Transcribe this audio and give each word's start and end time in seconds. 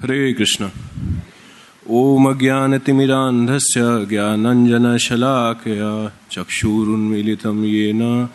हरे 0.00 0.32
कृष्ण। 0.32 0.70
ओम 1.88 2.30
अज्ञानतिमिरान्धस्य 2.30 4.06
ज्ञानञ्जनशलाकया 4.08 6.12
चक्षुरुन्मीलितं 6.30 7.64
येन 7.64 8.28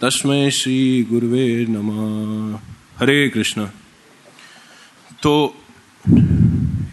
तस्मै 0.00 0.50
श्रीगुरुवे 0.50 1.66
नमः। 1.68 2.60
हरे 2.98 3.28
कृष्ण। 3.28 3.68
तो 5.22 5.56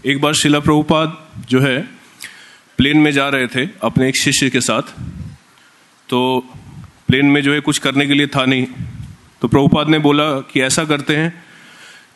एक 0.05 0.21
बार 0.21 0.33
शिला 0.33 0.59
प्रभुपाद 0.59 1.17
जो 1.49 1.59
है, 1.59 1.89
प्लेन 2.77 2.97
में 2.97 3.11
जा 3.11 3.29
रहे 3.29 3.47
थे 3.47 3.69
अपने 3.83 4.09
एक 4.09 4.17
शिष्य 4.17 4.49
के 4.49 4.61
साथ। 4.61 4.81
तो 6.09 6.45
प्लेन 7.07 7.25
में 7.25 7.41
जो 7.41 7.53
है 7.53 7.59
कुछ 7.59 7.77
करने 7.77 8.07
के 8.07 8.13
लिए 8.13 8.27
था 8.27 8.45
नहीं। 8.45 8.67
तो 9.41 9.47
प्रभुपाद 9.47 9.89
ने 9.89 9.99
बोला 9.99 10.39
कि 10.39 10.61
ऐसा 10.61 10.83
करते 10.83 11.15
हैं 11.15 11.46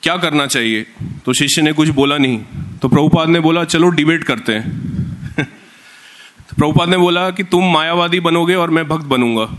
क्या 0.04 0.18
करना 0.18 0.45
चाहिए? 0.45 0.86
तो 1.25 1.33
शिष्य 1.33 1.61
ने 1.61 1.71
कुछ 1.71 1.89
बोला 1.89 2.18
नहीं। 2.18 2.43
तो 2.81 2.88
प्रभुपाद 2.88 3.27
ने 3.27 3.39
बोला, 3.39 3.63
चलो 3.63 3.89
डिबेट 3.89 4.24
करते 4.24 4.54
हैं. 4.54 4.82
तो 6.50 6.55
प्रभुपाद 6.57 6.89
ने 6.89 6.97
बोला 6.97 7.29
कि 7.29 7.43
तुम 7.43 7.74
मायावादी 7.74 8.19
बनोगे 8.19 8.55
और 8.55 8.69
मैं 8.69 8.87
भक्त 8.87 9.05
बनूँगा। 9.05 9.57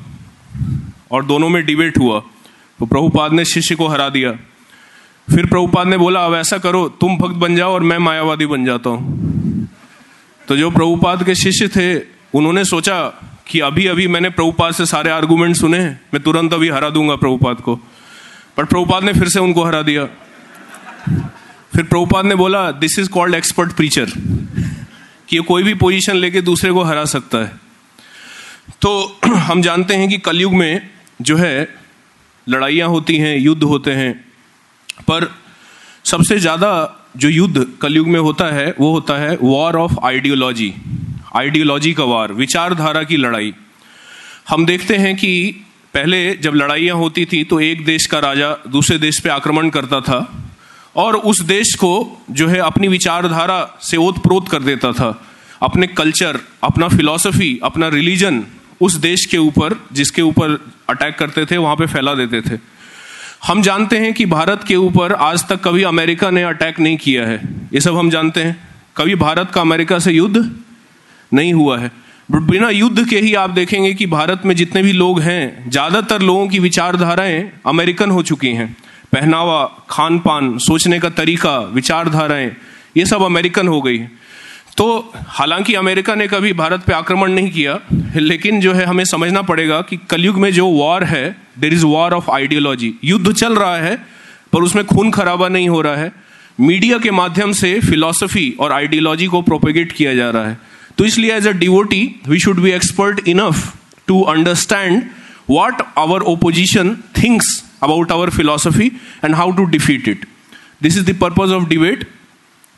और 1.10 1.24
दोनों 1.24 1.48
में 1.48 1.64
डिबेट 1.64 1.98
हुआ। 1.98 2.20
तो 2.78 2.86
प्रभुपाद 2.86 3.32
ने 3.32 3.44
शिष्य 3.44 3.74
को 3.74 3.86
हरा 3.86 4.08
दिया। 4.08 4.32
फिर 5.34 5.46
प्रभुपाद 5.46 5.86
ने 5.86 5.96
बोला, 5.96 6.26
अब 6.26 6.34
ऐसा 6.34 6.58
करो, 6.58 6.88
तुम 6.88 7.16
भक्त 7.16 7.34
बन 7.34 7.56
जाओ 7.56 7.72
और 7.72 7.82
मैं 7.82 7.98
मायावादी 7.98 8.46
बन 8.46 8.64
जाता 8.64 8.90
हूँ। 8.90 9.32
तो 10.48 10.56
जो 10.56 10.70
प्रभुपाद 10.70 11.24
के 11.24 11.34
शिष्य 11.34 11.68
थे, 11.68 11.98
उन्होंने 12.34 12.64
सोचा 12.64 13.08
कि 13.46 13.60
अभी 13.60 13.86
अभी 13.86 14.08
मैंने 14.08 14.30
प्रभुपाद 14.30 14.74
से 14.74 14.86
सारे 14.86 15.10
आर्गुमेंट 15.10 15.56
सुने 15.56 15.78
मैं 15.84 16.20
तुरंत 16.20 16.54
अभी 16.54 16.68
हरा 16.68 16.90
दूँगा 16.90 17.16
प्रभुपाद 17.16 17.56
को। 17.56 17.76
पर 18.56 18.64
प्रभुपाद 18.64 19.04
ने 19.04 19.12
फिर 19.12 19.28
से 19.28 19.40
उनको 19.40 19.64
हरा 19.64 19.82
दिया। 19.82 20.08
फिर 21.74 21.84
प्रभुपाद 21.84 22.24
ने 22.24 22.34
बोला 22.34 22.70
this 22.72 22.98
is 22.98 23.08
called 23.08 23.34
expert 23.34 23.72
preacher 23.72 24.10
कि 25.28 25.36
ये 25.36 25.42
कोई 25.42 25.62
भी 25.62 25.74
पोजीशन 25.74 26.16
लेके 26.16 26.40
दूसरे 26.40 26.72
को 26.72 26.82
हरा 26.82 27.04
सकता 27.04 27.38
है। 27.38 27.60
तो 28.82 29.20
हम 29.26 29.62
जानते 29.62 29.94
हैं 29.94 30.08
कि 30.08 30.18
कलयुग 30.18 30.54
में 30.54 30.90
जो 31.22 31.36
है, 31.36 31.68
लड़ाइयाँ 32.48 32.88
होती 32.88 33.16
हैं, 33.16 33.36
युद्ध 33.38 33.62
होते 33.62 33.90
हैं। 33.90 34.12
पर 35.00 35.30
सबसे 36.04 36.38
ज़्यादा 36.38 36.98
जो 37.16 37.28
युद्ध 37.28 37.66
कलयुग 37.82 38.08
में 38.08 38.20
होता 38.20 38.44
है, 38.44 38.74
वो 38.80 38.92
होता 38.92 39.18
है 39.18 39.36
वॉर 39.42 39.76
ऑफ़ 39.76 39.92
आइडियोलॉजी 40.04 40.74
आइडियोलॉजी 41.36 41.92
का 41.94 42.04
वार 42.04 42.32
विचारधारा 42.32 43.02
की 43.02 43.16
लड़ाई। 43.16 43.54
हम 44.48 44.66
देखते 44.66 44.96
हैं 44.96 45.16
कि 45.16 45.64
पहले 45.94 46.36
जब 46.36 46.54
लड़ाइयाँ 46.54 46.96
होती 46.96 47.24
थी 47.24 47.44
तो 47.44 47.60
एक 47.60 47.84
देश 47.84 48.06
का 48.06 48.18
राजा 48.18 48.56
दूसरे 48.68 48.98
देश 48.98 49.20
पे 49.20 49.28
आक्रमण 49.28 49.70
करता 49.70 50.00
था। 50.00 50.20
और 50.96 51.16
उस 51.16 51.40
देश 51.40 51.74
को 51.74 52.22
जो 52.30 52.48
है 52.48 52.58
अपनी 52.58 52.88
विचारधारा 52.88 53.78
से 53.82 53.96
ओत 53.96 54.22
प्रोत 54.22 54.48
कर 54.48 54.62
देता 54.62 54.92
था। 54.92 55.22
अपने 55.62 55.86
कल्चर 55.86 56.38
अपना 56.64 56.88
फिलॉसफी 56.88 57.60
अपना 57.62 57.88
रिलीजन 57.88 58.44
उस 58.80 58.94
देश 58.94 59.24
के 59.24 59.38
ऊपर, 59.38 59.74
जिसके 59.92 60.22
ऊपर 60.22 60.72
अटैक 60.88 61.16
करते 61.18 61.46
थे, 61.46 61.56
वहाँ 61.56 61.76
पे 61.76 61.86
फैला 61.86 62.14
देते 62.14 62.40
थे। 62.40 62.58
हम 63.46 63.62
जानते 63.62 63.98
हैं 63.98 64.12
कि 64.14 64.26
भारत 64.26 64.64
के 64.68 64.76
ऊपर 64.76 65.12
आज 65.12 65.48
तक 65.48 65.62
कभी 65.64 65.82
अमेरिका 65.82 66.30
ने 66.30 66.42
अटैक 66.42 66.80
नहीं 66.80 66.96
किया 66.96 67.26
है। 67.26 67.40
ये 67.74 67.80
सब 67.80 67.96
हम 67.96 68.10
जानते 68.10 68.42
हैं। 68.42 68.68
कभी 68.96 69.14
भारत 69.14 69.50
का 69.50 69.60
अमेरिका 69.60 69.98
से 69.98 70.12
युद्ध 70.12 70.50
नहीं 71.32 71.52
हुआ 71.52 71.78
है। 71.78 71.90
बिना 72.32 72.68
युद्ध 72.70 73.08
के 73.08 73.18
ही 73.20 73.34
आप 73.34 73.50
देखेंगे 73.50 73.94
कि 73.94 74.06
भारत 74.06 74.42
में 74.44 74.54
जितने 74.56 74.82
भी 74.82 74.92
लोग 74.92 75.20
हैं, 75.20 75.70
ज़्यादातर 75.70 76.22
लोगों 76.22 76.48
की 76.48 76.58
विचारधाराएँ 76.58 77.52
अमेरिकन 77.66 78.10
हो 78.10 78.22
चुकी 78.22 78.48
हैं। 78.48 78.76
पहनावा 79.12 79.64
खान 79.90 80.18
पान 80.18 80.56
सोचने 80.58 80.98
का 81.00 81.08
तरीका, 81.10 81.58
विचारधाराएँ, 81.74 82.50
ये 82.96 83.04
सब 83.06 83.22
अमेरिकन 83.22 83.68
हो 83.68 83.80
गई। 83.82 83.98
तो 84.76 85.12
हालाँकि 85.28 85.74
अमेरिका 85.74 86.14
ने 86.14 86.26
कभी 86.28 86.52
भारत 86.52 86.84
पे 86.86 86.92
आक्रमण 86.92 87.32
नहीं 87.32 87.50
किया, 87.50 87.78
लेकिन 88.16 88.60
जो 88.60 88.72
है 88.72 88.84
हमें 88.84 89.04
समझना 89.04 89.42
पड़ेगा 89.42 89.80
कि 89.80 89.96
कलयुग 90.10 90.38
में 90.38 90.50
जो 90.52 90.66
वॉर 90.68 91.04
है 91.04 91.24
there 91.58 91.72
is 91.74 91.84
war 91.86 92.14
of 92.14 92.30
ideology 92.30 92.92
युद्ध 93.04 93.32
चल 93.32 93.54
रहा 93.54 93.76
है, 93.76 93.96
पर 94.52 94.62
उसमें 94.62 94.84
खून 94.84 95.10
खराबा 95.10 95.48
नहीं 95.48 95.68
हो 95.68 95.80
रहा 95.80 95.96
है। 95.96 96.12
मीडिया 96.58 96.98
के 96.98 97.10
माध्यम 97.10 97.52
से 97.52 97.78
फिलॉसफी 97.80 98.50
और 98.60 98.72
आइडियोलॉजी 98.72 99.26
को 99.26 99.40
प्रोपेगेट 99.42 99.92
किया 99.92 100.14
जा 100.14 100.30
रहा 100.30 100.48
है। 100.48 100.58
तो 100.98 101.04
इसलिए 101.04 101.34
as 101.34 101.46
a 101.46 101.52
devotee 101.58 102.04
we 102.28 102.38
should 102.38 102.60
be 102.60 102.70
expert 102.70 103.28
enough 103.28 103.72
to 104.08 104.20
understand 104.30 105.02
what 105.50 105.82
our 105.98 106.22
opposition 106.32 106.96
thinks 107.18 107.62
about 107.82 108.12
our 108.12 108.30
philosophy 108.30 108.86
and 109.24 109.34
how 109.34 109.50
to 109.50 109.64
defeat 109.66 110.08
it 110.08 110.26
this 110.82 110.98
is 110.98 111.10
the 111.10 111.14
purpose 111.14 111.52
of 111.52 111.68
debate 111.68 112.06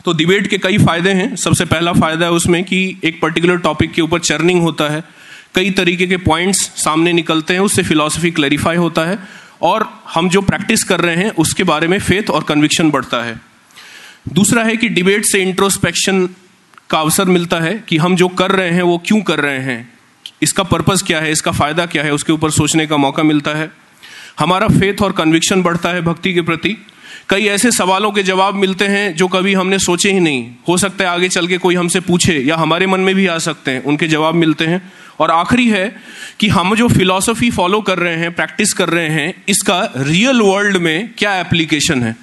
तो 0.04 0.12
debate 0.12 0.46
के 0.46 0.58
कई 0.58 0.78
फ़ायदे 0.78 1.10
हैं। 1.10 1.34
सबसे 1.36 1.64
पहला 1.64 1.92
फ़ायदा 1.92 2.26
है 2.26 2.32
उसमें 2.32 2.62
कि 2.64 2.78
एक 3.04 3.20
पर्टिकुलर 3.20 3.58
टॉपिक 3.58 3.92
के 3.92 4.02
ऊपर 4.02 4.18
चर्निंग 4.20 4.60
होता 4.62 4.88
है। 4.88 5.02
कई 5.54 5.70
तरीके 5.70 6.06
के 6.06 6.16
पॉइंट्स 6.16 6.58
सामने 6.76 7.12
निकलते 7.12 7.54
हैं, 7.54 7.60
उससे 7.60 7.82
फिलॉसफी 7.82 8.30
क्लैरिफाई 8.30 8.76
होता 8.76 9.04
है 9.04 9.18
और 9.62 9.86
हम 10.14 10.28
जो 10.28 10.40
प्रैक्टिस 10.42 10.84
कर 10.84 11.00
रहे 11.00 11.16
हैं, 11.16 11.30
उसके 11.30 11.64
बारे 11.64 11.88
में 11.88 11.98
फेथ 11.98 12.30
और 12.30 12.42
कन्विक्शन 12.42 12.90
बढ़ता 12.90 13.22
है। 13.22 13.40
दूसरा 14.32 14.64
है 14.64 14.76
कि 14.76 14.88
डिबेट 14.88 15.24
से 15.24 15.42
इंट्रोस्पेक्शन 15.42 16.28
का 16.90 16.98
अवसर 16.98 17.24
मिलता 17.24 17.60
है 17.60 17.74
कि 17.88 17.96
हम 17.96 18.16
जो 18.16 18.28
कर 18.28 18.50
रहे 18.50 18.70
हैं, 18.70 18.82
वो 18.82 18.98
क्यों 19.06 19.20
कर 19.20 19.40
रहे 19.40 19.58
हैं। 19.58 19.92
इसका 20.42 20.62
पर्पज 20.62 21.02
क्या 21.02 21.20
है? 21.20 21.32
इसका 21.32 21.52
फ़ायदा 21.52 21.86
क्या 21.86 22.02
है? 22.02 22.12
उसके 22.12 22.32
ऊपर 22.32 22.50
सोचने 22.50 22.86
का 22.86 22.96
मौका 22.96 23.22
मिलता 23.22 23.50
है। 23.50 23.70
हमारा 24.38 24.68
फेथ 24.68 25.02
और 25.02 25.12
कन्विक्शन 25.12 25.62
बढ़ता 25.62 25.88
है 25.88 26.02
भक्ति 26.02 26.34
के 26.34 26.40
प्रति। 26.40 26.76
कई 27.28 27.44
ऐसे 27.46 27.70
सवालों 27.70 28.12
के 28.12 28.22
जवाब 28.22 28.54
मिलते 28.54 28.84
हैं 28.84 29.16
जो 29.16 29.28
कभी 29.28 29.54
हमने 29.54 29.78
सोचे 29.78 30.12
ही 30.12 30.20
नहीं। 30.20 30.50
हो 30.68 30.78
सकता 30.78 31.04
है 31.04 31.10
आगे 31.10 31.28
चल 31.28 31.46
के 31.46 31.58
कोई 31.58 31.74
हमसे 31.74 32.00
पूछे 32.00 32.38
या 32.38 32.56
हमारे 32.56 32.86
मन 32.86 33.00
में 33.00 33.14
भी 33.14 33.26
आ 33.26 33.38
सकते 33.38 33.70
हैं, 33.70 33.82
उनके 33.82 34.08
जवाब 34.08 34.34
मिलते 34.34 34.66
हैं। 34.66 34.92
और 35.20 35.30
आखिरी 35.30 35.68
है 35.68 35.96
कि 36.40 36.48
हम 36.48 36.76
जो 36.76 36.88
फिलॉसफी 36.88 37.50
फॉलो 37.50 37.80
कर 37.80 37.98
रहे 37.98 38.16
हैं 38.16 38.34
प्रैक्टिस 38.34 38.72
कर 38.72 38.88
रहे 38.88 39.08
हैं, 39.08 39.44
इसका 39.48 39.92
रियल 39.96 40.40
वर्ल्ड 40.40 40.76
में 40.76 41.10
क्या 41.18 41.40
एप्लीकेशन 41.40 42.02
है? 42.02 42.16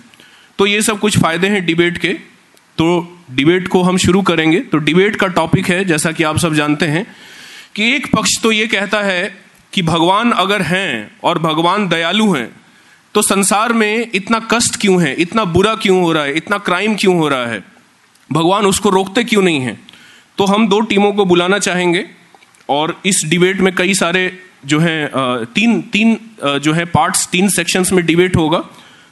तो 0.57 0.65
ये 0.65 0.81
सब 0.81 0.99
कुछ 0.99 1.19
फ़ायदे 1.19 1.47
हैं 1.47 1.65
डिबेट 1.65 1.97
के। 1.97 2.31
तो 2.77 3.17
डिबेट 3.31 3.67
को 3.67 3.81
हम 3.81 3.97
शुरू 3.97 4.21
करेंगे। 4.21 4.59
तो 4.59 4.77
डिबेट 4.77 5.15
का 5.15 5.27
टॉपिक 5.27 5.67
है, 5.67 5.85
जैसा 5.85 6.11
कि 6.11 6.23
आप 6.23 6.37
सब 6.37 6.53
जानते 6.53 6.85
हैं, 6.85 7.07
कि 7.75 7.95
एक 7.95 8.07
पक्ष 8.15 8.41
तो 8.43 8.51
ये 8.51 8.67
कहता 8.67 9.01
है 9.01 9.40
कि 9.73 9.81
भगवान 9.81 10.31
अगर 10.31 10.61
हैं 10.61 11.11
और 11.23 11.39
भगवान 11.39 11.87
दयालु 11.89 12.33
हैं 12.33 12.49
तो 13.15 13.21
संसार 13.21 13.73
में 13.73 14.11
इतना 14.13 14.39
कष्ट 14.51 14.75
क्यों 14.81 15.01
है, 15.01 15.13
इतना 15.15 15.43
बुरा 15.45 15.73
क्यों 15.75 16.01
हो 16.01 16.11
रहा 16.11 16.23
है, 16.23 16.35
इतना 16.37 16.57
क्राइम 16.57 16.95
क्यों 16.95 17.17
हो 17.17 17.27
रहा 17.27 17.45
है? 17.45 17.63
भगवान 18.29 18.65
उसको 18.65 18.89
रोकते 18.89 19.23
क्यों 19.23 19.41
नहीं 19.41 19.59
है? 19.59 19.77
तो 20.37 20.45
हम 20.45 20.67
दो 20.67 20.79
टीमों 20.81 21.11
को 21.13 21.25
बुलाना 21.25 21.59
चाहेंगे 21.59 22.05
और 22.69 22.95
इस 23.05 23.21
डिबेट 23.25 23.59
में 23.61 23.73
कई 23.75 23.93
सारे 23.93 24.31
जो 24.65 24.79
हैं 24.79 25.09
तीन 25.55 25.81
तीन 25.91 26.17
जो 26.59 26.73
है 26.73 26.85
पार्ट्स 26.87 27.27
तीन 27.27 27.49
सेक्शंस 27.49 27.91
में 27.91 28.05
डिबेट 28.05 28.35
होगा। 28.35 28.63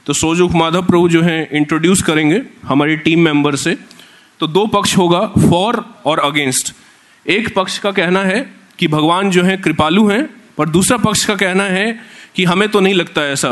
तो 0.08 0.14
सोजुख 0.14 0.52
माधव 0.52 0.86
प्रभु 0.86 1.10
जो 1.10 1.22
है 1.22 1.50
इंट्रोड्यूस 1.54 2.02
करेंगे 2.02 2.42
हमारी 2.64 2.96
टीम 2.98 3.20
मेंबर 3.22 3.56
से। 3.56 3.78
तो 4.40 4.48
दो 4.48 4.66
पक्ष 4.68 4.98
होगा 4.98 5.26
फॉर 5.40 5.84
और 6.06 6.20
अगेंस्ट 6.22 6.74
एक 7.26 7.54
पक्ष 7.56 7.78
का 7.78 7.92
कहना 7.92 8.24
है 8.24 8.42
कि 8.80 8.88
भगवान 8.88 9.32
जो 9.32 9.44
है, 9.44 9.58
कृपालु 9.58 10.08
हैं 10.10 10.28
पर 10.60 10.70
दूसरा 10.70 10.98
पक्ष 10.98 11.26
का 11.26 11.36
कहना 11.36 11.64
है 11.64 12.00
कि 12.36 12.44
हमें 12.46 12.70
तो 12.70 12.80
नहीं 12.80 12.94
लगता 12.94 13.22
ऐसा। 13.24 13.50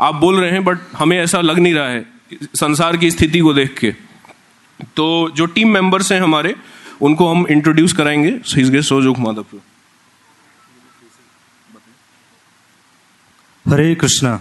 आप 0.00 0.14
बोल 0.14 0.40
रहे 0.40 0.50
हैं 0.50 0.64
बट 0.64 0.78
हमें 0.96 1.18
ऐसा 1.18 1.40
लग 1.40 1.58
नहीं 1.58 1.74
रहा 1.74 1.88
है, 1.88 2.06
संसार 2.54 2.96
की 2.96 3.10
स्थिति 3.10 3.40
को 3.40 3.52
देख 3.54 3.78
के। 3.78 3.90
तो 4.96 5.30
जो 5.36 5.46
टीम 5.46 5.68
मेंबर्स 5.68 6.12
हैं 6.12 6.20
हमारे, 6.20 6.54
उनको 7.00 7.28
हम 7.28 7.46
इंट्रोड्यूस 7.46 7.92
कराएँगे। 7.92 8.28
हिजगे 8.28 8.82
सोजुख 8.82 9.18
माधव 9.18 9.44
हरे 13.66 13.94
कृष्णा। 13.94 14.40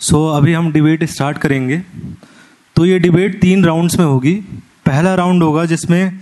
सो 0.00 0.26
अभी 0.28 0.52
हम 0.52 0.72
डिबेट 0.72 1.04
स्टार्ट 1.04 1.38
करेंगे। 1.38 1.78
तो 2.76 2.86
ये 2.86 2.98
डिबेट 2.98 3.40
तीन 3.40 3.64
राउंड्स 3.64 3.98
में 3.98 4.06
होगी। 4.06 4.34
पहला 4.86 5.14
राउंड 5.14 5.42
होगा 5.42 5.64
जिसमें 5.64 6.20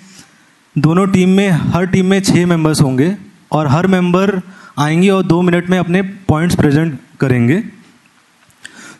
दोनों 0.79 1.07
टीम 1.07 1.29
में, 1.29 1.51
हर 1.51 1.87
टीम 1.87 2.07
में 2.07 2.21
छः 2.23 2.47
मेंबर्स 2.47 2.81
होंगे। 2.81 3.32
और 3.53 3.67
हर 3.67 3.87
मेंबर 3.87 4.41
आएँगे 4.79 5.09
और 5.09 5.23
दो 5.23 5.41
मिनट 5.43 5.69
में 5.71 5.79
अपने 5.79 6.03
पॉइंट्स 6.29 6.57
प्रेजेंट 6.57 6.99
करेंगे। 7.21 7.63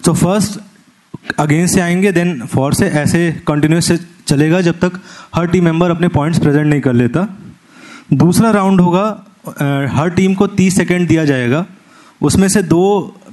तो 0.05 0.13
फ़र्स्ट 0.15 0.61
अगेंस्ट 1.39 1.75
से 1.75 1.81
आएँगे 1.81 2.13
देन 2.13 2.41
फॉर 2.47 2.75
से 2.75 2.87
ऐसे 2.87 3.31
कंटिन्यूस 3.47 3.89
से 3.89 3.99
चलेगा 4.27 4.61
जब 4.61 4.79
तक 4.79 5.01
हर 5.35 5.47
टीम 5.47 5.65
मेंबर 5.65 5.91
अपने 5.91 6.09
पॉइंट्स 6.09 6.39
प्रेजेंट 6.39 6.67
नहीं 6.67 6.81
कर 6.81 6.93
लेता। 6.93 7.27
दूसरा 8.13 8.51
राउंड 8.51 8.81
होगा 8.81 9.05
हर 9.93 10.11
टीम 10.17 10.35
को 10.35 10.47
30 10.49 10.77
सेकेंड 10.77 11.09
दिया 11.09 11.25
जाएगा। 11.25 11.65
उसमें 12.23 12.49
से 12.49 12.63
दो 12.63 12.83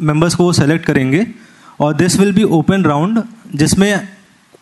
मेंबर्स 0.02 0.36
को 0.36 0.44
वो 0.44 0.54
सेलेक्ट 0.54 0.86
करेंगे 0.86 1.26
और 1.80 1.94
this 1.94 2.20
will 2.20 2.34
be 2.34 2.44
open 2.44 2.84
round 2.84 3.22
जिसमें 3.56 4.08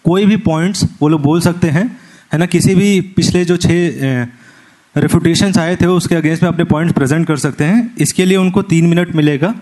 कोई 0.06 0.26
भी 0.26 0.38
पॉइंट्स 0.38 0.84
वो 1.02 1.08
लोग 1.10 1.22
बोल 1.22 1.42
सकते 1.42 1.70
हैं, 1.70 1.86
है 2.34 2.40
ना? 2.40 2.46
किसी 2.46 2.76
भी 2.76 3.00
पिछले 3.16 3.46
जो 3.46 3.58
छः 3.58 4.28
रेफुटेशन 4.98 5.54
आए 5.60 5.76
थे, 5.76 5.86
उसके 5.86 6.16
अगेंस्ट 6.16 6.44
में 6.44 6.50
अपने 6.50 6.64
पॉइंट्स 6.64 6.96
प्रेजेंट 6.96 7.28
कर 7.28 7.38
सकते 7.38 7.64
हैं। 7.64 7.96
इसके 7.98 8.26
लिए 8.26 8.38
उनको 8.38 8.62
तीन 8.62 8.86
मिनट 8.86 9.16
मिलेगा। 9.16 9.54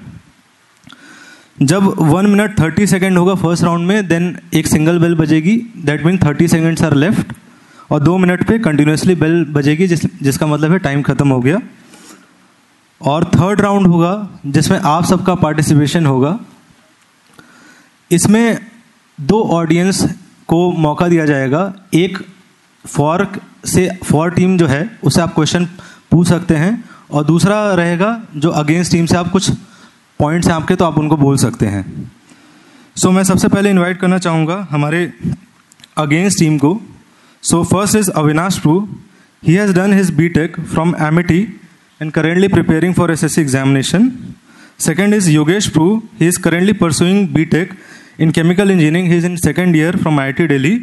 जब 1.61 1.83
वन 1.99 2.25
मिनट 2.25 2.59
थर्टी 2.59 2.87
सेकेंड 2.87 3.17
होगा 3.17 3.35
फ़र्स्ट 3.35 3.63
राउंड 3.63 3.87
में 3.87 4.07
देन 4.07 4.37
एक 4.53 4.67
single 4.67 4.99
bell 4.99 5.15
बजेगी। 5.15 5.57
That 5.77 6.05
mean 6.05 6.17
thirty 6.17 6.47
seconds 6.47 6.83
are 6.83 6.93
left 6.93 7.33
और 7.91 7.99
दो 7.99 8.17
मिनट 8.17 8.47
पे 8.47 8.59
कंटिन्यूसली 8.59 9.15
बेल 9.15 9.45
बजेगी, 9.45 9.87
जिस, 9.87 10.23
जिसका 10.23 10.47
मतलब 10.47 10.71
है 10.71 10.79
टाइम 10.79 11.01
खत्म 11.01 11.29
हो 11.29 11.39
गया। 11.39 11.59
और 13.01 13.25
थर्ड 13.25 13.61
राउंड 13.61 13.87
होगा, 13.87 14.29
जिसमें 14.45 14.79
आप 14.79 15.05
सबका 15.05 15.35
पार्टिसिपेशन 15.35 16.05
होगा। 16.05 16.39
इसमें 18.11 18.59
दो 19.21 19.41
ऑडियंस 19.43 20.15
को 20.47 20.71
मौका 20.71 21.07
दिया 21.07 21.25
जाएगा। 21.25 21.73
एक 21.93 22.17
फॉर 22.87 23.27
से 23.65 23.89
फॉर 24.03 24.31
टीम 24.31 24.57
जो 24.57 24.67
है 24.67 24.89
उससे 25.03 25.21
आप 25.21 25.33
क्वेश्चन 25.35 25.65
पूछ 26.11 26.27
सकते 26.27 26.55
हैं। 26.55 26.83
और 27.11 27.23
दूसरा 27.25 27.73
रहेगा 27.73 28.09
जो 28.35 28.49
अगेंस्ट 28.49 28.91
टीम 28.91 29.05
से 29.05 29.15
आप 29.17 29.29
कुछ 29.31 29.49
पॉइंट्स 30.19 30.47
हैं 30.47 30.55
आपके 30.55 30.75
तो 30.75 30.85
आप 30.85 30.97
उनको 30.97 31.17
बोल 31.17 31.37
सकते 31.37 31.65
हैं। 31.65 32.11
सो 32.95 33.07
so, 33.07 33.15
मैं 33.15 33.23
सबसे 33.23 33.47
पहले 33.47 33.69
इनवाइट 33.69 33.99
करना 33.99 34.17
चाहूँगा 34.17 34.67
हमारे 34.71 35.13
अगेंस्ट 35.97 36.39
टीम 36.39 36.57
को। 36.57 36.81
So 37.43 37.63
first 37.63 37.95
is 37.95 38.11
Avinash 38.11 38.59
Pru 38.59 38.79
he 39.47 39.53
has 39.53 39.73
done 39.73 39.93
his 39.93 40.11
B 40.11 40.29
Tech 40.29 40.59
from 40.59 40.95
Amity 41.01 41.41
and 42.01 42.11
currently 42.11 42.47
preparing 42.47 42.93
for 42.93 43.11
S 43.11 43.23
S 43.23 43.39
examination 43.39 44.11
second 44.79 45.13
is 45.13 45.29
Yogesh 45.31 45.67
Pru 45.67 46.03
he 46.21 46.27
is 46.27 46.39
currently 46.39 46.73
pursuing 46.73 47.27
B 47.29 47.45
Tech 47.45 47.73
in 48.17 48.29
chemical 48.31 48.69
engineering. 48.71 49.07
He 49.07 49.15
is 49.19 49.25
in 49.25 49.33
second 49.37 49.75
year 49.75 49.93
I 50.07 50.31
IIT 50.31 50.45
Delhi. 50.49 50.75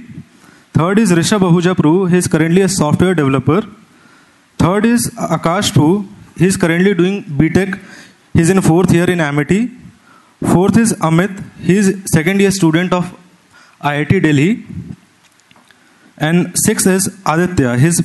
Third 0.74 0.98
is 0.98 1.12
Rishabh 1.12 1.40
Ahuja 1.40 1.74
Pru. 1.74 2.08
He 2.08 2.16
is 2.16 2.26
currently 2.26 2.62
a 2.62 2.68
software 2.68 3.14
developer. 3.14 3.62
Third 4.58 4.86
is 4.86 5.10
Akash 5.10 5.70
Pru. 5.72 6.06
He 6.38 6.46
is 6.46 6.56
currently 6.56 6.94
doing 6.94 7.24
BTech. 7.24 7.78
He 8.32 8.40
is 8.40 8.48
in 8.48 8.60
fourth 8.62 8.90
year 8.90 9.10
in 9.10 9.20
Amity. 9.20 9.70
Fourth 10.52 10.78
is 10.78 10.94
Amit. 10.94 11.42
He 11.60 11.76
is 11.76 12.02
second 12.14 12.40
year 12.40 12.50
student 12.50 12.94
of 12.94 13.14
IIT 13.82 14.22
Delhi. 14.22 14.64
And 16.16 16.52
sixth 16.64 16.86
is 16.86 17.08
Aditya. 17.26 17.76
He 17.76 17.88
is 17.88 18.02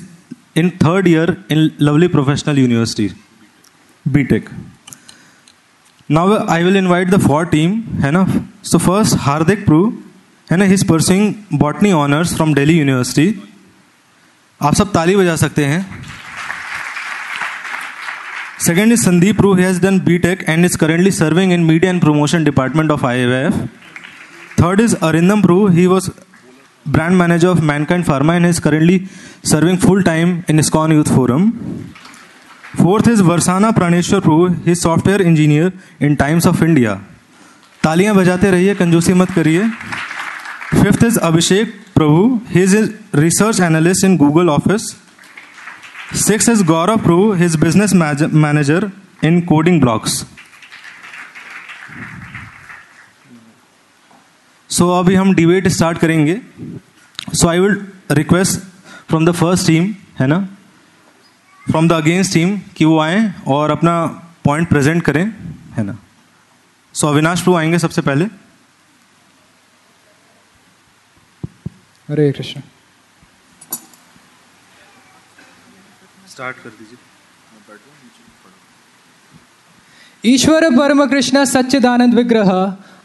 in 0.56 0.72
third 0.72 1.08
year 1.08 1.38
in 1.50 1.74
lovely 1.78 2.10
professional 2.10 2.58
university, 2.58 3.14
BTech. 4.10 4.52
Now 6.10 6.34
I 6.34 6.64
will 6.64 6.76
invite 6.76 7.12
the 7.12 7.20
four 7.20 7.46
team. 7.46 8.02
Enough. 8.04 8.42
So 8.62 8.78
first 8.78 9.16
Hardik 9.16 9.64
Pru. 9.64 10.04
है 10.52 10.58
ना 10.58 10.66
his 10.66 10.84
pursuing 10.88 11.34
botany 11.54 11.92
honours 11.92 12.36
from 12.36 12.54
Delhi 12.54 12.78
university 12.78 13.34
आप 14.62 14.76
सब 14.76 14.92
ताली 14.94 15.16
बजा 15.16 15.36
सकते 15.36 15.66
हैं। 15.66 15.82
Second 18.66 18.94
is 18.94 19.04
Sandeep 19.06 19.38
Pru 19.38 19.54
has 19.56 19.82
done 19.82 20.00
B 20.06 20.18
Tech 20.20 20.46
and 20.50 20.66
is 20.66 20.78
currently 20.78 21.12
serving 21.12 21.54
in 21.54 21.64
media 21.64 21.92
and 21.92 22.02
promotion 22.02 22.44
department 22.44 22.92
of 22.92 23.06
I 23.06 23.50
third 24.62 24.82
is 24.82 24.96
Arindam 24.96 25.42
Pru 25.42 25.68
he 25.68 25.86
was 25.88 26.10
brand 26.86 27.16
manager 27.20 27.48
of 27.48 27.62
Mankind 27.70 28.04
pharma 28.04 28.36
and 28.36 28.46
is 28.46 28.60
currently 28.62 29.02
serving 29.46 29.78
full 29.78 30.04
time 30.04 30.30
in 30.50 30.62
ISKCON 30.62 30.92
youth 30.92 31.10
forum 31.16 31.50
fourth 32.78 33.08
is 33.08 33.22
Varsana 33.24 33.72
Praneshwar 33.72 34.20
Pru 34.20 34.48
he 34.66 34.76
software 34.76 35.22
engineer 35.22 35.72
in 36.02 36.16
Times 36.16 36.48
of 36.48 36.64
India 36.64 36.94
तालियाँ 37.84 38.16
बजाते 38.16 38.52
रहिए, 38.52 38.76
कंजूसी 38.76 39.14
मत 39.14 39.32
करिए। 39.32 39.70
Fifth 40.72 41.04
is 41.04 41.18
Abhishek 41.20 41.76
Prabhu 41.96 42.40
he 42.50 42.62
is 42.64 42.76
research 43.16 43.60
analyst 43.62 44.06
in 44.06 44.18
Google 44.18 44.50
office 44.50 44.82
six 46.26 46.50
is 46.50 46.64
Gaurav 46.66 46.98
Prabhu 47.04 47.32
his 47.34 47.56
business 47.56 47.94
manager 47.94 48.90
in 49.24 49.40
coding 49.42 49.80
blocks 49.82 50.24
so 54.70 54.90
अभी 55.00 55.16
हम 55.16 55.34
debate 55.36 55.68
start 55.68 55.98
करेंगे. 55.98 56.40
So 57.34 57.48
I 57.48 57.60
will 57.60 57.86
request 58.12 58.60
from 59.10 59.26
the 59.26 59.32
first 59.32 59.68
team 59.68 59.94
है 60.20 60.28
ना? 60.28 60.40
From 61.66 61.88
the 61.88 61.92
against 61.92 62.34
team 62.34 62.58
कि 62.76 62.86
वो 62.86 63.00
आए 63.00 63.34
और 63.48 63.72
अपना 63.72 64.06
पॉइंट 64.46 64.70
प्रेजेंट 64.70 65.04
करें 65.04 65.24
है 65.78 65.84
ना? 65.84 65.98
सो 66.94 67.08
so, 67.08 67.14
अविनाश 67.14 67.42
प्रभु 67.42 67.58
आएँगे 67.58 67.80
सबसे 67.80 68.02
पहले. 68.02 68.26
हरे 72.08 72.32
कृष्ण। 72.32 72.62
स्टार्ट 76.30 76.58
कर 76.58 76.70
दीजिए। 76.70 76.98
ईश्वर 80.24 80.70
परम 80.76 81.06
कृष्ण 81.06 81.44
सच्चिदानंद 81.46 82.14
विग्रह 82.14 82.52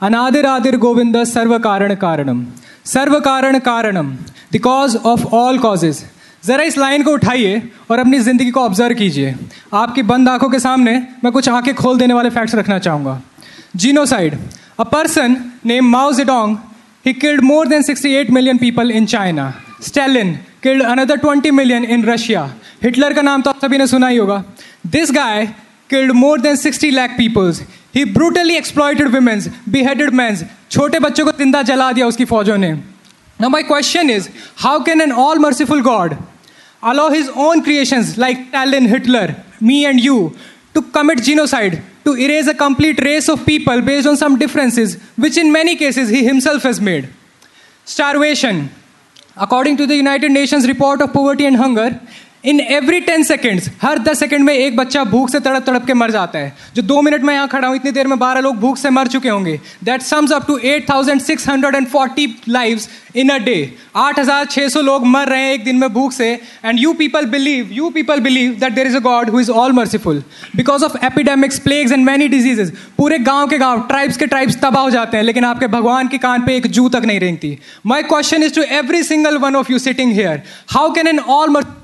अनादिर 0.02 0.46
आदिर 0.46 0.76
गोविंद 0.76 1.22
सर्व 1.24 1.58
कारण 1.58 1.94
कारणम। 1.96 2.44
सर्व 2.86 3.18
कारण 3.20 3.58
कारणम 3.60 4.16
the 4.52 4.58
cause 4.58 4.96
of 4.96 5.26
all 5.34 5.58
causes 5.58 6.04
ज़रा 6.44 6.62
इस 6.64 6.78
लाइन 6.78 7.02
को 7.02 7.12
उठाइए 7.12 7.60
और 7.90 7.98
अपनी 7.98 8.18
ज़िंदगी 8.20 8.50
को 8.50 8.60
ऑब्ज़र्व 8.60 8.94
कीजिए। 8.94 9.34
आपकी 9.74 10.02
बंद 10.04 10.28
आँखों 10.28 10.48
के 10.50 10.58
सामने 10.60 10.98
मैं 11.24 11.32
कुछ 11.32 11.48
आँखें 11.48 11.74
खोल 11.74 11.98
देने 11.98 12.14
वाले 12.14 12.30
फैक्ट्स 12.30 12.54
रखना 12.54 12.78
चाहूँगा। 12.78 13.20
Genocide 13.76 14.38
a 14.80 14.84
person 14.84 15.36
name 15.64 15.90
Mao 15.90 16.12
Zedong 16.12 16.56
he 17.05 17.13
killed 17.13 17.41
more 17.43 17.67
then 17.67 17.83
68 17.83 18.29
million 18.37 18.57
people 18.57 18.91
in 18.91 19.05
China 19.05 19.53
Stalin 19.87 20.33
killed 20.63 20.83
another 20.83 21.19
20 21.25 21.51
million 21.59 21.85
in 21.85 22.05
Russia 22.05 22.43
Hitler 22.83 23.13
का 23.13 23.21
नाम 23.21 23.41
तो 23.41 23.49
आप 23.49 23.65
सभी 23.65 23.77
ने 23.77 23.87
सुना 23.87 24.07
ही 24.07 24.17
होगा 24.17 24.43
this 24.97 25.11
guy 25.11 25.45
killed 25.89 26.11
more 26.23 26.41
then 26.41 26.57
60 26.65 26.91
lakh 26.93 27.17
peoples 27.17 27.61
he 27.95 28.05
brutally 28.19 28.55
exploited 28.55 29.15
womens 29.15 29.49
beheaded 29.69 30.13
mens 30.21 30.43
छोटे 30.71 30.99
बच्चों 30.99 31.25
को 31.25 31.31
जिंदा 31.39 31.61
जला 31.71 31.91
दिया 31.91 32.07
उसकी 32.07 32.25
फौजों 32.25 32.57
ने 32.57 32.75
Now, 33.39 33.49
my 33.49 33.63
question 33.63 34.09
is 34.09 34.29
how 34.55 34.83
can 34.83 35.01
an 35.01 35.11
all 35.11 35.37
merciful 35.37 35.81
God 35.81 36.17
allow 36.81 37.09
his 37.09 37.29
own 37.35 37.63
creations 37.63 38.17
like 38.17 38.47
Stalin, 38.47 38.85
Hitler, 38.85 39.43
me, 39.61 39.85
and 39.85 39.99
you 39.99 40.35
to 40.73 40.81
commit 40.81 41.21
genocide, 41.23 41.81
to 42.04 42.16
erase 42.16 42.46
a 42.46 42.54
complete 42.54 43.02
race 43.04 43.28
of 43.28 43.44
people 43.46 43.80
based 43.80 44.06
on 44.06 44.16
some 44.16 44.38
differences, 44.38 44.96
which 45.16 45.36
in 45.36 45.52
many 45.52 45.76
cases 45.76 46.08
he 46.08 46.24
himself 46.24 46.62
has 46.62 46.80
made. 46.80 47.08
Starvation. 47.84 48.70
According 49.36 49.76
to 49.78 49.86
the 49.86 49.96
United 49.96 50.30
Nations 50.30 50.66
report 50.66 51.00
of 51.00 51.12
poverty 51.12 51.46
and 51.46 51.56
hunger, 51.56 52.00
in 52.44 52.60
every 52.60 52.98
ten 53.00 53.22
seconds 53.22 53.68
हर 53.82 53.98
दस 53.98 54.18
second 54.18 54.44
में 54.44 54.52
एक 54.54 54.76
बच्चा 54.76 55.02
भूख 55.04 55.28
से 55.30 55.40
तड़प 55.40 55.64
तड़प 55.66 55.84
के 55.86 55.94
मर 55.94 56.10
जाता 56.10 56.38
है। 56.38 56.54
जो 56.76 56.82
दो 56.82 57.00
मिनट 57.02 57.22
में 57.22 57.32
यहाँ 57.34 57.48
खड़ा 57.48 57.68
हूँ, 57.68 57.76
इतनी 57.76 57.90
देर 57.90 58.06
में 58.06 58.18
बारह 58.18 58.40
लोग 58.40 58.56
भूख 58.60 58.78
से 58.78 58.90
मर 58.90 59.08
चुके 59.08 59.28
होंगे। 59.28 59.58
That 59.84 60.02
sums 60.02 60.32
up 60.32 60.46
to 60.46 60.56
eight 60.58 60.88
thousand 60.88 61.20
six 61.20 61.48
hundred 61.48 61.74
and 61.74 61.86
forty 61.88 62.26
live 62.48 62.80
in 63.16 63.28
a 63.28 63.36
day 63.38 63.54
आठ 63.96 64.18
हज़ार 64.18 64.44
छः 64.46 64.68
सौ 64.68 64.80
लोग 64.80 65.06
मर 65.06 65.28
रहे 65.28 65.42
हैं 65.42 65.52
एक 65.52 65.64
दिन 65.64 65.76
में 65.76 65.92
भूख 65.92 66.12
से। 66.12 66.30
And 66.64 66.78
you 66.78 66.92
people 66.94 67.26
believe 67.26 67.68
you 67.72 67.90
people 67.90 68.20
believe 68.20 68.56
that 68.60 68.72
there 68.72 68.86
is 68.86 68.96
a 68.96 69.00
God 69.00 69.30
who 69.30 69.40
is 69.40 69.50
all 69.52 69.72
merciful 69.72 70.22
because 70.56 70.84
of 70.84 70.96
epidemics 71.06 71.58
plagues 71.58 71.92
and 71.92 72.04
many 72.04 72.28
diseases 72.28 72.72
पूरे 72.98 73.18
गाँव 73.20 73.46
के 73.48 73.58
गाँव 73.58 73.80
ट्राइब्स 73.88 74.16
के 74.16 74.26
ट्राइब्स 74.26 74.56
तबाह 74.62 74.82
हो 74.82 74.90
जाते 74.90 75.16
हैं। 75.16 75.24
लेकिन 75.24 75.44
आपके 75.44 75.66
भगवान 75.68 76.08
के 76.08 76.18
कान 76.18 76.42
पे 76.46 76.56
एक 76.56 76.66
जू 76.68 76.88
तक 76.88 77.04
नहीं 77.04 77.20
रेंगती। 77.20 77.56
My 77.86 78.02
question 78.04 78.42
is 78.42 78.54
to 78.54 78.62
every 78.72 79.02
single 79.02 79.38
one 79.38 79.56
of 79.56 79.72
you 79.72 79.78
sitting 79.78 80.12
here 80.12 80.42
how 80.70 80.92
can 80.94 81.06
an 81.06 81.18
all 81.20 81.50
mercy 81.50 81.80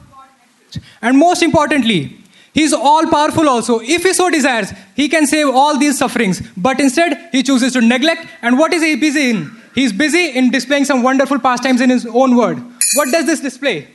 And 1.02 1.18
most 1.18 1.42
importantly, 1.42 2.16
He 2.54 2.62
is 2.62 2.72
all 2.72 3.06
powerful 3.06 3.48
also. 3.48 3.80
If 3.80 4.02
He 4.02 4.12
so 4.12 4.30
desires, 4.30 4.72
He 4.96 5.08
can 5.08 5.26
save 5.26 5.48
all 5.48 5.78
these 5.78 5.98
sufferings. 5.98 6.42
But 6.56 6.80
instead, 6.80 7.28
He 7.32 7.42
chooses 7.42 7.72
to 7.75 7.80
neglect. 7.80 8.26
And 8.42 8.58
what 8.58 8.72
is 8.72 8.82
He 8.82 8.96
busy 8.96 9.30
in? 9.30 9.50
He 9.75 9.84
is 9.84 9.92
busy 9.92 10.30
in 10.30 10.50
displaying 10.50 10.84
some 10.84 11.02
wonderful 11.02 11.38
pastimes 11.38 11.80
in 11.80 11.90
His 11.90 12.06
own 12.06 12.37
word. 12.37 12.58
What 12.96 13.12
does 13.12 13.26
this 13.26 13.40
display? 13.40 13.88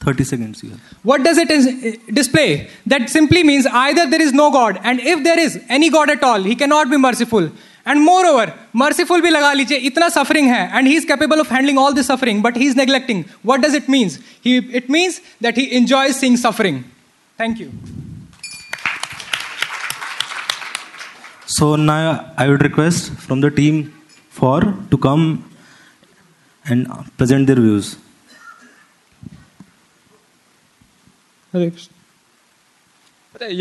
30 0.00 0.24
seconds. 0.24 0.62
Yeah. 0.64 0.76
What 1.02 1.22
does 1.22 1.36
it 1.36 1.50
eh, 1.50 1.96
display? 2.12 2.70
That 2.86 3.10
simply 3.10 3.44
means 3.44 3.66
either 3.66 4.08
there 4.08 4.22
is 4.22 4.32
no 4.32 4.50
God, 4.50 4.80
and 4.82 4.98
if 4.98 5.22
there 5.24 5.38
is 5.38 5.62
any 5.68 5.90
God 5.90 6.10
at 6.10 6.22
all, 6.22 6.42
He 6.42 6.54
cannot 6.56 6.90
be 6.90 6.96
merciful. 6.96 7.50
And 7.90 8.00
moreover 8.26 8.52
merciful 8.76 9.20
भी 9.20 9.30
लगा 9.30 9.52
लीजिए 9.52 9.78
इतना 9.90 10.08
suffering 10.08 10.48
है 10.48 10.62
and 10.78 10.88
he 10.88 10.96
is 10.96 11.06
capable 11.06 11.40
of 11.40 11.52
handling 11.54 11.78
all 11.78 11.94
this 11.94 12.06
suffering 12.06 12.42
but 12.42 12.56
he 12.56 12.66
is 12.66 12.76
neglecting 12.76 13.24
what 13.46 13.60
does 13.60 13.74
it 13.76 13.90
means 13.90 14.18
he 14.46 14.56
it 14.56 14.90
means 14.90 15.20
that 15.42 15.58
he 15.58 15.64
enjoying 16.12 16.36
suffering 16.38 16.82
thank 17.38 17.60
you 17.60 17.70
So 21.52 21.66
now 21.76 22.32
I 22.42 22.44
would 22.48 22.62
request 22.64 23.08
from 23.22 23.40
the 23.44 23.48
team 23.54 23.78
for 24.34 24.58
to 24.90 24.98
come 25.06 25.24
and 26.64 26.86
present 27.18 27.50
their 27.50 27.56
views. 27.56 27.88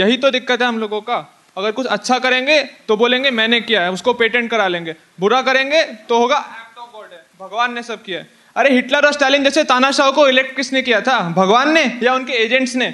यही 0.01 0.17
तो 0.17 0.31
दिक्कत 0.31 0.61
है 0.61 0.67
हम 0.67 0.79
लोगों 0.79 1.01
का। 1.01 1.17
अगर 1.59 1.71
कुछ 1.71 1.85
अच्छा 1.87 2.17
करेंगे 2.19 2.61
तो 2.87 2.97
बोलेंगे, 2.97 3.31
मैंने 3.31 3.61
किया 3.61 3.81
है, 3.81 3.91
उसको 3.91 4.13
पेटेंट 4.13 4.49
करा 4.51 4.67
लेंगे। 4.67 4.95
बुरा 5.19 5.41
करेंगे 5.41 5.83
तो 6.09 6.17
होगा 6.17 6.37
एक्ट 6.37 6.77
ऑफ़ 6.77 6.91
गॉड 6.93 7.11
है, 7.11 7.23
भगवान 7.41 7.73
ने 7.73 7.83
सब 7.83 8.03
किया 8.03 8.19
है। 8.19 8.27
अरे, 8.55 8.73
हिटलर 8.73 9.05
और 9.05 9.13
स्टालिन 9.13 9.43
जैसे 9.43 9.63
तानाशाह 9.63 10.11
को 10.11 10.27
इलेक्ट 10.27 10.55
किसने 10.55 10.81
किया 10.81 11.01
था? 11.01 11.19
भगवान 11.29 11.71
ने 11.71 11.83
या 12.03 12.13
उनके 12.13 12.33
एजेंट्स 12.35 12.75
ने? 12.75 12.89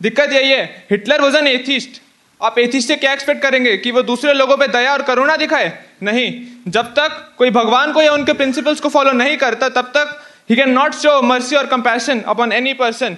दिक्कत 0.00 0.32
यही 0.32 0.50
है, 0.50 0.86
हिटलर 0.90 1.20
वॉज़ 1.20 1.36
एन 1.36 1.46
एथिस्ट 1.46 2.00
आप 2.40 2.58
एथिस्ट 2.58 2.88
से 2.88 2.96
क्या 2.96 3.12
एक्सपेक्ट 3.12 3.42
करेंगे 3.42 3.76
कि 3.76 3.90
वो 3.90 4.02
दूसरे 4.02 4.32
लोगों 4.32 4.56
पे 4.56 4.66
दया 4.68 4.92
और 4.92 5.02
करुणा 5.02 5.36
दिखाए? 5.36 5.72
नहीं। 6.02 6.28
जब 6.68 6.94
तक 6.94 7.34
कोई 7.38 7.50
भगवान 7.50 7.92
को 7.92 8.02
या 8.02 8.12
उनके 8.12 8.32
प्रिंसिपल्स 8.32 8.80
को 8.80 8.88
फॉलो 8.88 9.12
नहीं 9.12 9.36
करता, 9.36 9.68
तब 9.68 9.92
तक 9.96 10.22
he 10.50 10.56
can 10.56 10.70
not 10.70 10.94
show 10.94 11.20
mercy 11.22 11.56
और 11.56 11.66
compassion 11.66 12.20
upon 12.20 12.52
any 12.52 12.72
person 12.74 13.16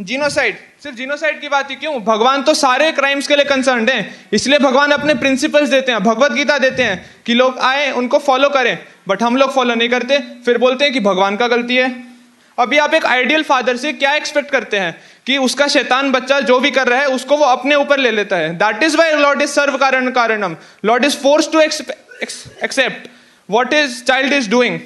genocide 0.00 0.56
सिर्फ़ 0.82 0.96
जीनोसाइड 0.96 1.40
की 1.40 1.48
बात 1.48 1.70
ही 1.70 1.76
क्यों? 1.76 1.98
भगवान 2.00 2.42
तो 2.42 2.54
सारे 2.54 2.92
क्राइम्स 2.92 3.26
के 3.26 3.36
लिए 3.36 3.44
कंसर्न 3.44 3.88
हैं। 3.88 4.28
इसलिए 4.32 4.58
भगवान 4.58 4.90
अपने 4.90 5.14
प्रिंसिपल्स 5.14 5.68
देते 5.68 5.92
हैं, 5.92 6.02
भगवत 6.02 6.32
गीता 6.32 6.58
देते 6.58 6.82
हैं 6.82 7.10
कि 7.26 7.34
लोग 7.34 7.58
आए, 7.58 7.90
उनको 7.90 8.18
फॉलो 8.18 8.48
करें। 8.48 8.78
बट 9.08 9.22
हम 9.22 9.36
लोग 9.36 9.54
फॉलो 9.54 9.74
नहीं 9.74 9.88
करते, 9.88 10.18
फिर 10.18 10.58
बोलते 10.58 10.84
हैं 10.84 10.92
कि 10.92 11.00
भगवान 11.00 11.36
का 11.36 11.48
गलती 11.48 11.76
है। 11.76 12.04
अभी 12.58 12.78
आप 12.78 12.94
एक 12.94 13.04
आइडियल 13.06 13.42
फादर 13.42 13.76
से 13.76 13.92
क्या 13.92 14.14
एक्सपेक्ट 14.14 14.50
करते 14.50 14.78
हैं? 14.78 15.00
कि 15.26 15.36
उसका 15.38 15.66
शैतान 15.68 16.10
बच्चा 16.12 16.40
जो 16.40 16.58
भी 16.60 16.70
कर 16.70 16.88
रहा 16.88 17.00
है, 17.00 17.06
उसको 17.06 17.36
वो 17.36 17.44
अपने 17.44 17.74
ऊपर 17.74 17.98
ले 17.98 18.10
लेता 18.10 18.36
है। 18.36 18.54
That 18.54 18.82
is 18.82 18.96
why 18.96 19.12
Lord 19.12 19.42
is 19.42 19.50
सर्व 19.50 19.76
कारण 19.76 20.10
कारणम। 20.10 20.56
Lord 20.84 21.04
is 21.04 21.16
force 21.16 21.52
to 21.52 21.60
accept 21.60 23.08
what 23.50 23.72
is 23.72 24.02
child 24.04 24.32
is 24.32 24.50
doing 24.50 24.80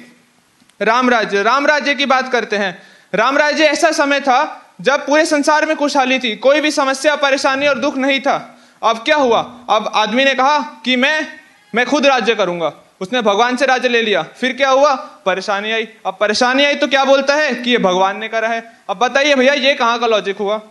Ram 0.81 1.09
Rajya 1.09 1.43
Ram 1.43 1.65
Rajya 1.65 1.95
की 1.95 2.05
बात 2.05 2.31
करते 2.31 2.55
हैं। 2.55 2.81
राम 3.15 3.37
राज्य 3.37 3.63
ऐसा 3.63 3.91
समय 3.91 4.19
था 4.19 4.61
जब 4.81 5.05
पूरे 5.05 5.25
संसार 5.25 5.65
में 5.65 5.75
खुशहाली 5.77 6.19
थी, 6.19 6.35
कोई 6.35 6.61
भी 6.61 6.71
समस्या, 6.71 7.15
परेशानी 7.15 7.67
और 7.67 7.79
दुख 7.79 7.97
नहीं 7.97 8.19
था। 8.19 8.59
अब 8.83 8.97
क्या 8.97 9.15
हुआ? 9.15 9.39
अब 9.69 9.91
आदमी 9.95 10.25
ने 10.25 10.33
कहा 10.33 10.59
कि 10.85 10.95
मैं 10.95 11.27
मैं 11.75 11.85
खुद 11.85 12.05
राज्य 12.05 12.35
करूँगा। 12.35 12.71
उसने 13.01 13.21
भगवान 13.21 13.57
से 13.57 13.65
राज्य 13.65 13.89
ले 13.89 14.01
लिया। 14.01 14.21
फिर 14.23 14.53
क्या 14.53 14.69
हुआ? 14.69 14.93
परेशानी 15.25 15.71
आई। 15.71 15.87
अब 16.05 16.17
परेशानी 16.19 16.65
आई 16.65 16.75
तो 16.75 16.87
क्या 16.87 17.03
बोलता 17.05 17.35
है 17.35 17.55
कि 17.55 17.71
ये 17.71 17.77
भगवान 17.77 18.17
ने 18.17 18.27
करा 18.27 18.47
है? 18.47 18.77
अब 18.89 18.97
बताइए 18.97 19.35
भैया, 19.35 19.53
ये 19.53 19.73
कहाँ 19.73 19.99
का 19.99 20.07
लॉजिक 20.07 20.37
हुआ? 20.37 20.61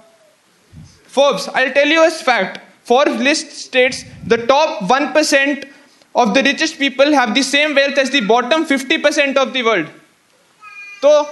फोर्ब्स 1.15 1.49
आई 1.57 1.67
टेल 1.67 1.93
यू 1.93 2.05
इस 2.05 2.23
fact 2.23 2.59
Forbes 2.89 3.21
list 3.21 3.47
states 3.47 4.05
the 4.25 4.35
top 4.49 4.79
one 4.83 5.07
percent 5.07 5.69
of 6.17 6.29
the 6.29 6.39
richest 6.39 6.79
people 6.79 7.15
have 7.15 7.31
the 7.31 7.43
same 7.43 7.73
wealth 7.73 7.99
as 7.99 8.17
the 8.17 8.23
bottom 8.25 8.65
fifty 8.65 8.97
percent 8.97 9.39
of 9.39 9.49
the 9.49 9.63
world 9.67 9.87
तो 11.03 11.23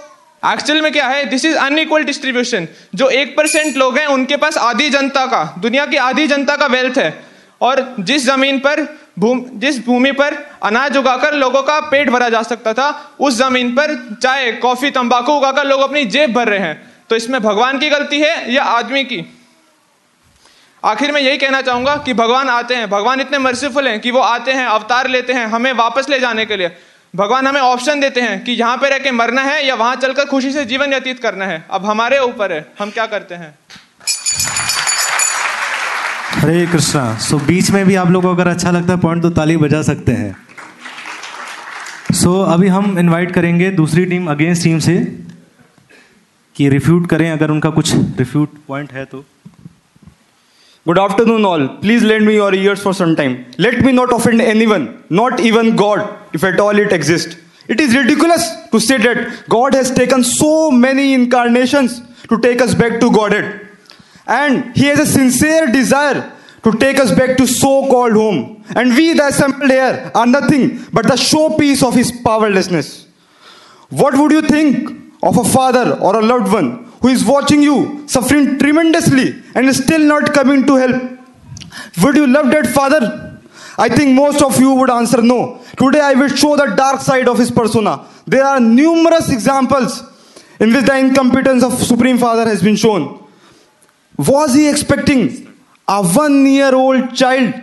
एक्चुअल 0.47 0.81
में 0.81 0.93
क्या 0.93 1.09
है? 1.09 1.25
दिस 1.25 1.45
इज़ 1.45 1.57
अनइक्वल 1.57 2.05
डिस्ट्रीब्यूशन 2.05 2.69
जो 2.95 3.09
एक 3.09 3.37
percent 3.37 3.77
लोग 3.77 3.99
हैं, 3.99 4.07
उनके 4.07 4.37
पास 4.37 4.59
आधी 4.59 4.91
जनता 4.91 5.27
का, 5.27 5.55
दुनिया 5.59 5.87
की 5.87 5.97
आधी 5.97 6.27
जनता 6.27 6.57
का 6.57 6.67
वेल्थ 6.67 6.99
है। 6.99 7.25
और 7.61 7.97
जिस 8.01 8.27
ज़मीन 8.27 8.59
पर 8.59 8.99
भूम, 9.19 9.45
जिस 9.53 9.87
भूमि 9.87 10.13
पर 10.13 10.59
अनाज 10.63 10.97
उगाकर 10.97 11.35
लोगों 11.35 11.63
का 11.63 11.81
पेट 11.81 12.11
भरा 12.11 12.29
जा 12.29 12.43
सकता 12.43 12.73
था, 12.73 13.17
उस 13.21 13.35
ज़मीन 13.35 13.73
पर 13.73 14.17
चाय, 14.23 14.53
कॉफ़ी, 14.53 14.91
तंबाकू 14.91 15.33
उगाकर 15.33 15.65
लोग 15.65 15.81
अपनी 15.81 16.05
जेब 16.05 16.33
भर 16.33 16.49
रहे 16.49 16.59
हैं। 16.59 16.93
तो 17.11 17.17
इसमें 17.17 17.41
भगवान 17.43 17.79
की 17.79 17.89
गलती 17.89 18.21
है 18.21 18.53
या 18.53 18.63
आदमी 18.63 19.05
की? 19.05 19.39
आखिर 20.85 21.13
में 21.13 21.21
यही 21.21 21.37
कहना 21.39 21.63
चाहूँगा 21.63 21.97
कि 21.97 22.15
भगवान 22.15 22.49
आते 22.49 22.75
हैं। 22.75 22.91
भगवान 22.91 23.21
इतने 23.21 23.39
मर्सीफुल 23.39 23.89
हैं 23.89 24.01
कि 24.01 24.11
वो 24.11 24.21
आते 24.21 24.53
हैं, 24.53 24.67
अवतार 24.67 25.09
लेते 25.09 25.33
हैं 25.33 25.47
हमें 25.47 25.73
वापस 25.73 26.09
ले 26.09 26.21
जाने 26.21 26.47
के 26.47 26.57
लिए। 26.57 26.71
भगवान 27.17 27.47
हमें 27.47 27.61
ऑप्शन 27.61 28.01
देते 28.01 28.21
हैं 28.21 28.45
कि 28.45 28.53
यहाँ 28.53 28.77
पे 28.77 28.89
रह 28.91 28.99
के 28.99 29.11
मरना 29.11 29.43
है 29.43 29.67
या 29.67 29.75
वहाँ 29.75 29.97
चलकर 29.97 30.25
खुशी 30.25 30.53
से 30.53 30.65
जीवन 30.65 30.89
व्यतीत 30.89 31.19
करना 31.19 31.45
है। 31.45 31.67
अब 31.71 31.85
हमारे 31.85 32.19
ऊपर 32.19 32.53
है। 32.53 32.67
हम 32.79 32.91
क्या 32.91 33.07
करते 33.07 33.35
हैं? 33.35 33.55
हरे 36.33 36.67
कृष्णा। 36.67 37.19
सो 37.19 37.39
बीच 37.39 37.71
में 37.71 37.85
भी 37.87 37.95
आप 37.95 38.11
लोगों 38.11 38.29
को 38.29 38.43
अगर 38.43 38.51
अच्छा 38.51 38.71
लगता 38.71 38.93
है 38.93 39.01
पॉइंट 39.01 39.23
तो 39.23 39.31
ताली 39.31 39.57
बजा 39.57 39.83
सकते 39.83 40.13
हैं। 40.13 40.37
सो 42.13 42.45
so, 42.45 42.53
अभी 42.53 42.69
हम 42.69 42.99
इनवाइट 42.99 43.35
करेंगे 43.35 43.71
दूसरी 43.71 44.05
टीम 44.05 44.31
अगेंस्ट 44.31 44.65
टीम 44.65 44.79
से 44.79 44.99
कि 46.57 46.69
रिफ्यूट 46.69 47.09
करें। 47.11 47.31
अगर 47.31 47.51
उनका 47.51 47.71
कुछ 47.71 47.95
रिफ्यूट 47.95 48.51
पॉइंट 48.69 48.93
है 48.93 49.05
तो। 49.05 49.25
Good 50.85 50.99
afternoon, 50.99 51.45
all. 51.45 51.69
Please 51.79 52.03
lend 52.03 52.27
me 52.27 52.35
your 52.35 52.53
ears 52.53 52.83
for 52.83 52.93
some 52.93 53.15
time. 53.15 53.47
Let 53.57 53.85
me 53.85 53.93
not 53.93 54.13
offend 54.13 54.41
anyone, 54.41 55.05
not 55.11 55.39
even 55.39 55.77
God, 55.77 56.19
if 56.33 56.43
at 56.43 56.59
all 56.59 56.77
it 56.77 56.93
exists. 56.93 57.37
It 57.69 57.81
is 57.81 57.95
ridiculous 57.95 58.45
to 58.73 58.81
say 58.81 58.97
that 58.99 59.49
God 59.49 59.75
has 59.75 59.93
taken 59.93 60.25
so 60.25 60.73
many 60.73 61.15
incarnations 61.15 62.01
to 62.29 62.37
take 62.41 62.61
us 62.61 62.75
back 62.75 62.99
to 62.99 63.13
Godhead. 63.13 63.69
And 64.27 64.77
He 64.77 64.87
has 64.87 64.99
a 64.99 65.07
sincere 65.07 65.69
desire 65.71 66.33
to 66.65 66.73
take 66.73 66.99
us 66.99 67.13
back 67.13 67.37
to 67.37 67.47
so 67.47 67.87
called 67.87 68.15
home. 68.15 68.65
And 68.75 68.97
we, 68.97 69.13
the 69.13 69.29
assembled 69.29 69.71
here, 69.71 70.11
are 70.17 70.27
nothing 70.27 70.85
but 70.93 71.05
the 71.07 71.15
showpiece 71.15 71.87
of 71.87 71.95
His 71.95 72.11
powerlessness. 72.11 73.07
What 73.91 74.19
would 74.19 74.33
you 74.33 74.43
think 74.43 74.91
of 75.23 75.39
a 75.39 75.45
father 75.45 75.97
or 76.01 76.19
a 76.19 76.23
loved 76.23 76.53
one 76.53 76.82
who 77.03 77.09
is 77.09 77.25
watching 77.25 77.63
you 77.63 78.05
suffering 78.07 78.59
tremendously 78.59 79.43
and 79.55 79.75
still 79.75 80.01
not 80.01 80.33
coming 80.33 80.67
to 80.67 80.77
help? 80.77 81.03
Would 82.03 82.17
you 82.17 82.27
love 82.27 82.51
that 82.53 82.69
father? 82.69 83.41
I 83.79 83.89
think 83.89 84.15
most 84.15 84.43
of 84.43 84.59
you 84.61 84.75
would 84.75 84.91
answer 84.91 85.21
no. 85.21 85.61
Today 85.77 86.01
I 86.01 86.15
will 86.15 86.29
show 86.29 86.57
the 86.57 86.75
dark 86.77 87.01
side 87.01 87.29
of 87.29 87.39
his 87.39 87.51
persona. 87.51 88.07
There 88.27 88.45
are 88.45 88.61
numerous 88.61 89.31
examples 89.31 90.03
in 90.61 90.73
which 90.73 90.87
the 90.87 90.97
incompetence 90.97 91.65
of 91.65 91.73
Supreme 91.75 92.19
Father 92.19 92.49
has 92.49 92.63
been 92.63 92.77
shown. 92.77 93.27
Was 94.17 94.55
he 94.55 94.69
expecting 94.69 95.53
a 95.89 96.05
one 96.07 96.47
year 96.47 96.75
old 96.75 97.15
child 97.15 97.55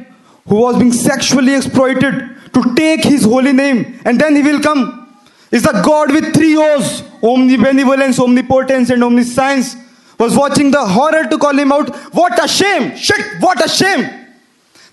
who 0.47 0.55
was 0.55 0.77
being 0.77 0.91
sexually 0.91 1.55
exploited 1.55 2.35
to 2.53 2.75
take 2.75 3.03
his 3.03 3.23
holy 3.23 3.53
name 3.53 4.01
and 4.03 4.19
then 4.19 4.35
he 4.35 4.41
will 4.41 4.59
come? 4.59 5.21
Is 5.51 5.63
the 5.63 5.81
God 5.85 6.11
with 6.11 6.33
three 6.33 6.57
O's, 6.57 7.03
omnibenevolence, 7.21 8.19
omnipotence, 8.19 8.89
and 8.89 9.03
omniscience, 9.03 9.75
was 10.17 10.35
watching 10.35 10.71
the 10.71 10.85
horror 10.85 11.25
to 11.29 11.37
call 11.37 11.57
him 11.57 11.71
out? 11.71 11.95
What 12.13 12.43
a 12.43 12.47
shame! 12.47 12.95
Shit, 12.95 13.41
what 13.41 13.63
a 13.63 13.69
shame! 13.69 14.27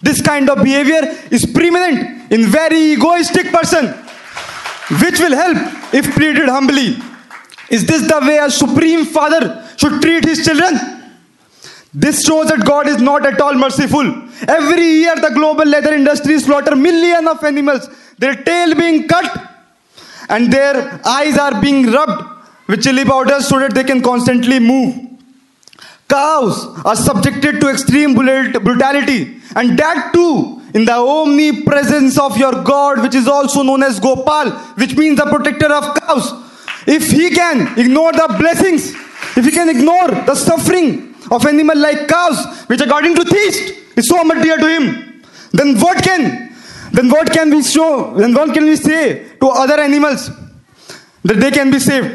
This 0.00 0.20
kind 0.22 0.48
of 0.48 0.62
behavior 0.62 1.16
is 1.30 1.44
preeminent 1.46 2.32
in 2.32 2.46
very 2.46 2.92
egoistic 2.92 3.46
person, 3.46 3.86
which 5.02 5.18
will 5.18 5.34
help 5.34 5.56
if 5.94 6.14
treated 6.14 6.48
humbly. 6.48 6.96
Is 7.70 7.84
this 7.86 8.06
the 8.06 8.20
way 8.20 8.38
a 8.38 8.50
supreme 8.50 9.04
father 9.04 9.68
should 9.76 10.00
treat 10.00 10.24
his 10.24 10.44
children? 10.44 10.74
This 11.92 12.24
shows 12.24 12.48
that 12.48 12.64
God 12.64 12.88
is 12.88 13.00
not 13.00 13.26
at 13.26 13.40
all 13.40 13.54
merciful. 13.54 14.06
Every 14.46 14.86
year, 14.86 15.16
the 15.16 15.30
global 15.30 15.64
leather 15.64 15.94
industry 15.94 16.38
slaughter 16.38 16.76
millions 16.76 17.26
of 17.26 17.42
animals, 17.42 17.88
their 18.18 18.34
tail 18.34 18.74
being 18.74 19.08
cut 19.08 19.45
and 20.28 20.52
their 20.52 21.00
eyes 21.04 21.38
are 21.38 21.60
being 21.60 21.90
rubbed 21.90 22.22
with 22.68 22.82
chili 22.82 23.04
powder 23.04 23.40
so 23.40 23.58
that 23.58 23.74
they 23.74 23.84
can 23.84 24.02
constantly 24.02 24.58
move. 24.58 24.94
Cows 26.08 26.66
are 26.84 26.96
subjected 26.96 27.60
to 27.60 27.68
extreme 27.68 28.14
brutality, 28.14 29.40
and 29.54 29.78
that 29.78 30.12
too 30.12 30.62
in 30.74 30.84
the 30.84 30.92
omnipresence 30.92 32.18
of 32.18 32.36
your 32.36 32.62
God, 32.62 33.02
which 33.02 33.14
is 33.14 33.26
also 33.26 33.62
known 33.62 33.82
as 33.82 33.98
Gopal, 33.98 34.50
which 34.76 34.94
means 34.96 35.18
the 35.18 35.24
protector 35.24 35.72
of 35.72 35.94
cows. 36.00 36.32
If 36.86 37.10
he 37.10 37.30
can 37.30 37.78
ignore 37.78 38.12
the 38.12 38.36
blessings, 38.38 38.94
if 39.36 39.44
he 39.44 39.50
can 39.50 39.68
ignore 39.68 40.08
the 40.08 40.34
suffering 40.34 41.14
of 41.30 41.46
animal 41.46 41.76
like 41.76 42.06
cows, 42.08 42.44
which 42.66 42.80
according 42.80 43.14
to 43.16 43.24
theist 43.24 43.74
is 43.96 44.06
so 44.08 44.22
much 44.22 44.42
dear 44.42 44.58
to 44.58 44.68
him, 44.68 45.22
then 45.52 45.80
what 45.80 46.02
can 46.04 46.45
then 46.96 47.08
what 47.14 47.30
can 47.36 47.50
we 47.54 47.62
show 47.62 47.90
then 48.18 48.34
what 48.38 48.52
can 48.56 48.64
we 48.64 48.76
say 48.76 49.00
to 49.40 49.48
other 49.62 49.78
animals 49.88 50.30
that 51.28 51.38
they 51.40 51.50
can 51.50 51.70
be 51.70 51.78
saved? 51.78 52.10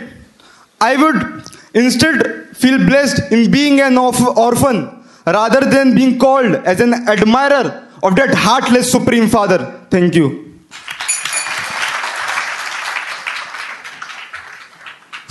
I 0.81 0.95
would 1.01 1.43
instead 1.73 2.17
feel 2.61 2.77
blessed 2.85 3.31
in 3.31 3.51
being 3.51 3.79
an 3.81 3.97
orphan 3.97 4.77
rather 5.25 5.61
than 5.73 5.95
being 5.95 6.17
called 6.17 6.55
as 6.71 6.79
an 6.79 6.93
admirer 7.07 7.65
of 8.03 8.15
that 8.15 8.33
heartless 8.33 8.91
Supreme 8.91 9.27
Father. 9.29 9.59
Thank 9.89 10.15
you. 10.15 10.29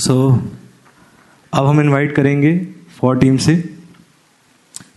so, 0.07 0.15
अब 1.55 1.67
हम 1.67 1.81
invite 1.81 2.15
करेंगे 2.17 2.55
four 3.01 3.19
team 3.19 3.37
से 3.47 3.55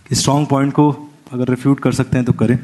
कि 0.08 0.14
strong 0.14 0.48
point 0.48 0.72
को 0.72 0.90
अगर 1.32 1.48
refute 1.50 1.80
कर 1.80 1.92
सकते 1.92 2.16
हैं 2.16 2.26
तो 2.26 2.32
करें 2.42 2.58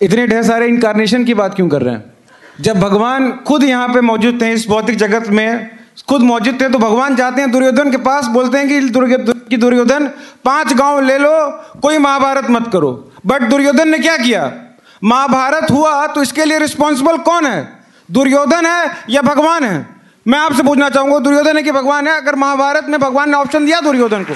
इतने 0.00 0.26
ढेर 0.26 0.42
सारे 0.42 0.66
इनकारनेशन 0.68 1.24
की 1.24 1.34
बात 1.34 1.54
क्यों 1.54 1.68
कर 1.68 1.82
रहे 1.82 1.94
हैं? 1.94 2.04
जब 2.60 2.80
भगवान 2.80 3.30
खुद 3.46 3.62
यहाँ 3.64 3.88
पे 3.88 4.00
मौजूद 4.00 4.40
थे, 4.42 4.52
इस 4.52 4.66
भौतिक 4.68 4.96
जगत 4.96 5.28
में 5.28 5.70
खुद 6.08 6.22
मौजूद 6.22 6.60
थे 6.60 6.68
तो 6.68 6.78
भगवान 6.78 7.16
जाते 7.16 7.40
हैं 7.40 7.50
दुर्योधन 7.50 7.90
के 7.90 7.96
पास, 7.98 8.26
बोलते 8.26 8.58
हैं 8.58 8.68
कि 8.68 8.80
दुर्योधन 8.90 9.40
कि 9.50 9.56
दुर्योधन, 9.56 10.06
पाँच 10.44 10.72
गाँव 10.72 11.00
ले 11.00 11.16
लो, 11.18 11.32
कोई 11.82 11.98
महाभारत 11.98 12.50
मत 12.50 12.70
करो। 12.72 12.92
बट 13.26 13.42
दुर्योधन 13.42 13.88
ने 13.88 13.98
क्या 13.98 14.16
किया? 14.16 14.52
महाभारत 15.04 15.70
हुआ 15.70 16.06
तो 16.06 16.22
इसके 16.22 16.44
लिए 16.44 16.58
रिस्पॉन्सिबल 16.58 17.18
कौन 17.18 17.46
है? 17.46 17.68
दुर्योधन 18.08 18.66
है 18.66 18.90
या 19.10 19.22
भगवान 19.22 19.64
है? 19.64 19.86
मैं 20.26 20.38
आपसे 20.38 20.62
पूछना 20.62 20.88
चाहूँगा, 20.90 21.18
दुर्योधन 21.18 21.56
है 21.56 21.62
कि 21.62 21.72
भगवान 21.72 22.08
है? 22.08 22.16
अगर 22.16 22.34
महाभारत 22.34 22.86
में 22.88 22.98
भगवान 23.00 23.30
ने 23.30 23.36
ऑप्शन 23.36 23.66
दिया 23.66 23.80
दुर्योधन 23.80 24.24
को। 24.24 24.34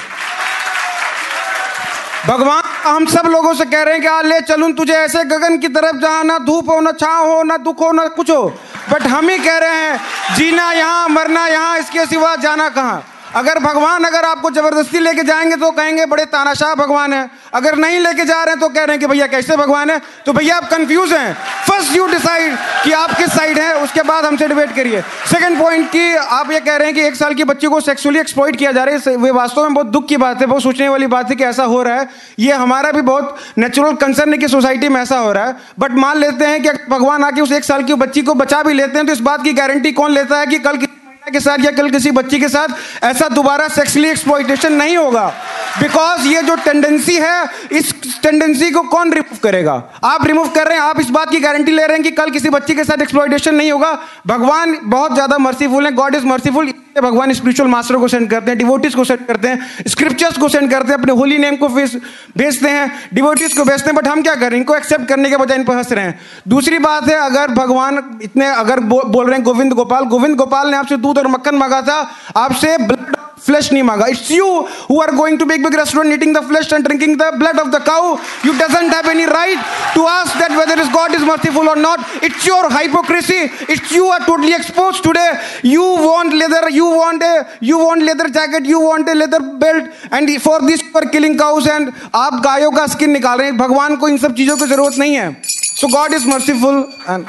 भगवान, 2.28 2.62
हम 2.84 3.06
सब 3.06 3.26
लोगों 3.26 3.54
से 3.54 3.64
कह 3.64 3.82
रहे 3.82 3.94
हैं 3.94 4.02
कि, 4.02 4.08
आ 4.08 4.22
ले 4.22 4.40
चलूँ 4.40 4.72
तुझे 4.72 4.92
ऐसे 4.92 5.24
गगन 5.24 5.58
की 5.58 5.68
तरफ़ 5.68 5.96
जहाँ 5.96 6.24
ना 6.24 6.38
धूप 6.38 6.70
हो, 6.70 6.80
ना 6.80 6.92
छाव 6.92 7.30
हो, 7.32 7.42
ना 7.42 7.56
दुख 7.56 7.80
हो, 7.80 7.92
ना 7.92 8.06
कुछ 8.06 8.30
हो। 8.30 8.58
बट 8.92 9.02
हम 9.02 9.28
ही 9.28 9.38
कह 9.38 9.58
रहे 9.58 9.70
हैं, 9.70 10.00
जीना 10.36 10.72
यहाँ, 10.72 11.08
मरना 11.08 11.46
यहाँ, 11.46 11.78
इसके 11.78 12.06
सिवा 12.06 12.36
जाना 12.36 12.68
कहाँ? 12.68 13.04
अगर 13.36 13.58
भगवान 13.58 14.04
अगर 14.04 14.24
आपको 14.24 14.50
ज़बरदस्ती 14.50 14.98
लेके 14.98 15.22
जाएँगे 15.22 15.56
तो 15.56 15.70
कहेंगे, 15.70 16.06
बड़े 16.06 16.24
तानाशाह 16.24 16.74
भगवान 16.74 17.12
है। 17.12 17.30
अगर 17.54 17.76
नहीं 17.76 18.00
लेके 18.00 18.24
जा 18.24 18.44
रहे 18.44 18.50
हैं 18.50 18.60
तो 18.60 18.68
कह 18.68 18.84
रहे 18.84 18.90
हैं 18.90 19.00
कि, 19.00 19.06
भैया, 19.06 19.26
कैसे 19.26 19.56
भगवान 19.56 19.90
है? 19.90 20.00
तो 20.26 20.32
भैया, 20.32 20.56
आप 20.56 20.70
कंफ्यूज 20.70 21.12
हैं। 21.12 21.36
फ़र्स्ट 21.70 21.96
यू 21.96 22.06
डिसाइड 22.06 22.54
कि 22.84 22.92
आप 22.92 23.12
किस 23.12 23.32
साइड 23.32 23.58
हैं, 23.58 23.72
उसके 23.74 24.02
बाद 24.02 24.24
हमसे 24.24 24.46
डिबेट 24.48 24.74
करिए। 24.76 25.00
सेकंड 25.30 25.58
पॉइंट 25.58 25.90
कि 25.90 26.14
आप 26.16 26.50
ये 26.52 26.60
कह 26.60 26.76
रहे 26.76 26.86
हैं 26.86 26.94
कि 26.94 27.02
एक 27.02 27.16
साल 27.16 27.34
की 27.34 27.44
बच्ची 27.44 27.66
को 27.66 27.80
सेक्सुअली 27.80 28.20
एक्सप्लॉइट 28.20 28.56
किया 28.56 28.72
जा 28.72 28.84
रहा 28.84 29.10
है 29.10 29.16
वे 29.16 29.30
वास्तव 29.30 29.62
में 29.62 29.74
बहुत 29.74 29.86
दुख 29.88 30.06
की 30.08 30.16
बात 30.16 30.40
है, 30.40 30.46
बहुत 30.46 30.62
सोचने 30.62 30.88
वाली 30.88 31.06
बात 31.08 31.30
है 31.30 31.36
कि 31.36 31.44
ऐसा 31.44 31.64
हो 31.64 31.82
रहा 31.82 31.96
है। 31.96 32.08
ये 32.38 32.52
हमारा 32.54 32.92
भी 32.92 33.02
बहुत 33.02 33.36
नेचुरल 33.58 33.94
कंसर्न 33.96 34.32
है 34.32 34.38
कि 34.38 34.48
सोसाइटी 34.48 34.88
में 34.88 35.00
ऐसा 35.02 35.18
हो 35.18 35.32
रहा 35.32 35.46
है। 35.46 35.56
बट 35.78 35.92
मान 35.94 36.18
लेते 36.18 36.46
हैं 36.46 36.62
कि 36.62 36.70
भगवान 36.90 37.24
आके 37.24 37.40
उस 37.40 37.52
एक 37.52 37.64
साल 37.64 37.82
की 37.82 37.94
बच्ची 37.96 38.22
को 38.22 38.34
बचा 38.34 38.62
भी 38.62 38.72
लेते 38.74 38.98
हैं 38.98 39.06
तो 39.06 39.12
इस 39.12 39.20
बात 39.22 39.44
की 39.44 39.52
गारंटी 39.52 39.92
कौन 39.92 40.12
लेता 40.12 40.38
है 40.38 40.46
कि 40.46 40.58
कल 40.58 40.86
के 41.32 41.40
साथ 41.40 41.58
या 41.60 41.70
कल 41.70 41.90
किसी 41.90 42.10
बच्ची 42.10 42.38
के 42.40 42.48
साथ 42.48 43.04
ऐसा 43.04 43.28
दोबारा 43.30 43.66
सेक्सुअली 43.70 44.08
एक्सप्लॉइटेशन 44.08 44.72
नहीं 44.72 44.96
होगा। 44.96 45.32
बिकॉज़ 45.78 46.26
ये 46.26 46.42
जो 46.42 46.56
टेंडेंसी 46.56 47.14
है, 47.14 47.46
इस 47.72 47.94
टेंडेंसी 48.22 48.70
को 48.70 48.82
कौन 48.82 49.12
रिमूव 49.12 49.38
करेगा? 49.42 49.82
आप 50.04 50.26
रिमूव 50.26 50.48
कर 50.48 50.66
रहे 50.66 50.78
हैं, 50.78 50.84
आप 50.84 51.00
इस 51.00 51.10
बात 51.10 51.30
की 51.30 51.40
गारंटी 51.40 51.72
ले 51.72 51.86
रहे 51.86 51.94
हैं 51.94 52.02
कि 52.02 52.10
कल 52.10 52.30
किसी 52.30 52.48
बच्ची 52.48 52.74
के 52.74 52.84
साथ 52.84 53.02
एक्सप्लॉइटेशन 53.02 53.54
नहीं 53.54 53.72
होगा। 53.72 53.98
भगवान 54.26 54.78
बहुत 54.82 55.14
ज़्यादा 55.14 55.38
मर्सीफुल 55.38 55.86
है 55.86 55.92
गॉड 55.92 56.14
इज़ 56.14 56.24
मर्सीफुल 56.24 56.72
भगवान 57.02 57.32
स्पिरिचुअल 57.32 57.68
मास्टर 57.68 57.96
को 57.96 58.08
सेंड 58.08 58.30
करते 58.30 58.50
हैं 58.50 58.58
डिवोटिस 58.58 58.94
को 58.94 59.04
सेंड 59.04 59.26
करते 59.26 59.48
हैं 59.48 59.84
स्क्रिप्चर्स 59.88 60.38
को 60.38 60.48
सेंड 60.48 60.70
करते 60.70 60.92
हैं, 60.92 60.98
अपने 60.98 61.12
होली 61.12 61.38
नेम 61.38 61.56
को 61.56 61.68
भेज- 61.68 62.02
भेजते 62.38 62.68
हैं 62.68 63.10
डिवोटिस 63.14 63.56
को 63.56 63.64
भेजते 63.64 63.86
हैं 63.86 63.94
बट 63.94 64.08
हम 64.08 64.22
क्या 64.22 64.34
करें 64.34 64.56
इनको 64.58 64.76
एक्सेप्ट 64.76 65.08
करने 65.08 65.30
के 65.30 65.36
बजाय 65.36 65.58
इन 65.58 65.64
पर 65.64 65.76
हंस 65.76 65.92
रहे 65.92 66.04
हैं। 66.04 66.20
दूसरी 66.48 66.78
बात 66.78 67.08
है, 67.08 67.14
अगर 67.14 67.48
भगवान 67.48 68.20
इतने, 68.22 68.46
अगर 68.46 68.80
बोल 68.80 69.26
रहे 69.26 69.34
हैं 69.34 69.44
गोविंद 69.44 69.72
गोपाल 69.72 70.04
गोविंद 70.04 70.36
गोपाल 70.36 70.68
ने 70.68 70.76
आपसे 70.76 70.96
दूध 70.96 71.18
और 71.18 71.28
मक्खन 71.28 71.54
मांगा 71.54 71.82
था, 71.82 72.10
आपसे 72.36 72.78
blood 72.78 73.16
फ्लेश 73.45 73.71
नहीं 73.71 73.83
मांगा 73.83 74.05
it's 74.09 74.29
you 74.31 74.45
who 74.89 74.99
are 75.01 75.11
going 75.15 75.39
to 75.39 75.45
big 75.45 75.63
big 75.63 75.75
restaurant 75.79 76.13
eating 76.13 76.35
the 76.35 76.39
flesh 76.47 76.73
and 76.73 76.83
drinking 76.85 77.15
the 77.17 77.31
blood 77.39 77.59
of 77.59 77.67
the 77.69 77.81
cow 77.87 78.15
you 78.45 78.53
doesn't 78.61 78.93
have 78.93 79.09
any 79.11 79.25
right 79.25 79.59
to 79.95 80.05
ask 80.07 80.37
that 80.37 80.51
whether 80.59 80.81
is 80.81 80.91
God 80.93 81.15
is 81.15 81.23
merciful 81.29 81.69
और 81.69 81.77
not 81.79 82.23
it's 82.23 82.47
your 82.47 82.69
hypocrisy 82.75 83.49
it's 83.67 83.91
you 83.91 84.07
are 84.07 84.19
totally 84.25 84.53
exposed 84.53 85.03
today 85.03 85.27
you 85.63 85.83
want 85.83 86.33
leather 86.33 86.69
you 86.69 86.87
want 86.91 87.23
a 87.23 87.33
you 87.61 87.77
want 87.79 88.03
leather 88.03 88.27
jacket 88.29 88.65
you 88.65 88.79
want 88.79 89.09
a 89.09 89.15
leather 89.15 89.41
belt 89.63 89.89
and 90.11 90.33
for 90.41 90.57
this 90.61 90.81
you 90.81 90.95
are 90.95 91.05
killing 91.09 91.37
cows 91.37 91.69
and 91.75 91.93
आप 92.15 92.41
गायों 92.43 92.71
का 92.71 92.85
skin 92.87 93.11
निकाल 93.11 93.37
रहे 93.39 93.47
हैं 93.47 93.57
भगवान 93.57 93.95
को 93.95 94.07
इन 94.07 94.17
सब 94.17 94.35
चीजों 94.35 94.57
की 94.57 94.65
जरूरत 94.65 94.97
नहीं 94.99 95.15
है 95.15 95.31
so 95.53 95.87
God 95.89 96.13
is 96.13 96.27
merciful 96.27 96.83
and 97.09 97.25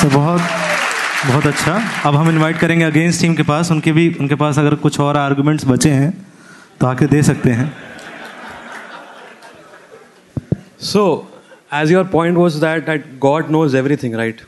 so 0.00 0.08
बहुत 0.18 0.61
बहुत 1.25 1.45
अच्छा। 1.47 1.73
अब 2.05 2.15
हम 2.15 2.29
इनवाइट 2.29 2.57
करेंगे 2.59 2.85
अगेंस्ट 2.85 3.21
टीम 3.21 3.35
के 3.35 3.43
पास। 3.43 3.71
उनके 3.71 3.91
भी 3.91 4.07
उनके 4.19 4.35
पास 4.35 4.57
अगर 4.59 4.75
कुछ 4.77 4.99
और 4.99 5.17
आर्गुमेंट्स 5.17 5.65
बचे 5.67 5.89
हैं 5.89 6.11
तो 6.79 6.87
आके 6.87 7.05
दे 7.07 7.21
सकते 7.23 7.49
हैं। 7.49 7.71
So 10.83 11.03
as 11.73 11.91
your 11.91 12.03
point 12.07 12.37
was 12.37 12.59
that 12.61 12.85
that 12.85 13.05
God 13.19 13.49
knows 13.51 13.77
everything 13.95 14.15
right 14.15 14.41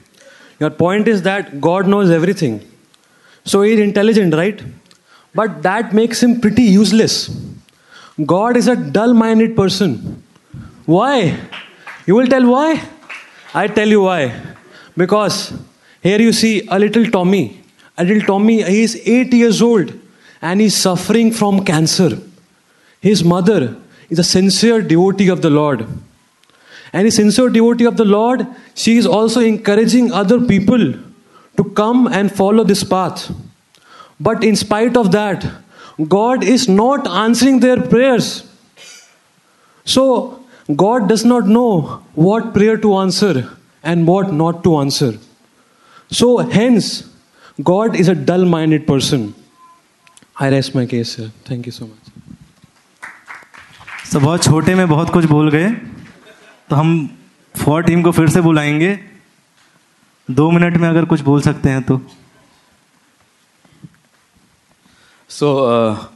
your 0.61 0.71
point 0.79 1.07
is 1.07 1.23
that 1.23 1.55
God 1.59 1.87
knows 1.87 2.11
everything 2.41 2.59
so 3.45 3.63
is 3.65 3.81
intelligent 3.81 4.33
right 4.33 4.61
but 5.35 5.49
that 5.67 5.93
makes 5.93 6.23
him 6.23 6.33
pretty 6.39 6.65
useless 6.67 7.25
God 8.33 8.57
is 8.57 8.69
a 8.71 8.73
dull 8.97 9.13
minded 9.13 9.55
person 9.55 9.95
why 10.89 11.31
you 12.09 12.19
will 12.19 12.27
tell 12.29 12.45
why 12.45 12.75
I 13.55 13.67
tell 13.77 13.91
you 13.91 14.03
why 14.03 14.27
because 14.99 15.39
here 16.05 16.21
you 16.21 16.31
see 16.31 16.67
a 16.67 16.77
little 16.77 17.05
Tommy. 17.07 17.43
A 17.97 18.03
little 18.03 18.21
Tommy, 18.21 18.61
he 18.61 18.83
is 18.83 19.01
eight 19.07 19.33
years 19.33 19.59
old 19.59 19.91
and 20.39 20.61
he's 20.61 20.77
suffering 20.77 21.31
from 21.31 21.65
cancer. 21.65 22.19
His 23.01 23.23
mother 23.23 23.75
is 24.11 24.19
a 24.19 24.23
sincere 24.23 24.83
devotee 24.83 25.29
of 25.29 25.41
the 25.41 25.49
Lord. 25.49 25.87
And 26.93 27.07
a 27.07 27.11
sincere 27.11 27.49
devotee 27.49 27.85
of 27.85 27.97
the 27.97 28.05
Lord, 28.05 28.45
she 28.75 28.97
is 28.97 29.07
also 29.07 29.41
encouraging 29.41 30.11
other 30.11 30.39
people 30.39 30.93
to 31.57 31.63
come 31.81 32.05
and 32.07 32.31
follow 32.31 32.63
this 32.63 32.83
path. 32.83 33.31
But 34.19 34.43
in 34.43 34.55
spite 34.55 34.95
of 34.95 35.11
that, 35.11 35.43
God 36.07 36.43
is 36.43 36.69
not 36.69 37.07
answering 37.07 37.61
their 37.61 37.81
prayers. 37.81 38.47
So, 39.85 40.43
God 40.75 41.09
does 41.09 41.25
not 41.25 41.47
know 41.47 42.03
what 42.13 42.53
prayer 42.53 42.77
to 42.77 42.97
answer 42.97 43.49
and 43.81 44.07
what 44.07 44.31
not 44.31 44.63
to 44.65 44.77
answer. 44.77 45.17
So, 46.17 46.37
hence, 46.37 47.03
God 47.63 47.95
is 47.95 48.07
a 48.07 48.15
dull 48.15 48.45
minded 48.45 48.87
person. 48.87 49.33
I 50.39 50.49
rest 50.49 50.75
my 50.75 50.85
case, 50.85 51.15
sir. 51.15 51.31
Thank 51.43 51.65
you 51.65 51.73
so 51.77 51.87
much. 51.87 52.11
सब 54.11 54.21
बहुत 54.21 54.43
छोटे 54.43 54.75
में 54.75 54.87
बहुत 54.89 55.09
कुछ 55.09 55.25
बोल 55.25 55.49
गए 55.51 55.69
तो 56.69 56.75
हम 56.75 56.91
फॉर 57.55 57.83
टीम 57.83 58.01
को 58.03 58.11
फिर 58.11 58.29
से 58.29 58.41
बुलाएँगे 58.41 58.99
दो 60.31 60.49
मिनट 60.51 60.77
में 60.77 60.87
अगर 60.89 61.05
कुछ 61.05 61.21
बोल 61.21 61.41
सकते 61.41 61.69
हैं 61.69 61.81
तो 61.83 62.01
So, 65.29 65.47
uh, 65.67 66.14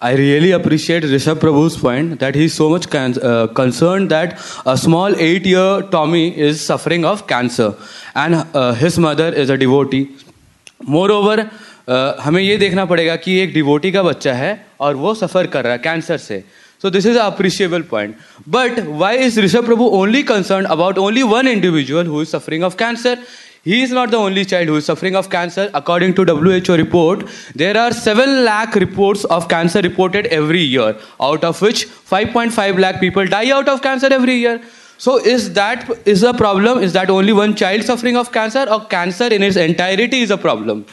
I 0.00 0.12
really 0.14 0.50
appreciate 0.50 1.02
Rishabh 1.02 1.36
Prabhu's 1.36 1.76
point 1.76 2.20
that 2.20 2.34
he's 2.34 2.52
so 2.52 2.68
much 2.68 2.90
can- 2.90 3.18
uh, 3.22 3.46
concerned 3.46 4.10
that 4.10 4.38
a 4.66 4.76
small 4.76 5.14
eight 5.16 5.46
year 5.46 5.82
Tommy 5.90 6.36
is 6.36 6.60
suffering 6.64 7.04
of 7.04 7.26
cancer 7.26 7.74
and 8.14 8.34
uh, 8.34 8.74
his 8.74 8.98
mother 8.98 9.28
is 9.28 9.48
a 9.50 9.56
devotee. 9.56 10.10
Moreover, 10.82 11.50
uh, 11.88 12.12
हमें 12.20 12.42
ये 12.42 12.56
देखना 12.58 12.84
पड़ेगा 12.84 13.16
कि 13.24 13.38
एक 13.40 13.54
devotee 13.54 13.92
का 13.92 14.02
बच्चा 14.02 14.34
है 14.34 14.52
और 14.80 14.96
वो 14.96 15.14
सफ़र 15.14 15.46
कर 15.54 15.64
रहा 15.64 15.72
है 15.72 15.78
कैंसर 15.78 16.18
से 16.18 16.44
So 16.84 16.90
this 16.90 17.06
is 17.06 17.16
an 17.16 17.24
appreciable 17.24 17.82
point. 17.82 18.16
But 18.46 18.78
why 18.86 19.14
is 19.14 19.38
Rishabh 19.38 19.64
Prabhu 19.64 19.90
only 20.02 20.22
concerned 20.22 20.66
about 20.68 20.98
only 20.98 21.24
one 21.24 21.46
individual 21.48 22.04
who 22.04 22.20
is 22.20 22.28
suffering 22.28 22.62
of 22.62 22.76
cancer? 22.76 23.16
He 23.63 23.81
is 23.81 23.91
not 23.91 24.09
the 24.09 24.17
only 24.17 24.45
child 24.45 24.67
who 24.67 24.77
is 24.77 24.85
suffering 24.85 25.15
of 25.15 25.29
cancer. 25.29 25.69
According 25.73 26.13
to 26.15 26.23
WHO 26.23 26.75
report, 26.77 27.27
there 27.55 27.77
are 27.77 27.91
7 27.91 28.45
lakh 28.45 28.75
reports 28.75 29.25
of 29.25 29.49
cancer 29.49 29.81
reported 29.81 30.27
every 30.27 30.61
year, 30.61 30.95
out 31.19 31.43
of 31.43 31.61
which 31.61 31.87
5.5 31.87 32.79
lakh 32.79 32.99
people 33.01 33.25
die 33.25 33.51
out 33.51 33.67
of 33.67 33.81
cancer 33.81 34.07
every 34.11 34.35
year. 34.35 34.61
So 34.97 35.17
is 35.17 35.53
that 35.53 35.89
is 36.05 36.23
a 36.23 36.33
problem? 36.33 36.79
Is 36.79 36.93
that 36.93 37.09
only 37.09 37.33
one 37.33 37.55
child 37.55 37.83
suffering 37.83 38.15
of 38.15 38.31
cancer 38.31 38.65
or 38.69 38.85
cancer 38.85 39.27
in 39.27 39.43
its 39.43 39.57
entirety 39.57 40.21
is 40.21 40.31
a 40.31 40.37
problem? 40.37 40.85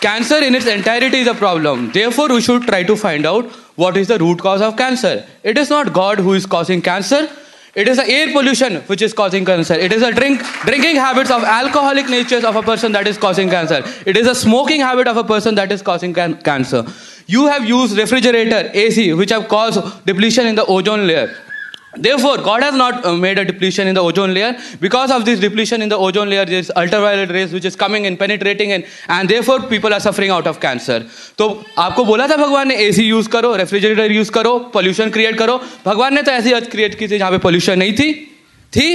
Cancer 0.00 0.38
in 0.42 0.56
its 0.56 0.66
entirety 0.66 1.18
is 1.18 1.28
a 1.28 1.34
problem. 1.34 1.92
Therefore, 1.92 2.28
we 2.28 2.40
should 2.40 2.62
try 2.62 2.82
to 2.82 2.96
find 2.96 3.24
out 3.24 3.44
what 3.76 3.96
is 3.96 4.08
the 4.08 4.18
root 4.18 4.40
cause 4.40 4.60
of 4.60 4.76
cancer. 4.76 5.24
It 5.44 5.56
is 5.56 5.70
not 5.70 5.92
God 5.92 6.18
who 6.18 6.32
is 6.32 6.44
causing 6.44 6.82
cancer. 6.82 7.28
It 7.74 7.88
is 7.88 7.96
the 7.96 8.06
air 8.06 8.30
pollution 8.32 8.82
which 8.82 9.00
is 9.00 9.14
causing 9.14 9.46
cancer. 9.46 9.72
It 9.72 9.92
is 9.94 10.02
the 10.02 10.10
drink, 10.10 10.42
drinking 10.66 10.96
habits 10.96 11.30
of 11.30 11.42
alcoholic 11.42 12.06
natures 12.06 12.44
of 12.44 12.54
a 12.54 12.62
person 12.62 12.92
that 12.92 13.08
is 13.08 13.16
causing 13.16 13.48
cancer. 13.48 13.82
It 14.04 14.18
is 14.18 14.26
a 14.26 14.34
smoking 14.34 14.82
habit 14.82 15.08
of 15.08 15.16
a 15.16 15.24
person 15.24 15.54
that 15.54 15.72
is 15.72 15.80
causing 15.80 16.12
can- 16.12 16.36
cancer. 16.42 16.84
You 17.26 17.46
have 17.46 17.66
used 17.66 17.96
refrigerator, 17.96 18.70
AC, 18.74 19.14
which 19.14 19.30
have 19.30 19.48
caused 19.48 19.80
depletion 20.04 20.46
in 20.46 20.54
the 20.54 20.66
ozone 20.66 21.06
layer. 21.06 21.34
Therefore, 21.94 22.38
God 22.38 22.62
has 22.62 22.74
not 22.74 23.04
uh, 23.04 23.14
made 23.14 23.38
a 23.38 23.44
depletion 23.44 23.86
in 23.86 23.94
the 23.94 24.00
ozone 24.00 24.32
layer. 24.32 24.56
Because 24.80 25.10
of 25.10 25.24
this 25.26 25.38
depletion 25.38 25.82
in 25.82 25.90
the 25.90 25.96
ozone 25.96 26.30
layer, 26.30 26.44
there 26.44 26.58
is 26.58 26.72
ultraviolet 26.74 27.30
rays 27.30 27.52
which 27.52 27.66
is 27.66 27.76
coming 27.76 28.06
in, 28.06 28.16
penetrating 28.16 28.70
in, 28.70 28.84
and 29.08 29.28
therefore 29.28 29.60
people 29.60 29.92
are 29.92 30.00
suffering 30.00 30.30
out 30.30 30.46
of 30.46 30.58
cancer. 30.58 31.00
तो 31.38 31.48
आपको 31.78 32.04
बोला 32.04 32.28
था 32.28 32.36
भगवान 32.36 32.68
ने 32.68 32.76
AC 32.88 33.04
use 33.04 33.28
करो 33.28 33.54
refrigerator 33.56 34.12
use 34.12 34.30
करो 34.32 34.58
pollution 34.72 35.10
create 35.10 35.38
करो 35.38 35.60
भगवान 35.84 36.14
ने 36.14 36.22
तो 36.22 36.32
ऐसी 36.32 36.52
अर्थ 36.52 36.70
क्रिएट 36.70 36.98
की 36.98 37.08
थी 37.08 37.18
जहाँ 37.18 37.30
पे 37.30 37.38
पोल्यूशन 37.38 37.78
नहीं 37.78 37.92
थी 37.92 38.12
थी 38.72 38.88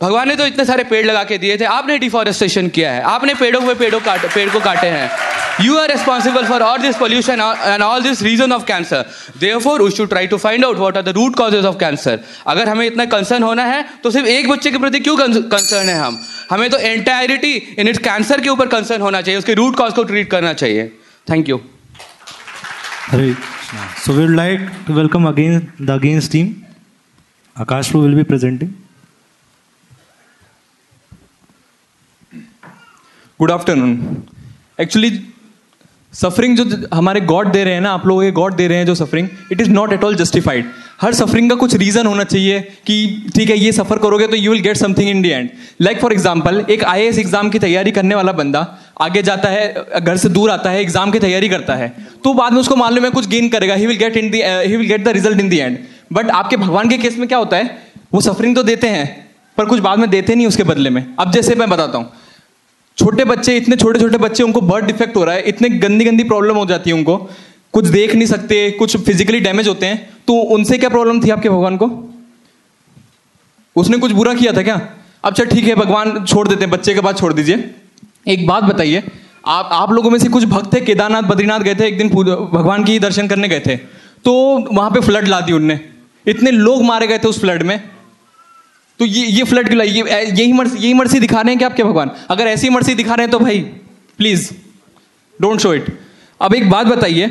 भगवान 0.00 0.28
ने 0.28 0.34
तो 0.36 0.44
इतने 0.46 0.64
सारे 0.64 0.84
पेड़ 0.84 1.04
लगा 1.06 1.22
के 1.24 1.36
दिए 1.38 1.56
थे। 1.58 1.64
आपने 1.66 1.98
डिफॉरेस्टेशन 1.98 2.68
किया 2.68 2.92
है। 2.92 3.02
आपने 3.04 3.34
पेड़ों 3.34 3.60
पे 3.60 3.74
पेड़ों 3.74 4.00
काट, 4.00 4.24
पेड़ 4.34 4.48
को 4.50 4.60
काटे 4.60 4.86
हैं। 4.88 5.10
You 5.60 5.76
are 5.78 5.90
responsible 5.90 6.46
for 6.46 6.62
all 6.62 6.78
this 6.78 6.96
pollution 6.96 7.40
and 7.62 7.82
all 7.82 8.02
this 8.02 8.22
reason 8.22 8.52
of 8.52 8.64
cancer 8.66 9.04
therefore 9.40 9.82
we 9.82 9.90
should 9.90 10.08
try 10.08 10.26
to 10.26 10.36
find 10.38 10.64
out 10.64 10.76
what 10.76 10.96
are 10.96 11.02
the 11.02 11.14
root 11.18 11.36
causes 11.36 11.64
of 11.64 11.76
cancer 11.78 12.18
अगर 12.46 12.68
हमें 12.68 12.86
इतना 12.86 13.04
कंसर्न 13.06 13.42
होना 13.42 13.64
है 13.64 13.84
तो 14.02 14.10
सिर्फ़ 14.10 14.28
एक 14.28 14.48
बच्चे 14.48 14.70
के 14.70 14.78
प्रति 14.78 15.00
क्यों 15.00 15.16
कंसर्न 15.16 15.88
है 15.88 15.98
हम? 15.98 16.18
हमें 16.50 16.68
तो 16.70 16.78
एंटायरिटी 16.78 17.54
इन 17.78 17.88
इट्स 17.88 17.98
कैंसर 18.00 18.40
के 18.40 18.48
ऊपर 18.48 18.66
कंसर्न 18.68 19.02
होना 19.02 19.22
चाहिए। 19.22 19.38
उसके 19.38 19.54
रूट 19.54 19.76
कॉज 19.76 19.92
को 19.92 20.04
ट्रीट 20.04 20.30
करना 20.30 20.52
चाहिए। 20.54 20.90
Thank 21.28 21.48
you 21.48 21.60
Hare 23.10 23.32
so 24.04 24.12
we 24.12 24.34
like 24.34 24.68
to 24.86 24.94
welcome 24.94 25.28
again 25.28 25.66
the 25.82 25.90
against 25.90 26.32
team 26.32 26.54
Akash 27.56 27.94
will 27.94 28.14
be 28.14 28.22
presenting 28.24 28.70
good 33.40 33.50
afternoon 33.50 33.92
actually 34.80 35.10
suffering 36.12 36.56
जो 36.56 36.64
हमारे 36.94 37.20
गॉड 37.20 37.50
दे 37.52 37.62
रहे 37.64 37.74
हैं 37.74 37.80
ना, 37.80 37.90
आप 37.90 38.06
लोग 38.06 38.22
ये 38.24 38.30
गॉड 38.32 38.54
दे 38.54 38.66
रहे 38.68 38.78
हैं 38.78 38.86
जो 38.86 38.94
suffering 38.94 39.28
it 39.52 39.60
is 39.60 39.70
not 39.70 39.92
at 39.92 40.04
all 40.04 40.14
justified 40.16 40.66
her 41.00 41.14
suffering 41.14 41.48
का 41.50 41.56
कुछ 41.56 41.74
रीजन 41.74 42.06
होना 42.06 42.24
चाहिए 42.24 42.60
कि 42.86 43.30
ठीक 43.36 43.50
है, 43.50 43.56
ये 43.58 43.72
सफ़र 43.72 43.98
करोगे 43.98 44.26
तो 44.26 44.36
you 44.36 44.52
will 44.52 44.60
get 44.62 44.76
something 44.76 45.08
in 45.10 45.22
the 45.22 45.28
end 45.28 45.48
like 45.80 46.00
for 46.00 46.12
example 46.12 46.64
एक 46.70 46.84
आईएएस 46.84 47.18
एग्ज़ाम 47.18 47.50
की 47.50 47.58
तैयारी 47.58 47.90
करने 47.90 48.14
वाला 48.14 48.32
बंदा 48.34 48.66
आगे 49.00 49.22
जाता 49.22 49.48
है, 49.48 49.74
घर 50.00 50.16
से 50.16 50.28
दूर 50.28 50.50
आता 50.50 50.70
है 50.70 50.80
एग्ज़ाम 50.82 51.10
की 51.10 51.18
तैयारी 51.18 51.48
करता 51.48 51.74
है 51.74 51.92
तो 52.24 52.34
बाद 52.34 52.52
में 52.52 52.60
उसको 52.60 52.76
मालूम 52.76 53.04
है 53.04 53.10
कुछ 53.10 53.28
गेन 53.28 53.48
करेगा 53.48 53.74
he 53.74 53.86
will 53.86 53.98
get 53.98 54.16
in 54.16 54.30
the 54.30 54.42
he 54.42 54.76
will 54.76 54.86
get 54.88 55.04
the 55.04 55.18
result 55.18 55.40
in 55.40 55.48
the 55.48 55.58
end 55.58 55.78
but 56.12 56.30
आपके 56.32 56.56
भगवान 56.58 56.88
के 56.88 56.98
केस 56.98 57.18
में 57.18 57.28
क्या 57.28 57.38
होता 57.38 57.56
है? 57.56 57.76
वो 58.14 58.20
सफरिंग 58.20 58.54
तो 58.56 58.62
देते 58.62 58.88
हैं, 58.88 59.06
पर 59.58 59.64
कुछ 59.66 59.80
बाद 59.80 59.98
में 59.98 60.10
देते 60.10 60.34
नहीं 60.34 60.46
उसके 60.46 60.62
बदले 60.64 60.90
में. 60.90 61.04
अब 61.18 61.32
जैसे 61.32 61.54
मैं 61.54 61.70
बताता 61.70 61.98
हूँ 61.98 62.12
छोटे 63.00 63.24
बच्चे, 63.24 63.56
इतने 63.56 63.76
छोटे 63.76 64.00
छोटे 64.00 64.18
बच्चे, 64.18 64.42
उनको 64.42 64.60
बर्थ 64.62 64.84
डिफेक्ट 64.86 65.16
हो 65.16 65.24
रहा 65.24 65.34
है, 65.34 65.42
इतने 65.44 65.68
गंदी 65.78 66.04
गंदी 66.04 66.24
प्रॉब्लम 66.24 66.56
हो 66.56 66.64
जाती 66.66 66.90
है 66.90 66.96
उनको, 66.96 67.16
कुछ 67.74 67.86
देख 67.88 68.14
नहीं 68.14 68.26
सकते, 68.26 68.70
कुछ 68.72 68.96
फिजिकली 68.98 69.40
डैमेज 69.40 69.68
होते 69.68 69.86
हैं 69.86 70.08
तो 70.26 70.34
उनसे 70.54 70.78
क्या 70.78 70.88
प्रॉब्लम 70.90 71.20
थी 71.20 71.30
आपके 71.30 71.48
भगवान 71.48 71.76
को? 71.76 71.86
उसने 73.76 73.98
कुछ 73.98 74.12
बुरा 74.12 74.34
किया 74.34 74.52
था 74.52 74.62
क्या? 74.62 74.80
अब 75.24 75.34
चल 75.34 75.46
ठीक 75.46 75.64
है, 75.64 75.74
भगवान 75.76 76.24
छोड़ 76.24 76.46
देते 76.48 76.60
हैं, 76.60 76.70
बच्चे 76.70 76.94
के 76.94 77.00
बाद 77.00 77.16
छोड़ 77.16 77.32
दीजिए। 77.32 77.70
एक 78.28 78.46
बात 78.46 78.64
बताइए, 78.64 79.02
आप 79.46 79.68
आप 79.72 79.92
लोगों 79.92 80.10
में 80.10 80.18
से 80.18 80.28
कुछ 80.28 80.44
भक्त 80.46 80.72
थे? 80.72 80.80
केदारनाथ, 80.82 81.22
बद्रीनाथ 81.24 81.60
गए 81.60 81.74
थे, 81.74 81.86
एक 81.86 81.98
दिन 81.98 82.08
भगवान 82.08 82.84
की 82.84 82.98
दर्शन 83.00 83.28
करने 83.28 83.48
गए 83.48 83.60
थे 83.60 83.76
तो 84.24 84.32
वहाँ 84.72 84.90
पे 84.90 85.00
फ्लड 85.00 85.28
ला 85.28 85.40
दी 85.40 85.52
उनने। 85.52 85.78
इतने 86.26 86.50
लोग 86.50 86.82
मारे 86.84 87.06
गए 87.06 87.18
थे 87.18 87.28
उस 87.28 87.40
फ्लड 87.40 87.62
में। 87.62 87.80
तो 89.00 89.06
ये 89.06 89.26
ये 89.26 89.44
फ्लड 89.44 89.68
क्यों 89.68 89.78
लाई? 89.78 89.88
यही 89.88 90.52
मर्सी 90.52 90.78
यही 90.78 90.94
मर्सी 90.94 91.18
दिखा 91.20 91.40
रहे 91.40 91.50
हैं 91.50 91.58
कि 91.58 91.64
आपके 91.64 91.84
भगवान? 91.84 92.10
अगर 92.30 92.46
ऐसी 92.46 92.68
मर्सी 92.70 92.94
दिखा 92.94 93.14
रहे 93.14 93.26
हैं 93.26 93.30
तो 93.30 93.38
भाई 93.38 93.60
प्लीज़ 94.18 94.50
डोंट 95.40 95.60
शो 95.60 95.72
इट 95.74 95.86
अब 96.40 96.54
एक 96.54 96.68
बात 96.70 96.86
बताइए। 96.86 97.30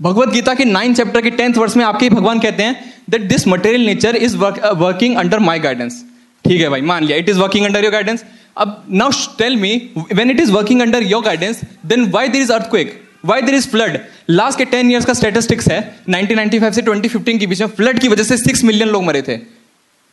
भगवत 0.00 0.28
गीता 0.28 0.54
के 0.54 0.64
नाइन 0.64 0.94
चैप्टर 0.94 1.22
के 1.22 1.30
टेंथ 1.30 1.54
वर्ष 1.54 1.76
में 1.76 1.84
आपके 1.84 2.06
ही 2.06 2.10
भगवान 2.10 2.40
कहते 2.40 2.62
हैं 2.62 2.94
that 3.10 3.22
this 3.28 3.46
material 3.48 3.86
nature 3.86 4.16
is 4.16 4.36
working 4.36 5.16
under 5.16 5.38
my 5.38 5.58
guidance 5.58 6.02
ठीक 6.44 6.60
है 6.60 6.68
भाई, 6.68 6.80
मान 6.82 7.04
लिया 7.04 7.18
it 7.18 7.28
is 7.28 7.38
working 7.38 7.64
under 7.66 7.84
your 7.84 7.92
guidance 7.92 8.24
अब 8.56 8.84
now 8.92 9.10
tell 9.38 9.56
me 9.56 9.74
when 9.96 10.30
it 10.30 10.40
is 10.40 10.52
working 10.52 10.82
under 10.82 11.02
your 11.02 11.22
guidance 11.22 11.60
then 11.86 12.04
why 12.06 12.28
there 12.28 12.44
is 12.44 12.52
earthquake 12.52 13.00
why 13.24 13.42
there 13.42 13.56
is 13.56 13.68
flood 13.68 13.98
last 14.30 14.58
के 14.58 14.64
ten 14.66 14.90
years 14.90 15.04
का 15.04 15.14
statistics 15.14 15.68
है 15.68 15.80
1995 16.10 16.72
से 16.72 16.82
2015 16.82 17.38
के 17.38 17.46
बीच 17.46 17.60
में 17.60 17.68
फ्लड 17.68 17.98
की 17.98 18.08
वजह 18.08 18.22
से 18.22 18.36
सिक्स 18.36 18.64
मिलियन 18.64 18.88
लोग 18.88 19.04
मरे 19.04 19.22
थे। 19.22 19.38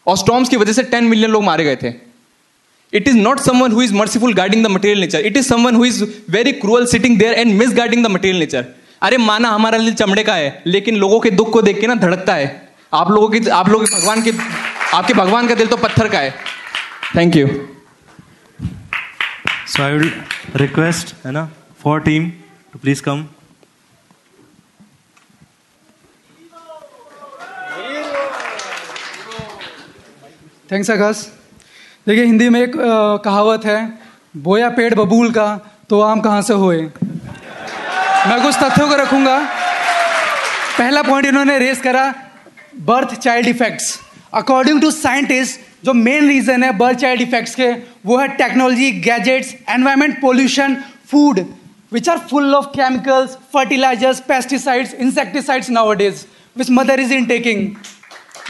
और 0.07 0.17
स्टॉम्स 0.17 0.49
की 0.49 0.57
वजह 0.57 0.73
से 0.73 0.83
टेन 0.85 1.03
मिलियन 1.05 1.31
लोग 1.31 1.43
मारे 1.43 1.63
गए 1.63 1.75
थे. 1.75 1.93
It 2.93 3.07
is 3.07 3.17
not 3.17 3.39
someone 3.39 3.71
who 3.71 3.81
is 3.81 3.93
merciful 3.93 4.33
guarding 4.33 4.63
the 4.65 4.67
material 4.69 4.99
nature 4.99 5.25
it 5.25 5.37
is 5.37 5.47
someone 5.47 5.75
who 5.75 5.85
is 5.85 6.03
very 6.31 6.51
cruel 6.53 6.85
sitting 6.87 7.17
there 7.19 7.33
and 7.33 7.53
misguarding 7.77 8.03
the 8.05 8.07
material 8.11 8.39
nature 8.39 8.65
अरे 9.01 9.17
माना 9.19 9.49
हमारा 9.49 9.77
दिल 9.77 9.93
चमड़े 9.93 10.23
का 10.23 10.33
है, 10.35 10.61
लेकिन 10.67 10.95
लोगों 10.97 11.19
के 11.19 11.29
दुख 11.31 11.51
को 11.53 11.61
देख 11.61 11.79
के 11.79 11.87
ना 11.87 11.95
धड़कता 11.95 12.33
है. 12.33 12.45
आप 12.93 13.09
लोगों 13.11 13.29
की, 13.29 13.39
आप 13.49 13.69
लोगों 13.69 13.85
के 13.85 13.95
भगवान 13.95 14.21
के, 14.23 14.31
आपके 14.93 15.13
भगवान 15.13 15.47
का 15.47 15.55
दिल 15.55 15.67
तो 15.67 15.77
पत्थर 15.77 16.07
का 16.09 16.19
है. 16.19 16.33
Thank 17.15 17.35
you 17.35 17.47
so 19.67 19.83
I 19.83 20.11
request 20.57 21.13
है 21.25 21.31
ना 21.31 21.49
for 21.83 21.99
team 22.01 22.29
to 22.73 22.79
please 22.79 23.01
come 23.01 23.25
thanks 30.73 30.89
Akash 30.89 31.17
देखिए 32.07 32.23
हिंदी 32.25 32.47
में 32.49 32.59
एक 32.61 32.75
अ, 32.75 33.17
कहावत 33.25 33.65
है 33.65 33.79
बोया 34.45 34.69
पेड़ 34.77 34.93
बबूल 34.95 35.31
का 35.31 35.45
तो 35.89 35.99
आम 36.01 36.21
कहाँ 36.21 36.41
से 36.41 36.53
होए? 36.53 36.79
मैं 38.27 38.41
कुछ 38.43 38.55
तथ्यों 38.63 38.87
को 38.89 38.95
रखूँगा। 38.95 39.37
पहला 40.77 41.01
पॉइंट 41.03 41.25
इन्होंने 41.27 41.57
रेस 41.59 41.81
करा 41.81 42.13
birth 42.87 43.13
child 43.19 43.47
effects 43.47 43.99
according 44.33 44.81
to 44.81 44.91
scientist 44.91 45.85
जो 45.85 45.93
मेन 45.93 46.27
रीजन 46.27 46.63
है 46.63 46.71
बर्थ 46.77 46.97
चाइल्ड 46.99 47.21
इफेक्ट्स 47.21 47.55
के 47.55 47.71
वो 48.05 48.17
है 48.17 48.27
technology 48.37 48.91
gadgets 49.09 49.53
environment 49.69 50.19
pollution 50.21 50.75
food 51.11 51.45
which 51.93 52.09
are 52.09 52.17
full 52.29 52.53
of 52.55 52.75
chemicals 52.75 53.37
fertilizers 53.53 54.19
pesticides 54.27 54.93
insecticides 55.07 55.69
nowadays 56.03 56.25
which 56.57 56.69
mother 56.81 56.99
is 56.99 57.13
in 57.13 57.25
taking 57.27 57.67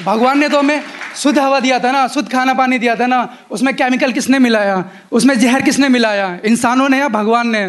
भगवान 0.05 0.39
ने 0.39 0.49
तो 0.49 0.59
हमें 0.59 0.81
शुद्ध 1.15 1.37
हवा 1.39 1.59
दिया 1.59 1.79
था 1.79 1.91
ना, 1.91 2.07
शुद्ध 2.07 2.31
खाना 2.31 2.53
पानी 2.53 2.79
दिया 2.79 2.95
था 2.95 3.05
ना, 3.07 3.37
उसमें 3.51 3.73
केमिकल 3.75 4.11
किसने 4.11 4.39
मिलाया? 4.39 4.83
उसमें 5.11 5.39
जहर 5.39 5.61
किसने 5.61 5.89
मिलाया? 5.89 6.37
इंसानों 6.45 6.89
ने 6.89 6.99
या 6.99 7.07
भगवान 7.07 7.47
ने? 7.47 7.65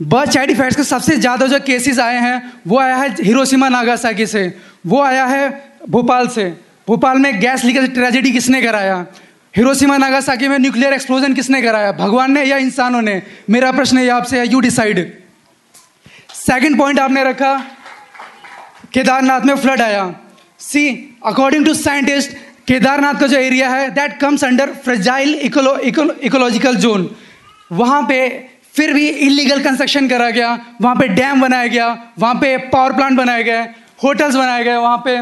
बर्थ 0.00 0.30
चाइल्ड 0.30 0.50
इफेक्ट्स 0.50 0.76
के 0.76 0.82
सबसे 0.84 1.16
ज़्यादा 1.16 1.46
जो 1.46 1.60
केसेस 1.60 1.98
आए 1.98 2.18
हैं, 2.20 2.52
वो 2.66 2.78
आया 2.78 2.96
है 2.96 3.08
हिरोशिमा 3.22 3.68
नागासाकी 3.68 4.26
से, 4.26 4.56
वो 4.86 5.02
आया 5.02 5.24
है 5.26 5.44
भोपाल 5.90 6.28
से। 6.28 6.48
भोपाल 6.88 7.18
में 7.18 7.40
गैस 7.40 7.64
लीकेज 7.64 7.94
ट्रेजेडी 7.94 8.32
किसने 8.32 8.60
कराया? 8.62 9.06
हिरोशिमा 9.54 9.96
नागासाकी 9.96 10.48
में 10.48 10.58
न्यूक्लियर 10.58 10.92
एक्सप्लोजन 10.92 11.34
किसने 11.34 11.62
कराया? 11.62 11.92
भगवान 11.92 12.32
ने 12.32 12.44
या 12.44 12.56
इंसानों 12.56 13.02
ने? 13.02 13.22
मेरा 13.50 13.72
प्रश्न 13.72 13.98
ये 13.98 14.08
आपसे 14.10 14.38
है 14.38 14.46
यू 14.48 14.60
डिसाइड 14.60 14.98
सेकंड 16.36 16.78
पॉइंट 16.78 16.98
आपने 17.00 17.24
रखा, 17.24 17.56
केदारनाथ 18.92 19.40
में 19.40 19.54
फ्लड 19.56 19.80
आया। 19.82 20.04
See 20.60 20.88
according 21.26 21.66
to 21.66 21.74
scientist 21.74 22.30
Kedarnath 22.68 23.20
का 23.20 23.26
जो 23.26 23.38
एरिया 23.38 23.68
है 23.70 23.88
that 23.94 24.18
comes 24.20 24.44
under 24.44 24.72
fragile 24.84 25.34
ecological 26.24 26.76
zone 26.76 27.10
वहाँ 27.72 28.02
पे 28.08 28.18
फिर 28.76 28.92
भी 28.92 29.08
इलीगल 29.08 29.62
कंस्ट्रक्शन 29.64 30.08
करा 30.08 30.28
गया, 30.30 30.48
वहाँ 30.82 30.94
पे 30.96 31.06
डैम 31.08 31.40
बनाया 31.40 31.66
गया, 31.66 31.86
वहाँ 32.18 32.34
पे 32.34 32.56
पावर 32.72 32.92
प्लांट 32.92 33.16
बनाए 33.18 33.44
गए 33.44 33.62
होटल्स 34.04 34.34
बनाए 34.34 34.64
गए 34.64 34.76
वहाँ 34.76 35.02
पे 35.04 35.20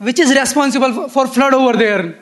which 0.00 0.20
is 0.20 0.32
responsible 0.34 0.92
for 1.14 1.28
flood 1.28 1.54
over 1.54 1.76
there 1.76 2.14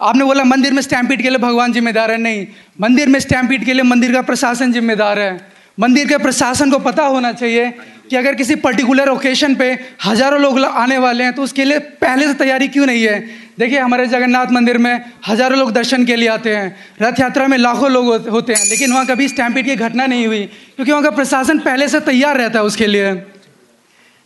आपने 0.00 0.24
बोला 0.24 0.44
मंदिर 0.44 0.72
में 0.72 0.82
स्टैम्पीड 0.82 1.22
के 1.22 1.28
लिए 1.28 1.38
भगवान 1.38 1.72
जिम्मेदार 1.72 2.10
है? 2.10 2.18
नहीं. 2.18 2.46
मंदिर 2.80 3.08
में 3.08 3.18
स्टैम्पीड 3.20 3.64
के 3.64 3.72
लिए 3.72 3.82
मंदिर 3.82 4.12
का 4.12 4.22
प्रशासन 4.22 4.72
जिम्मेदार 4.72 5.18
है. 5.18 5.40
मंदिर 5.80 6.08
के 6.08 6.18
प्रशासन 6.18 6.70
को 6.70 6.78
पता 6.78 7.04
होना 7.04 7.32
चाहिए 7.32 7.72
कि 8.10 8.16
अगर 8.16 8.34
किसी 8.34 8.54
पर्टिकुलर 8.54 9.08
ओकेशन 9.08 9.54
पे 9.54 9.78
हज़ारों 10.04 10.40
लोग 10.40 10.64
आने 10.64 10.98
वाले 10.98 11.24
हैं 11.24 11.32
तो 11.32 11.42
उसके 11.42 11.64
लिए 11.64 11.78
पहले 11.78 12.26
से 12.26 12.34
तैयारी 12.34 12.68
क्यों 12.68 12.86
नहीं 12.86 13.04
है? 13.04 13.48
देखिए, 13.58 13.78
हमारे 13.78 14.06
जगन्नाथ 14.06 14.46
मंदिर 14.52 14.78
में 14.78 15.04
हज़ारों 15.28 15.58
लोग 15.58 15.72
दर्शन 15.72 16.04
के 16.04 16.16
लिए 16.16 16.28
आते 16.28 16.56
हैं। 16.56 16.76
रथ 17.02 17.20
यात्रा 17.20 17.46
में 17.46 17.58
लाखों 17.58 17.90
लोग 17.90 18.28
होते- 18.28 18.56
हैं, 18.56 18.70
लेकिन 18.70 18.92
वहाँ 18.92 19.06
कभी 19.06 19.28
स्टैम्पीड 19.28 19.64
की 19.66 19.76
घटना 19.76 20.06
नहीं 20.06 20.26
हुई, 20.26 20.46
क्योंकि 20.46 20.92
वहाँ 20.92 21.04
का 21.04 21.10
प्रशासन 21.10 21.58
पहले 21.58 21.88
से 21.88 22.00
तैयार 22.00 22.36
रहता 22.36 22.58
है 22.58 22.64
उसके 22.64 22.86
लिए। 22.86 23.22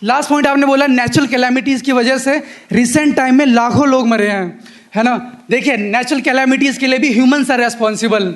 लास्ट 0.05 0.31
पॉइंट 0.31 0.47
आपने 0.47 0.66
बोला 0.66 0.87
नेचुरल 0.87 1.27
कैलामिटीज 1.27 1.83
की 1.83 1.92
वजह 1.92 2.18
से 2.18 2.42
रिसेंट 2.73 3.16
टाइम 3.16 3.35
में 3.35 3.47
लाखों 3.47 3.88
लोग 3.88 4.07
मरे 4.09 4.29
हैं, 4.29 4.61
है 4.97 5.03
ना? 5.03 5.38
देखिए 5.51 5.77
नेचुरल 5.77 6.21
कैलामिटीज 6.21 6.79
के 6.79 6.87
लिए 6.87 6.99
भी 6.99 7.12
ह्यूमन्स 7.12 7.51
आर 7.51 7.61
रेस्पॉन्सिबल 7.61 8.35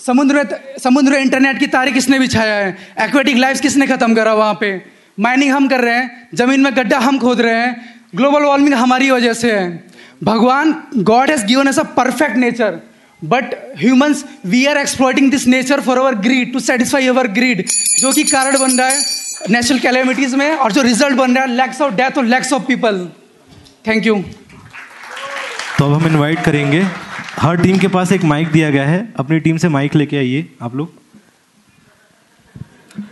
समुद्र 0.00 0.34
में 0.34 0.78
समुद्र 0.82 1.12
में 1.12 1.20
इंटरनेट 1.20 1.58
की 1.58 1.66
तारे 1.66 1.92
किसने 1.92 2.18
बिछाया 2.18 2.54
है? 2.54 2.76
एक्वेटिक 3.00 3.36
लाइफ 3.36 3.60
किसने 3.60 3.86
खत्म 3.86 4.14
करा 4.14 4.34
वहाँ 4.34 4.54
पे? 4.60 4.70
माइनिंग 5.18 5.52
हम 5.52 5.68
कर 5.68 5.80
रहे 5.80 5.94
हैं, 5.94 6.28
ज़मीन 6.34 6.60
में 6.60 6.74
गड्ढा 6.76 6.98
हम 6.98 7.18
खोद 7.18 7.40
रहे 7.40 7.54
हैं 7.56 7.94
ग्लोबल 8.16 8.42
वार्मिंग 8.44 8.74
हमारी 8.74 9.10
वजह 9.10 9.32
से 9.34 9.52
है। 9.52 9.84
भगवान 10.24 10.74
God 10.96 11.30
has 11.30 11.44
given 11.46 11.68
us 11.68 11.78
a 11.78 11.82
perfect 11.96 12.36
nature 12.36 12.78
but 13.22 13.54
humans 13.80 14.24
we 14.46 14.64
are 14.66 14.78
exploiting 14.78 15.30
this 15.30 15.46
nature 15.46 15.80
for 15.80 15.98
our 15.98 16.14
greed 16.26 16.52
to 16.52 16.60
satisfy 16.60 17.06
our 17.08 17.26
greed 17.38 17.64
जो 17.98 18.12
कि 18.12 18.24
कारण 18.24 18.58
बन 18.58 18.78
रहा 18.78 18.88
है 18.88 19.00
नेचुरल 19.50 19.78
कैलेमिटीज 19.80 20.34
में, 20.34 20.50
और 20.50 20.72
जो 20.72 20.82
रिज़ल्ट 20.82 21.16
बन 21.16 21.34
रहा 21.34 21.44
है 21.44 21.50
लैक्स 21.56 21.80
ऑफ़ 21.80 21.94
डेथ 21.94 22.18
और 22.18 22.24
lakhs 22.26 22.52
of 22.52 22.62
people 22.62 23.08
thank 23.88 24.06
you 24.06 24.22
तो 25.78 25.84
अब 25.84 25.92
हम 25.92 26.06
इनवाइट 26.06 26.44
करेंगे। 26.44 26.84
हर 27.38 27.56
टीम 27.62 27.78
के 27.78 27.88
पास 27.94 28.12
एक 28.12 28.22
माइक 28.24 28.48
दिया 28.52 28.68
गया 28.70 28.84
है। 28.86 29.00
अपनी 29.18 29.38
टीम 29.40 29.56
से 29.62 29.68
माइक 29.68 29.94
लेके 29.94 30.16
आइए 30.16 30.48
आप 30.62 30.74
लोग। 30.76 30.92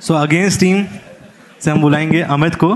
सो 0.02 0.14
अगेंस्ट 0.14 0.60
टीम 0.60 0.84
से 1.60 1.70
हम 1.70 1.80
बुलाएँगे 1.82 2.20
अमित 2.37 2.54
को। 2.64 2.72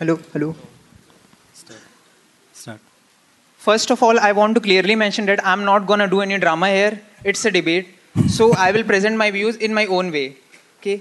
Hello 0.00 0.14
hello 0.34 0.50
first 3.62 3.92
of 3.92 4.04
all 4.04 4.18
I 4.18 4.32
want 4.32 4.54
to 4.54 4.60
clearly 4.60 4.94
mention 4.96 5.26
that 5.26 5.40
I 5.40 5.52
am 5.52 5.60
not 5.60 5.84
gonna 5.86 6.06
do 6.06 6.22
any 6.22 6.38
drama 6.38 6.66
here 6.66 6.98
it's 7.26 7.46
a 7.46 7.50
debate 7.50 7.94
so 8.30 8.52
I 8.58 8.72
will 8.72 8.82
present 8.84 9.16
my 9.18 9.30
views 9.30 9.58
in 9.58 9.74
my 9.74 9.86
own 9.98 10.10
way 10.10 10.26
okay 10.78 11.00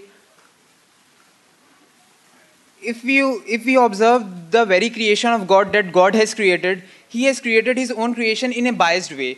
if 2.81 3.07
you 3.07 3.33
if 3.47 3.69
you 3.69 3.81
observe 3.81 4.23
the 4.53 4.67
very 4.69 4.89
creation 4.89 5.29
of 5.29 5.41
God 5.47 5.71
that 5.71 5.91
God 5.91 6.15
has 6.15 6.35
created 6.35 6.83
He 7.13 7.25
has 7.25 7.41
created 7.45 7.77
His 7.77 7.91
own 7.91 8.15
creation 8.15 8.51
in 8.51 8.67
a 8.67 8.73
biased 8.81 9.11
way. 9.21 9.37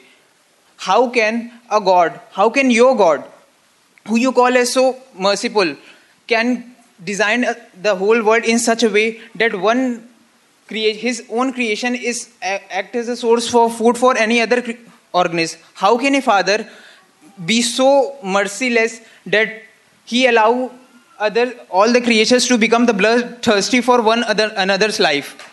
How 0.78 1.10
can 1.10 1.52
a 1.70 1.80
God, 1.90 2.20
how 2.32 2.50
can 2.50 2.72
your 2.72 2.96
God, 2.96 3.24
who 4.08 4.18
you 4.18 4.32
call 4.32 4.58
as 4.62 4.74
so 4.74 4.98
merciful, 5.28 5.76
can 6.28 6.76
design 7.04 7.46
uh, 7.46 7.54
the 7.82 7.96
whole 7.96 8.24
world 8.24 8.46
in 8.46 8.60
such 8.60 8.84
a 8.84 8.90
way 8.90 9.20
that 9.36 9.60
one 9.60 10.08
create 10.68 10.98
his 10.98 11.24
own 11.30 11.52
creation 11.54 11.96
is 11.96 12.30
act 12.42 12.96
as 12.96 13.10
a 13.10 13.18
source 13.18 13.50
for 13.50 13.70
food 13.70 13.98
for 13.98 14.16
any 14.18 14.40
other 14.40 14.64
organism 15.12 15.60
how 15.74 15.98
can 15.98 16.16
a 16.16 16.22
father 16.22 16.58
be 17.46 17.62
so 17.62 18.16
merciless 18.24 19.02
that 19.26 19.62
he 20.06 20.26
allow 20.28 20.72
other 21.20 21.54
all 21.70 21.92
the 21.92 22.02
creatures 22.02 22.48
to 22.48 22.58
become 22.58 22.86
the 22.86 22.94
blood 22.94 23.42
thirsty 23.42 23.82
for 23.82 24.02
one 24.02 24.24
other 24.24 24.52
another's 24.58 25.00
life. 25.00 25.53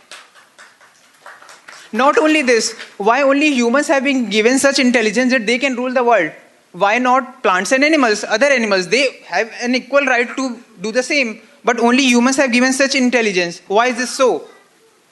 Not 1.92 2.18
only 2.18 2.42
this, 2.42 2.72
why 2.98 3.22
only 3.22 3.52
humans 3.52 3.88
have 3.88 4.04
been 4.04 4.30
given 4.30 4.58
such 4.58 4.78
intelligence 4.78 5.32
that 5.32 5.46
they 5.46 5.58
can 5.58 5.74
rule 5.74 5.92
the 5.92 6.04
world? 6.04 6.30
Why 6.72 6.98
not 6.98 7.42
plants 7.42 7.72
and 7.72 7.84
animals, 7.84 8.22
other 8.22 8.46
animals? 8.46 8.88
They 8.88 9.20
have 9.26 9.52
an 9.60 9.74
equal 9.74 10.04
right 10.04 10.28
to 10.36 10.60
do 10.80 10.92
the 10.92 11.02
same, 11.02 11.40
but 11.64 11.80
only 11.80 12.04
humans 12.04 12.36
have 12.36 12.52
given 12.52 12.72
such 12.72 12.94
intelligence. 12.94 13.60
Why 13.66 13.88
is 13.88 13.96
this 13.96 14.10
so? 14.10 14.44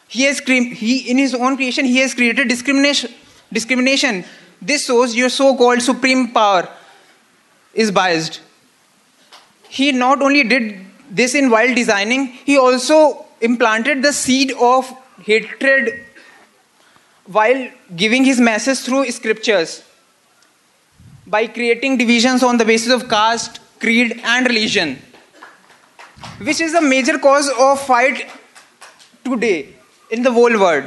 He 0.06 0.22
has 0.22 0.40
cre- 0.40 0.74
he 0.82 1.10
in 1.10 1.18
his 1.18 1.34
own 1.34 1.56
creation 1.56 1.84
he 1.84 1.98
has 1.98 2.14
created 2.14 2.48
discrimination. 2.48 3.12
Discrimination. 3.52 4.24
This 4.62 4.86
shows 4.86 5.16
your 5.16 5.28
so-called 5.28 5.82
supreme 5.82 6.28
power 6.32 6.68
is 7.74 7.90
biased. 7.90 8.40
He 9.68 9.90
not 9.92 10.22
only 10.22 10.44
did 10.44 10.80
this 11.10 11.34
in 11.34 11.50
while 11.50 11.74
designing, 11.74 12.26
he 12.26 12.56
also 12.56 13.26
implanted 13.40 14.02
the 14.02 14.12
seed 14.12 14.52
of 14.52 14.90
hatred 15.22 16.04
while 17.30 17.68
giving 17.94 18.24
his 18.24 18.40
message 18.40 18.78
through 18.78 19.10
scriptures 19.10 19.82
by 21.26 21.46
creating 21.46 21.98
divisions 21.98 22.42
on 22.42 22.56
the 22.56 22.64
basis 22.64 22.92
of 22.92 23.08
caste, 23.08 23.60
creed, 23.80 24.20
and 24.24 24.46
religion, 24.46 24.98
which 26.42 26.60
is 26.60 26.74
a 26.74 26.80
major 26.80 27.18
cause 27.18 27.50
of 27.58 27.80
fight 27.80 28.26
today 29.24 29.74
in 30.10 30.22
the 30.22 30.32
whole 30.32 30.58
world. 30.58 30.84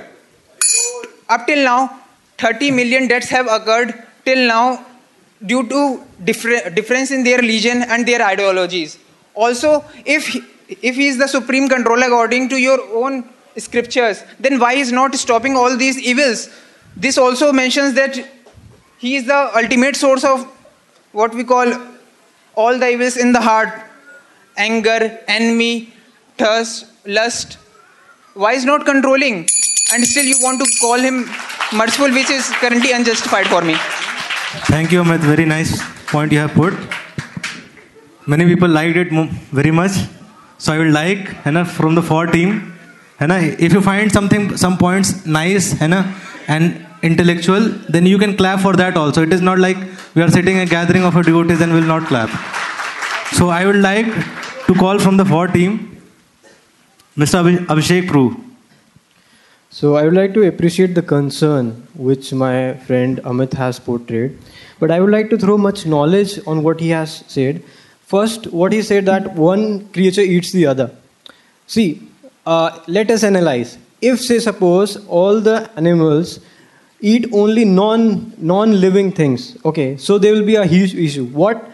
Up 1.30 1.46
till 1.46 1.64
now, 1.64 2.00
30 2.40 2.72
million 2.72 3.08
deaths 3.08 3.30
have 3.30 3.48
occurred 3.48 3.94
till 4.26 4.48
now 4.48 4.84
due 5.46 5.68
to 5.68 6.04
differ- 6.24 6.70
difference 6.72 7.12
in 7.12 7.24
their 7.24 7.38
religion 7.38 7.84
and 7.84 8.08
their 8.08 8.26
ideologies. 8.26 8.98
Also, 9.36 9.84
if 10.06 10.36
if 10.82 10.96
he 10.96 11.08
is 11.08 11.18
the 11.18 11.28
supreme 11.28 11.68
controller 11.70 12.08
according 12.08 12.50
to 12.50 12.58
your 12.58 12.80
own 12.96 13.24
scriptures, 13.58 14.24
then 14.40 14.60
why 14.60 14.74
is 14.74 14.92
not 14.92 15.16
stopping 15.16 15.56
all 15.56 15.78
these 15.78 16.00
evils? 16.00 16.50
This 16.96 17.18
also 17.18 17.52
mentions 17.52 17.94
that 17.94 18.20
he 18.98 19.16
is 19.16 19.26
the 19.26 19.58
ultimate 19.58 19.96
source 19.96 20.24
of 20.24 20.48
what 21.12 21.34
we 21.34 21.44
call 21.44 21.74
all 22.56 22.78
the 22.78 22.90
evils 22.90 23.18
in 23.18 23.32
the 23.32 23.42
heart 23.42 23.70
anger, 24.58 25.20
envy, 25.28 25.94
thirst, 26.38 26.86
lust. 27.06 27.58
Why 28.34 28.54
is 28.54 28.66
not 28.66 28.86
controlling? 28.86 29.48
And 29.94 30.06
still 30.06 30.26
you 30.26 30.38
want 30.42 30.60
to 30.60 30.68
call 30.80 31.00
him 31.00 31.30
merciful, 31.74 32.12
which 32.12 32.30
is 32.30 32.50
currently 32.62 32.92
unjustified 32.92 33.48
for 33.48 33.62
me. 33.62 33.76
Thank 34.68 34.92
you, 34.92 35.04
Amit. 35.04 35.20
Very 35.20 35.46
nice 35.46 35.82
point 36.08 36.32
you 36.32 36.40
have 36.40 36.54
put. 36.54 36.74
Many 38.28 38.46
people 38.46 38.70
liked 38.70 38.98
it 38.98 39.10
very 39.52 39.72
much. 39.72 39.92
So 40.58 40.74
I 40.74 40.78
would 40.78 40.92
like, 40.92 41.44
ना, 41.46 41.66
from 41.66 41.96
the 41.96 42.02
four 42.02 42.28
team, 42.28 42.74
है 43.22 43.28
ना, 43.28 43.38
if 43.60 43.74
you 43.74 43.82
find 43.82 44.12
something, 44.12 44.58
some 44.58 44.78
points 44.78 45.26
nice, 45.26 45.74
है 45.74 45.88
ना, 45.88 46.16
and 46.48 46.86
intellectual, 47.04 47.70
then 47.90 48.06
you 48.06 48.18
can 48.18 48.36
clap 48.36 48.60
for 48.60 48.74
that 48.74 48.98
also. 48.98 49.22
It 49.22 49.34
is 49.34 49.42
not 49.42 49.60
like 49.60 49.78
we 50.16 50.22
are 50.22 50.30
sitting 50.30 50.58
a 50.58 50.66
gathering 50.66 51.04
of 51.04 51.16
a 51.16 51.24
devotees 51.24 51.62
and 51.62 51.74
will 51.74 51.82
not 51.82 52.08
clap. 52.08 52.30
So 53.34 53.50
I 53.50 53.66
would 53.66 53.76
like 53.76 54.08
to 54.68 54.74
call 54.74 55.00
from 55.00 55.18
the 55.18 55.26
four 55.26 55.48
team, 55.48 56.02
Mr. 57.18 57.44
Abhi- 57.44 57.66
Abhishek 57.68 58.08
Prue. 58.08 58.36
So 59.70 59.96
I 59.96 60.04
would 60.04 60.14
like 60.14 60.34
to 60.34 60.48
appreciate 60.48 60.96
the 60.96 61.02
concern 61.02 61.88
which 61.94 62.34
my 62.34 62.74
friend 62.74 63.22
Amit 63.24 63.54
has 63.54 63.80
portrayed, 63.80 64.38
but 64.80 64.92
I 64.92 65.00
would 65.00 65.12
like 65.12 65.30
to 65.30 65.38
throw 65.38 65.58
much 65.58 65.86
knowledge 65.86 66.40
on 66.46 66.64
what 66.64 66.80
he 66.80 66.90
has 66.90 67.24
said. 67.28 67.64
First, 68.06 68.48
what 68.48 68.74
he 68.74 68.82
said 68.82 69.06
that 69.06 69.36
one 69.36 69.88
creature 69.90 70.22
eats 70.22 70.52
the 70.52 70.66
other. 70.66 70.92
See, 71.68 72.11
uh, 72.46 72.80
let 72.88 73.12
us 73.12 73.24
analyze. 73.24 73.78
If 74.02 74.20
say 74.20 74.40
suppose 74.40 75.06
all 75.08 75.40
the 75.40 75.70
animals 75.76 76.40
eat 77.00 77.28
only 77.32 77.66
non 77.66 78.34
non-living 78.38 79.12
things, 79.12 79.58
okay, 79.64 79.98
so 79.98 80.18
there 80.18 80.34
will 80.34 80.46
be 80.46 80.56
a 80.56 80.66
huge 80.66 80.96
issue. 80.96 81.26
What? 81.26 81.70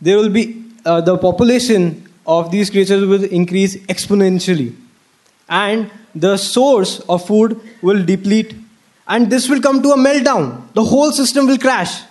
There 0.00 0.16
will 0.16 0.30
be 0.30 0.64
uh, 0.84 1.00
the 1.00 1.16
population 1.18 2.06
of 2.26 2.50
these 2.50 2.70
creatures 2.70 3.04
will 3.04 3.24
increase 3.24 3.76
exponentially. 3.86 4.74
And 5.48 5.90
the 6.14 6.36
source 6.36 7.00
of 7.00 7.26
food 7.26 7.60
will 7.82 8.04
deplete. 8.04 8.54
And 9.06 9.30
this 9.30 9.48
will 9.48 9.60
come 9.60 9.82
to 9.82 9.90
a 9.90 9.96
meltdown. 9.96 10.72
The 10.72 10.84
whole 10.84 11.12
system 11.12 11.46
will 11.46 11.58
crash. 11.58 12.02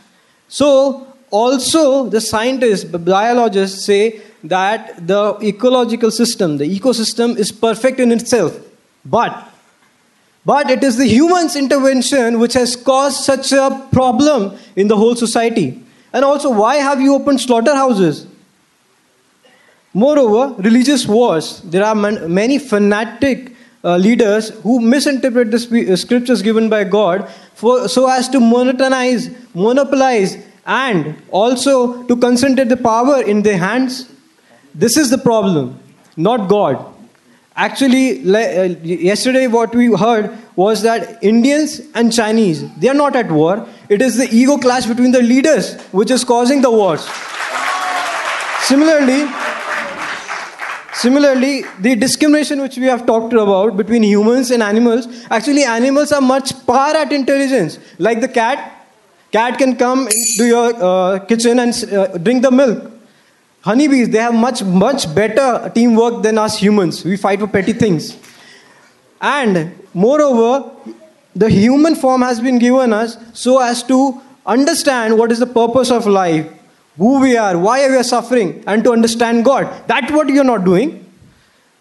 So 0.48 1.08
also 1.32 2.10
the 2.10 2.22
scientists 2.22 2.84
the 2.84 3.00
biologists 3.00 3.86
say 3.86 4.22
that 4.44 5.08
the 5.08 5.38
ecological 5.42 6.12
system 6.12 6.58
the 6.58 6.80
ecosystem 6.80 7.38
is 7.38 7.52
perfect 7.52 8.00
in 8.00 8.12
itself 8.12 8.58
but 9.06 9.50
but 10.46 10.70
it 10.70 10.84
is 10.84 10.98
the 10.98 11.08
human's 11.08 11.56
intervention 11.56 12.40
which 12.40 12.54
has 12.54 12.76
caused 12.76 13.24
such 13.24 13.54
a 13.54 13.88
problem 13.92 14.58
in 14.76 14.88
the 14.88 14.98
whole 14.98 15.16
society 15.16 15.82
and 16.12 16.26
also 16.26 16.50
why 16.52 16.76
have 16.76 17.00
you 17.00 17.14
opened 17.16 17.40
slaughterhouses 17.40 18.28
Moreover, 19.94 20.56
religious 20.62 21.08
wars. 21.08 21.62
There 21.62 21.86
are 21.86 21.94
man- 21.94 22.34
many 22.34 22.58
fanatic 22.58 23.56
uh, 23.84 23.98
leaders 23.98 24.50
who 24.62 24.80
misinterpret 24.80 25.52
the 25.52 25.92
uh, 25.92 25.96
scriptures 25.96 26.42
given 26.42 26.68
by 26.68 26.84
God 26.84 27.30
for, 27.54 27.88
so 27.88 28.10
as 28.10 28.28
to 28.30 28.40
monetize, 28.40 29.36
monopolize, 29.54 30.38
and 30.66 31.22
also 31.30 32.04
to 32.04 32.16
concentrate 32.18 32.70
the 32.70 32.78
power 32.78 33.22
in 33.22 33.44
their 33.44 33.58
hands. 33.58 34.10
This 34.76 34.98
is 34.98 35.10
the 35.10 35.18
problem, 35.18 35.80
not 36.18 36.50
God. 36.50 36.84
Actually, 37.56 38.22
uh, 38.36 38.64
yesterday 38.84 39.46
what 39.46 39.76
we 39.76 39.94
heard 39.94 40.36
was 40.56 40.82
that 40.82 41.24
Indians 41.24 41.82
and 41.94 42.12
Chinese 42.12 42.64
they 42.78 42.90
are 42.90 42.96
not 42.96 43.16
at 43.16 43.32
war. 43.32 43.68
It 43.90 44.02
is 44.02 44.18
the 44.18 44.28
ego 44.32 44.58
clash 44.58 44.88
between 44.88 45.12
the 45.12 45.22
leaders 45.22 45.80
which 45.92 46.10
is 46.10 46.24
causing 46.24 46.62
the 46.62 46.72
wars. 46.72 47.08
Similarly, 48.62 49.28
Similarly, 50.96 51.64
the 51.82 51.96
discrimination 51.96 52.62
which 52.62 52.78
we 52.78 52.86
have 52.86 53.06
talked 53.06 53.34
about 53.34 53.76
between 53.76 54.04
humans 54.04 54.52
and 54.52 54.64
animals, 54.64 55.08
actually 55.30 55.64
animals 55.64 56.14
are 56.14 56.22
much 56.22 56.66
par 56.66 56.96
at 56.96 57.12
intelligence. 57.12 57.78
Like 57.98 58.22
the 58.22 58.30
cat, 58.30 58.88
cat 59.32 59.58
can 59.58 59.76
come 59.76 60.08
into 60.08 60.46
your 60.48 60.74
uh, 60.82 61.20
kitchen 61.26 61.60
and 61.60 61.74
uh, 61.92 62.18
drink 62.20 62.44
the 62.44 62.52
milk. 62.52 62.93
Honeybees, 63.64 64.10
they 64.10 64.18
have 64.18 64.34
much, 64.34 64.62
much 64.62 65.14
better 65.16 65.72
teamwork 65.74 66.22
than 66.22 66.38
us 66.38 66.58
humans. 66.58 67.06
We 67.06 67.16
fight 67.16 67.40
for 67.40 67.48
petty 67.48 67.72
things. 67.72 68.18
And 69.22 69.74
moreover, 69.94 70.70
the 71.34 71.50
human 71.50 71.96
form 71.96 72.24
has 72.24 72.42
been 72.42 72.60
given 72.60 72.92
us 72.92 73.18
so 73.34 73.60
as 73.62 73.82
to 73.84 74.22
understand 74.46 75.18
what 75.18 75.32
is 75.32 75.40
the 75.40 75.48
purpose 75.48 75.92
of 75.92 76.06
life, 76.06 76.46
who 76.98 77.22
we 77.22 77.38
are, 77.38 77.58
why 77.58 77.88
we 77.88 77.96
are 77.96 78.04
suffering, 78.04 78.62
and 78.68 78.84
to 78.84 78.92
understand 78.92 79.46
God. 79.46 79.88
That's 79.88 80.12
what 80.12 80.28
you're 80.28 80.44
not 80.44 80.66
doing. 80.66 81.10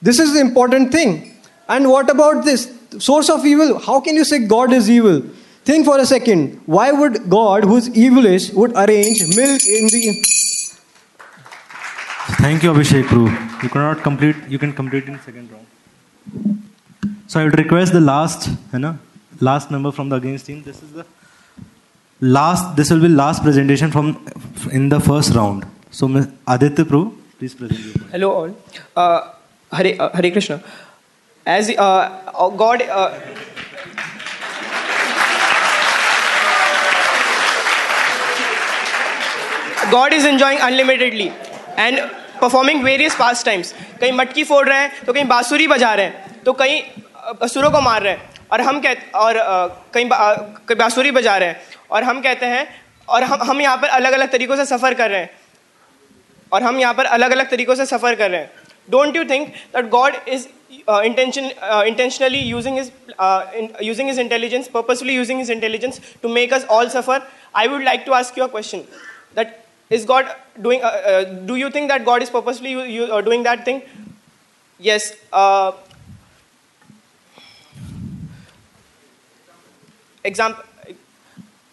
This 0.01 0.21
is 0.21 0.35
the 0.35 0.41
important 0.41 0.93
thing. 0.93 1.35
And 1.69 1.89
what 1.89 2.09
about 2.09 2.45
this 2.45 2.73
source 2.99 3.29
of 3.29 3.45
evil? 3.45 3.81
How 3.81 4.01
can 4.01 4.15
you 4.15 4.25
say 4.25 4.47
God 4.47 4.73
is 4.73 4.89
evil? 4.89 5.23
Think 5.65 5.85
for 5.85 5.99
a 5.99 6.07
second. 6.07 6.61
Why 6.67 6.93
would 6.93 7.29
God, 7.29 7.65
who's 7.65 7.89
evilish, 7.89 8.55
would 8.55 8.73
arrange 8.77 9.21
milk 9.37 9.61
in 9.67 9.87
the 9.89 10.25
Thank 12.25 12.63
you, 12.63 12.73
Abhishek 12.73 13.07
Prue. 13.07 13.29
You 13.65 13.69
cannot 13.69 14.03
complete. 14.05 14.37
You 14.49 14.57
can 14.57 14.73
complete 14.73 15.07
in 15.07 15.19
second 15.21 15.51
round. 15.51 16.63
So 17.27 17.41
I 17.41 17.45
would 17.45 17.59
request 17.59 17.93
the 17.93 18.01
last, 18.01 18.49
you 18.73 18.79
know, 18.79 18.97
last 19.41 19.73
member 19.73 19.91
from 19.91 20.09
the 20.09 20.17
against 20.17 20.47
team. 20.47 20.63
This 20.63 20.81
is 20.85 20.93
the 20.93 21.05
last. 22.21 22.77
This 22.77 22.91
will 22.91 23.01
be 23.01 23.09
last 23.09 23.43
presentation 23.43 23.91
from 23.91 24.25
in 24.71 24.89
the 24.89 25.01
first 25.01 25.35
round. 25.35 25.67
So 25.91 26.07
Ms. 26.07 26.29
Aditya 26.47 26.85
Prue, 26.85 27.19
please 27.39 27.57
present. 27.57 27.81
Your 27.81 27.95
point. 27.95 28.11
Hello 28.13 28.31
all. 28.31 28.57
Uh, 28.95 29.33
Hare, 29.73 30.01
uh, 30.01 30.11
Hare 30.15 30.31
Krishna. 30.31 30.63
As 31.45 31.71
uh, 31.71 31.83
uh, 31.83 32.49
God. 32.51 32.83
Uh, 32.83 33.19
God 39.91 40.13
is 40.13 40.25
enjoying 40.25 40.59
unlimitedly 40.61 41.33
and 41.79 42.85
various 42.85 43.17
various 43.17 43.45
times 43.45 43.75
कहीं 44.01 44.13
मटकी 44.13 44.45
फोड़ 44.45 44.69
रहे 44.69 44.79
हैं 44.79 45.05
तो 45.05 45.13
कहीं 45.13 45.25
बांसुरी 45.25 45.67
बजा 45.67 45.95
रहे 45.95 46.07
हैं 46.07 46.43
तो 46.45 46.53
कहीं 46.53 46.83
असुरों 47.43 47.71
को 47.71 47.81
मार 47.81 48.03
रहे 48.03 48.13
हैं। 48.13 48.31
और 48.53 48.61
हम 48.61 48.81
कहते 48.81 49.11
और 49.19 49.35
कहीं 49.95 50.09
बा- 50.09 50.77
बांसुरी 50.79 51.11
बजा 51.11 51.37
रहे 51.37 51.49
हैं। 51.49 51.61
और 51.91 52.03
हम 52.05 52.21
कहते 52.21 52.47
हैं, 52.47 52.67
और 53.09 53.23
हम 53.23 53.43
हम 53.43 53.61
यहाँ 53.61 53.77
पर 53.77 53.89
अलग 53.89 54.13
अलग 54.13 54.31
तरीकों 54.31 54.57
से 54.57 54.65
सफ़र 54.67 54.95
कर 54.95 55.11
रहे 55.11 55.21
हैं। 55.21 55.31
और 56.53 56.63
हम 56.63 56.81
यहाँ 56.81 56.95
पर 56.95 57.05
अलग 57.05 57.31
अलग 57.31 57.51
तरीकों 57.51 57.75
से 57.75 57.87
सफ़र 57.87 58.15
कर 58.15 58.31
रहे 58.31 58.41
हैं। 58.41 58.51
Don't 58.91 59.17
you 59.17 59.25
think 59.25 59.49
that 59.49 59.89
God 59.89 60.17
is 60.29 60.47
intention 60.89 61.51
intentionally 61.87 62.39
using 62.39 62.79
his 62.79 62.93
using 63.83 64.09
his 64.09 64.19
intelligence 64.19 64.69
purposefully 64.69 65.15
using 65.15 65.39
his 65.39 65.51
intelligence 65.51 66.01
to 66.23 66.29
make 66.29 66.55
us 66.55 66.65
all 66.71 66.89
suffer 66.89 67.23
I 67.57 67.69
would 67.69 67.83
like 67.83 68.03
to 68.07 68.13
ask 68.13 68.39
you 68.39 68.45
a 68.45 68.51
question 68.51 68.79
that 69.37 69.62
is 69.93 70.05
God 70.05 70.35
doing? 70.61 70.83
Uh, 70.83 70.87
uh, 70.87 71.25
do 71.51 71.57
you 71.57 71.71
think 71.71 71.89
that 71.89 72.05
God 72.05 72.23
is 72.23 72.31
purposely 72.31 72.71
you, 72.71 72.83
you, 72.83 73.05
uh, 73.07 73.21
doing 73.21 73.43
that 73.45 73.65
thing? 73.65 73.83
Yes. 74.81 75.15
Uh, 75.33 75.73
example. 80.25 80.65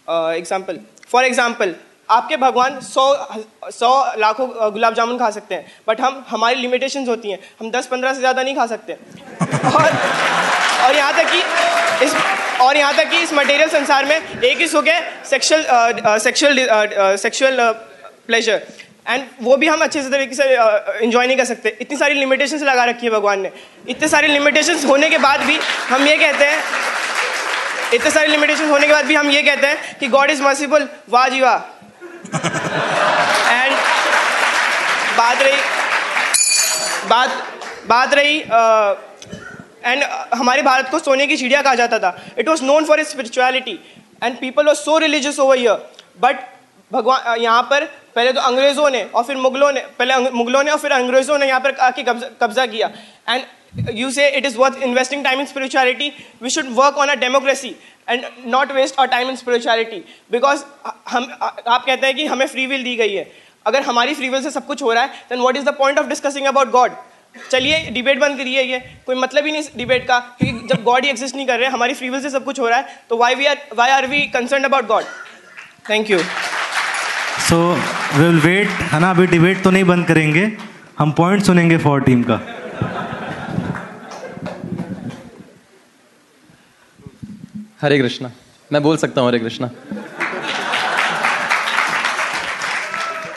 Uh, 0.07 0.33
example. 0.35 0.79
For 1.07 1.23
example, 1.23 1.75
आपके 2.09 2.37
भगवान 2.37 2.79
सौ 2.81 3.03
सौ 3.71 3.89
लाखों 4.19 4.47
गुलाब 4.73 4.93
जामुन 4.93 5.17
खा 5.17 5.29
सकते 5.31 5.55
हैं 5.55 5.65
but 5.87 5.99
हम 6.01 6.23
हमारी 6.29 6.55
लिमिटेशंस 6.55 7.07
होती 7.07 7.31
हैं 7.31 7.39
हम 7.59 7.69
दस 7.71 7.87
पंद्रह 7.87 8.13
से 8.13 8.19
ज़्यादा 8.19 8.43
नहीं 8.43 8.55
खा 8.55 8.65
सकते 8.65 8.93
और 8.93 9.91
और 10.85 10.95
यहाँ 10.95 11.13
तक 11.13 11.31
कि 11.31 12.05
इस 12.05 12.15
और 12.61 12.77
यहाँ 12.77 12.93
तक 12.97 13.09
कि 13.09 13.17
इस 13.23 13.33
मटेरियल 13.33 13.69
संसार 13.69 14.05
में 14.05 14.15
एक 14.15 14.57
ही 14.57 14.67
सुख 14.67 14.87
है 14.87 14.99
sexual 15.25 16.17
sexual 16.19 17.15
sexual 17.17 17.59
pleasure 18.29 18.61
and 19.07 19.23
वो 19.41 19.55
भी 19.57 19.67
हम 19.67 19.81
अच्छे 19.81 20.01
से 20.03 20.09
तरीके 20.09 20.35
से 20.35 20.43
इंजॉय 21.03 21.27
नहीं 21.27 21.37
कर 21.37 21.45
सकते। 21.45 21.77
इतनी 21.81 21.97
सारी 21.97 22.15
लिमिटेशंस 22.15 22.61
लगा 22.63 22.83
रखी 22.85 23.05
है 23.05 23.11
भगवान 23.11 23.39
ने। 23.41 23.51
इतने 23.89 24.07
सारी 24.07 24.27
लिमिटेशंस 24.29 24.85
होने 24.85 25.09
के 25.09 25.17
बाद 25.19 25.41
भी 25.43 25.57
हम 25.89 26.07
ये 26.07 26.17
कहते 26.17 26.45
हैं, 26.45 26.57
इतने 27.93 28.11
सारे 28.11 28.27
लिमिटेशन 28.27 28.69
होने 28.69 28.87
के 28.87 28.93
बाद 28.93 29.05
भी 29.05 29.15
हम 29.15 29.29
ये 29.31 29.41
कहते 29.43 29.67
हैं 29.67 29.95
कि 29.99 30.07
गॉड 30.07 30.31
इज़ 30.31 30.41
मर्सीफुल 30.43 30.87
वाह 31.09 31.27
जी 31.29 31.41
वाह। 31.41 31.57
एंड 33.51 33.73
बात 35.17 35.41
रही, 35.41 35.57
बात 37.09 37.29
बात 37.87 38.13
रही 38.13 38.37
एंड 39.85 40.03
हमारे 40.33 40.61
भारत 40.61 40.89
को 40.91 40.99
सोने 40.99 41.27
की 41.27 41.37
चिड़िया 41.37 41.61
कहा 41.61 41.75
जाता 41.75 41.99
था। 41.99 42.15
It 42.37 42.49
was 42.49 42.63
known 42.63 42.85
for 42.85 43.03
spirituality 43.05 43.79
and 44.23 44.37
people 44.37 44.65
was 44.67 44.77
so 44.79 44.97
religious 44.99 45.39
over 45.39 45.59
year 45.59 45.89
but 46.19 46.35
भगवान 46.91 47.41
यहाँ 47.41 47.61
पर 47.63 47.83
पहले 48.19 48.31
तो 48.33 48.41
अंग्रेज़ों 48.41 48.89
ने 48.89 49.01
और 49.05 49.23
फिर 49.23 49.37
मुगलों 49.37 49.71
ने, 49.71 49.79
पहले 49.99 50.15
मुगलों 50.31 50.63
ने 50.63 50.71
और 50.71 50.77
फिर 50.79 50.91
अंग्रेज़ों 50.93 51.37
ने 51.39 51.47
यहाँ 51.47 51.59
पर 51.59 51.75
आके 51.81 52.03
कब्जा 52.03 52.65
किया। 52.65 52.89
And 53.29 53.43
you 53.93 54.09
say 54.11 54.27
it 54.29 54.45
is 54.45 54.57
worth 54.57 54.81
investing 54.83 55.23
time 55.23 55.39
in 55.39 55.45
spirituality 55.45 56.11
we 56.41 56.49
should 56.49 56.73
work 56.75 56.97
on 56.97 57.07
a 57.07 57.15
democracy 57.17 57.75
and 58.09 58.25
not 58.47 58.71
waste 58.71 58.99
our 58.99 59.07
time 59.07 59.29
in 59.29 59.35
spirituality 59.35 60.03
because 60.31 60.63
हम, 61.09 61.27
आप 61.41 61.85
कहते 61.85 62.07
हैं 62.07 62.15
कि 62.15 62.25
हमें 62.25 62.45
फ्री 62.47 62.65
विल 62.67 62.83
दी 62.83 62.95
गई 62.95 63.13
है। 63.13 63.25
अगर 63.65 63.81
हमारी 63.83 64.13
फ्री 64.15 64.29
विल 64.29 64.43
से 64.43 64.51
सब 64.51 64.65
कुछ 64.67 64.83
हो 64.83 64.93
रहा 64.93 65.03
है 65.03 65.09
then 65.29 65.39
what 65.39 65.57
is 65.57 65.65
the 65.65 65.75
point 65.77 65.99
of 65.99 66.07
discussing 66.07 66.45
about 66.47 66.71
God 66.71 66.91
चलिए 67.51 67.79
डिबेट 67.91 68.19
बंद 68.19 68.37
करिए 68.37 68.61
ये। 68.63 68.79
कोई 69.05 69.15
मतलब 69.17 69.45
ही 69.45 69.51
नहीं 69.51 69.63
डिबेट 69.77 70.07
का, 70.07 70.19
क्योंकि 70.19 70.67
जब 70.67 70.83
गॉड 70.83 71.03
ही 71.03 71.09
एग्जिस्ट 71.09 71.35
नहीं 71.35 71.47
कर 71.47 71.59
रहे, 71.59 71.69
हमारी 71.69 71.93
फ्री 71.93 72.09
विल 72.09 72.21
से 72.21 72.29
सब 72.29 72.45
कुछ 72.45 72.59
हो 72.59 72.67
रहा 72.67 72.79
है 72.79 73.03
तो 73.09 73.17
why 73.17 73.35
we 73.35 73.45
are 73.45 73.67
why 73.75 73.91
are 73.91 74.07
we 74.07 74.21
concern 74.33 74.63
about 74.63 74.87
God 74.87 75.03
thank 75.89 76.11
you 76.11 76.19
so 77.49 77.57
will 78.15 78.39
wait 78.39 78.67
है 78.91 78.99
ना? 78.99 79.09
अभी 79.09 79.25
डिबेट 79.27 79.63
तो 79.63 79.71
नहीं 79.71 79.83
बंद 79.83 80.05
करेंगे. 80.07 80.41
हम 80.99 81.11
पॉइंट 81.11 81.43
सुनेंगे 81.43 81.77
फॉर 81.77 82.01
टीम 82.01 82.23
का. 82.23 82.35
हरे 87.81 87.97
कृष्णा. 87.99 88.31
मैं 88.71 88.81
बोल 88.83 88.97
सकता 88.97 89.21
हूँ 89.21 89.29
हरे 89.29 89.39
कृष्णा. 89.39 89.69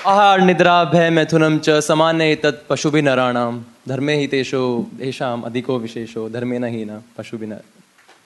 आहार 0.06 0.40
निद्रा 0.40 0.84
भय 0.84 1.10
मैथुनम 1.10 1.58
च 1.58 1.80
समान्य 1.80 2.34
तत् 2.34 2.66
पशु 2.68 2.90
भी 2.90 3.02
नराणाम 3.02 3.64
धर्मे 3.88 4.16
ही 4.16 4.26
तेषो 4.26 4.62
येषाम 5.00 5.42
अधिको 5.42 5.78
विशेषो. 5.78 6.28
धर्मे 6.28 6.58
न 6.58 6.64
ही 6.64 6.84
न 6.84 7.02
पशु 7.18 7.38
भी 7.38 7.46
न 7.46 7.58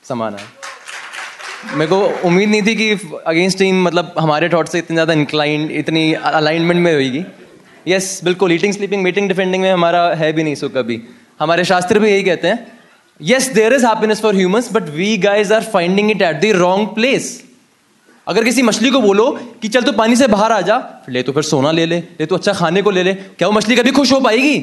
समाना 0.08 0.38
मेरे 1.74 1.86
को 1.86 2.00
उम्मीद 2.24 2.48
नहीं 2.48 2.62
थी 2.62 2.74
कि 2.74 2.90
अगेंस्ट 3.26 3.58
टीम 3.58 3.82
मतलब 3.84 4.14
हमारे 4.18 4.48
थॉट 4.48 4.68
से 4.68 4.78
इतनी 4.78 4.94
ज़्यादा 4.96 5.12
इंक्लाइंड 5.12 5.70
इतनी 5.70 6.12
अलाइनमेंट 6.12 6.80
में 6.80 6.92
होगी 6.92 7.24
यस 7.86 8.20
बिल्कुल 8.24 8.52
ईटिंग 8.52 8.72
स्लीपिंग 8.72 9.02
मीटिंग 9.02 9.28
डिफेंडिंग 9.28 9.62
में 9.62 9.70
हमारा 9.70 10.02
है 10.14 10.32
भी 10.32 10.42
नहीं 10.42 10.54
सो 10.54 10.68
कभी। 10.68 11.00
हमारे 11.40 11.64
शास्त्र 11.64 11.98
भी 11.98 12.10
यही 12.10 12.22
कहते 12.22 12.48
हैं। 12.48 12.66
Yes 13.20 13.48
there 13.54 13.72
is 13.72 13.86
happiness 13.86 14.20
for 14.22 14.36
humans 14.36 14.72
but 14.72 14.88
we 14.90 15.16
guys 15.18 15.52
are 15.54 15.64
finding 15.74 16.10
it 16.10 16.22
at 16.22 16.40
the 16.40 16.56
wrong 16.56 16.88
place 16.94 17.42
अगर 18.26 18.44
किसी 18.44 18.62
मछली 18.62 18.90
को 18.90 19.00
बोलो 19.00 19.30
कि 19.62 19.68
चल 19.68 19.82
तू 19.82 19.92
पानी 19.94 20.16
से 20.16 20.26
बाहर 20.28 20.52
आ 20.52 20.60
जा, 20.60 21.04
ले 21.08 21.22
तो 21.22 21.32
फिर 21.32 21.42
सोना 21.42 21.70
ले 21.72 21.86
ले 21.86 21.98
ले 22.20 22.26
तो 22.26 22.36
अच्छा 22.36 22.52
खाने 22.54 22.82
को 22.82 22.90
ले 22.90 23.02
ले, 23.02 23.14
क्या 23.14 23.48
वो 23.48 23.54
मछली 23.54 23.76
कभी 23.76 23.90
खुश 23.92 24.12
हो 24.12 24.20
पाएगी? 24.20 24.56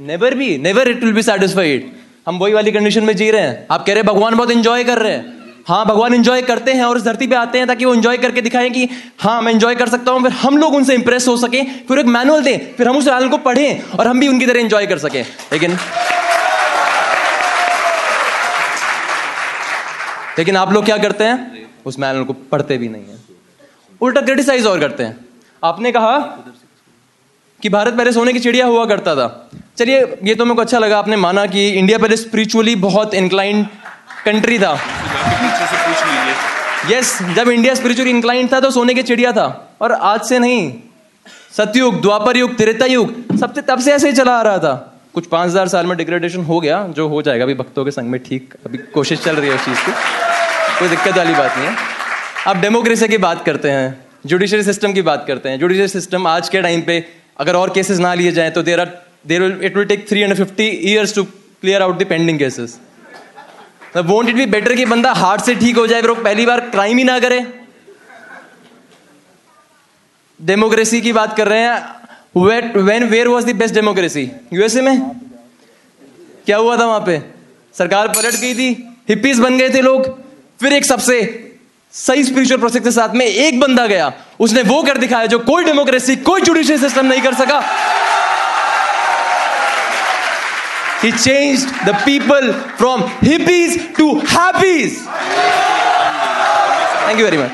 नेवर 0.00 0.34
भी 0.34 0.56
never 0.58 0.88
it 0.88 1.04
will 1.04 1.12
be 1.12 1.22
satisfied 1.22 1.90
हम 2.26 2.38
वही 2.38 2.52
वाली 2.52 2.72
कंडीशन 2.72 3.04
में 3.04 3.16
जी 3.16 3.30
रहे 3.30 3.42
हैं। 3.42 3.66
आप 3.70 3.86
कह 3.86 3.92
रहे 3.92 4.02
हैं, 4.02 4.06
भगवान 4.06 4.34
बहुत 4.36 4.50
इंजॉय 4.50 4.84
कर 4.84 4.98
रहे 4.98 5.12
हैं। 5.12 5.35
हाँ 5.66 5.84
भगवान 5.86 6.14
इंजॉय 6.14 6.42
करते 6.42 6.72
हैं 6.72 6.84
और 6.84 6.96
इस 6.96 7.02
धरती 7.02 7.26
पे 7.26 7.34
आते 7.34 7.58
हैं 7.58 7.66
ताकि 7.66 7.84
वो 7.84 7.94
इंजॉय 7.94 8.16
करके 8.16 8.40
दिखाएँ 8.40 8.70
कि 8.70 8.88
हाँ 9.18 9.40
मैं 9.42 9.52
इंजॉय 9.52 9.74
कर 9.74 9.88
सकता 9.88 10.12
हूँ, 10.12 10.22
फिर 10.22 10.32
हम 10.32 10.58
लोग 10.58 10.74
उनसे 10.74 10.94
इंप्रेस 10.94 11.26
हो 11.28 11.36
सके, 11.36 11.62
फिर 11.88 11.98
एक 11.98 12.06
मैनुअल 12.06 12.42
दें, 12.42 12.74
फिर 12.74 12.88
हम 12.88 12.96
उस 12.96 13.06
मैनुअल 13.06 13.28
को 13.28 13.38
पढ़ें 13.38 13.82
और 13.82 14.08
हम 14.08 14.20
भी 14.20 14.28
उनकी 14.28 14.46
तरह 14.46 14.60
इंजॉय 14.60 14.86
कर 14.86 14.98
सकें। 14.98 15.22
लेकिन 15.52 15.78
लेकिन 20.38 20.56
आप 20.56 20.72
लोग 20.72 20.84
क्या 20.84 20.96
करते 20.98 21.24
हैं? 21.24 21.66
उस 21.86 21.98
मैनुअल 21.98 22.24
को 22.24 22.32
पढ़ते 22.32 22.78
भी 22.78 22.88
नहीं 22.88 23.02
है। 23.02 23.18
उल्टा 24.00 24.20
क्रिटिसाइज 24.20 24.66
और 24.66 24.80
करते 24.80 25.02
हैं। 25.02 25.16
आपने 25.62 25.92
कहा 25.92 26.18
कि 27.62 27.68
भारत 27.68 27.94
पहले 27.94 28.12
सोने 28.12 28.32
की 28.32 28.40
चिड़िया 28.40 28.66
हुआ 28.66 28.84
करता 28.86 29.14
था। 29.16 29.50
चलिए, 29.78 30.00
ये 30.24 30.34
तो 30.34 30.44
मेरे 30.44 30.54
को 30.54 30.62
अच्छा 30.62 30.78
लगा, 30.78 30.98
आपने 30.98 31.16
माना 31.16 31.46
कि 31.46 31.68
इंडिया 31.68 31.98
पहले 31.98 32.16
स्पिरिचुअली 32.16 32.76
बहुत 32.76 33.14
इंक्लाइंड 33.14 33.66
कंट्री 34.26 34.58
था। 34.58 34.72
यस 36.90 37.18
जब 37.36 37.48
इंडिया 37.50 37.74
स्पिरिचुअली 37.74 38.10
इंक्लाइंड 38.10 38.52
था 38.52 38.60
तो 38.60 38.70
सोने 38.70 38.94
की 38.94 39.02
चिड़िया 39.04 39.32
था। 39.32 39.46
और 39.80 39.92
आज 39.92 40.20
से 40.24 40.38
नहीं 40.38 40.72
सतयुग 41.52 42.00
द्वापर 42.02 42.36
युग 42.36 42.56
त्रेता 42.56 42.86
युग 42.86 43.36
सबसे 43.38 43.62
तब 43.62 43.80
से 43.80 43.92
ऐसे 43.92 44.08
ही 44.08 44.14
चला 44.14 44.32
आ 44.32 44.42
रहा 44.42 44.58
था। 44.58 44.74
कुछ 45.14 45.26
पाँच 45.26 45.48
हज़ार 45.48 45.68
साल 45.68 45.86
में 45.86 45.96
डिग्रेडेशन 45.98 46.42
हो 46.44 46.60
गया 46.60 46.82
जो 46.96 47.06
हो 47.08 47.20
जाएगा। 47.22 47.44
अभी 47.44 47.54
भक्तों 47.54 47.84
के 47.84 47.90
संग 47.90 48.10
में 48.10 48.20
ठीक 48.22 48.54
अभी 48.66 48.78
कोशिश 48.94 49.20
चल 49.20 49.36
रही 49.36 49.50
है 49.50 49.54
उस 49.54 49.64
चीज़ 49.64 49.84
की। 49.84 49.92
कोई 50.78 50.88
दिक्कत 50.88 51.16
वाली 51.16 51.34
बात 51.34 51.56
नहीं 51.56 51.68
है। 51.68 51.76
अब 52.46 52.60
डेमोक्रेसी 52.60 53.08
की 53.08 53.18
बात 53.18 53.44
करते 53.44 53.70
हैं 53.70 53.86
जुडिशरी 54.26 54.62
सिस्टम 54.62 54.92
की 54.92 55.02
बात 55.02 55.24
करते 55.26 55.48
हैं। 55.48 55.58
जुडिशरी 55.58 55.88
सिस्टम 55.88 56.26
आज 56.26 56.48
के 56.48 56.62
टाइम 56.62 56.82
पे 56.82 57.04
अगर 57.40 57.56
और 57.56 57.70
केसेस 57.70 57.98
ना 57.98 58.14
लिए 58.14 58.32
जाएँ 58.32 58.50
तो 58.50 58.62
there 58.62 58.80
are 58.80 58.92
there 59.26 59.42
it 59.62 59.76
will 59.76 59.86
take 59.86 60.08
three 60.08 60.22
hundred 60.22 60.38
fifty 60.38 60.68
years 60.92 61.14
to 61.14 61.24
clear 61.24 61.82
out 61.82 61.98
the 61.98 62.06
pending 62.08 62.38
cases 62.38 62.78
won't 63.96 64.28
it 64.28 64.34
be 64.36 64.46
better 64.46 64.74
कि 64.74 64.84
बंदा 64.86 65.12
हार्ट 65.12 65.40
से 65.40 65.54
ठीक 65.54 65.76
हो 65.76 65.86
जाए, 65.86 66.00
फिर 66.00 66.10
वो 66.10 66.16
पहली 66.16 66.46
बार 66.46 66.60
क्राइम 66.60 66.98
ही 66.98 67.04
ना 67.04 67.18
करे? 67.18 67.40
डेमोक्रेसी 70.40 71.00
की 71.00 71.12
बात 71.12 71.36
कर 71.36 71.48
रहे 71.48 71.60
हैं। 71.60 71.96
Wait 72.36 72.76
when 72.76 73.04
where 73.04 73.28
was 73.28 73.46
the 73.46 73.54
best 73.56 73.74
democracy 73.74 74.30
USA 74.52 74.80
में? 74.80 75.10
क्या 76.46 76.56
हुआ 76.56 76.76
था 76.78 76.86
वहाँ 76.86 77.00
पे? 77.00 77.18
सरकार 77.74 78.08
पलट 78.08 78.34
गई 78.34 78.54
थी 78.54 78.68
हिप्पीज 79.08 79.38
बन 79.38 79.58
गए 79.58 79.70
थे 79.70 79.80
लोग। 79.80 80.06
फिर 80.60 80.72
एक 80.72 80.84
सबसे 80.84 81.18
सही 81.94 82.24
स्पिरिचुअल 82.24 82.60
प्रोसेस 82.60 82.82
के 82.82 82.90
साथ 82.90 83.14
में 83.14 83.24
एक 83.26 83.60
बंदा 83.60 83.86
गया। 83.86 84.12
उसने 84.40 84.62
वो 84.62 84.82
कर 84.82 84.98
दिखाया 84.98 85.26
जो 85.26 85.38
कोई 85.38 85.64
डेमोक्रेसी 85.64 86.16
कोई 86.16 86.40
जुडिशियल 86.40 86.80
सिस्टम 86.80 87.06
नहीं 87.06 87.22
कर 87.22 87.34
सका। 87.34 87.60
He 91.01 91.11
changed 91.11 91.69
the 91.85 91.93
people 92.05 92.53
from 92.79 93.01
hippies 93.27 93.95
to 93.97 94.05
happies. 94.33 94.97
Thank 97.05 97.19
you 97.19 97.25
very 97.29 97.37
much. 97.37 97.51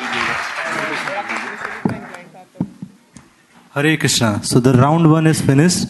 Hare 3.73 3.97
Krishna. 3.97 4.43
So 4.43 4.59
the 4.59 4.73
round 4.73 5.09
one 5.11 5.27
is 5.27 5.39
finished, 5.41 5.87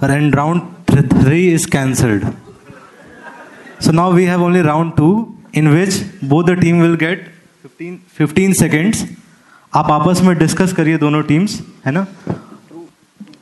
and 0.00 0.34
round 0.34 0.86
th- 0.86 1.06
three 1.22 1.52
is 1.52 1.66
cancelled. 1.66 2.24
So 3.78 3.92
now 3.92 4.10
we 4.12 4.24
have 4.26 4.40
only 4.40 4.62
round 4.62 4.96
two, 4.96 5.36
in 5.52 5.70
which 5.70 5.94
both 6.22 6.46
the 6.46 6.56
team 6.56 6.78
will 6.80 6.96
get 6.96 7.28
15, 7.62 7.98
15 8.20 8.54
seconds. 8.54 9.06
आप 9.76 9.90
आपस 9.90 10.20
में 10.26 10.36
discuss 10.38 10.72
करिए 10.76 10.96
दोनों 10.98 11.22
teams 11.22 11.52
है 11.86 11.92
ना 11.92 12.06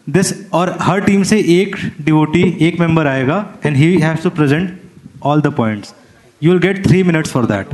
this 0.07 0.31
और 0.53 0.69
हर 0.81 1.01
team 1.01 1.23
से 1.23 1.37
एक 1.51 1.75
डिवोटी 2.01 2.41
एक 2.61 2.79
मेंबर 2.79 3.07
आएगा 3.07 3.37
and 3.65 3.75
he 3.75 3.97
have 3.99 4.17
to 4.23 4.29
present 4.31 4.79
all 5.23 5.41
the 5.41 5.53
points 5.55 5.93
you 6.41 6.51
will 6.51 6.59
get 6.61 6.85
three 6.87 7.03
minutes 7.03 7.31
for 7.31 7.45
that 7.45 7.73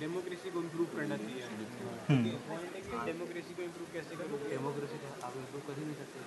democracy 0.00 0.50
को 0.50 0.60
इम्प्रूव 0.60 0.86
करना 0.96 1.16
चाहिए 1.16 1.42
डेमोक्रेसी 3.06 3.54
को 3.54 3.64
कैसे 3.92 4.16
करो 4.16 4.38
डेमोक्रेसी 4.50 4.98
आप 5.24 5.32
इम्प्रूव 5.36 5.62
कर 5.66 5.74
ही 5.78 5.84
नहीं 5.84 5.96
सकते 5.96 6.18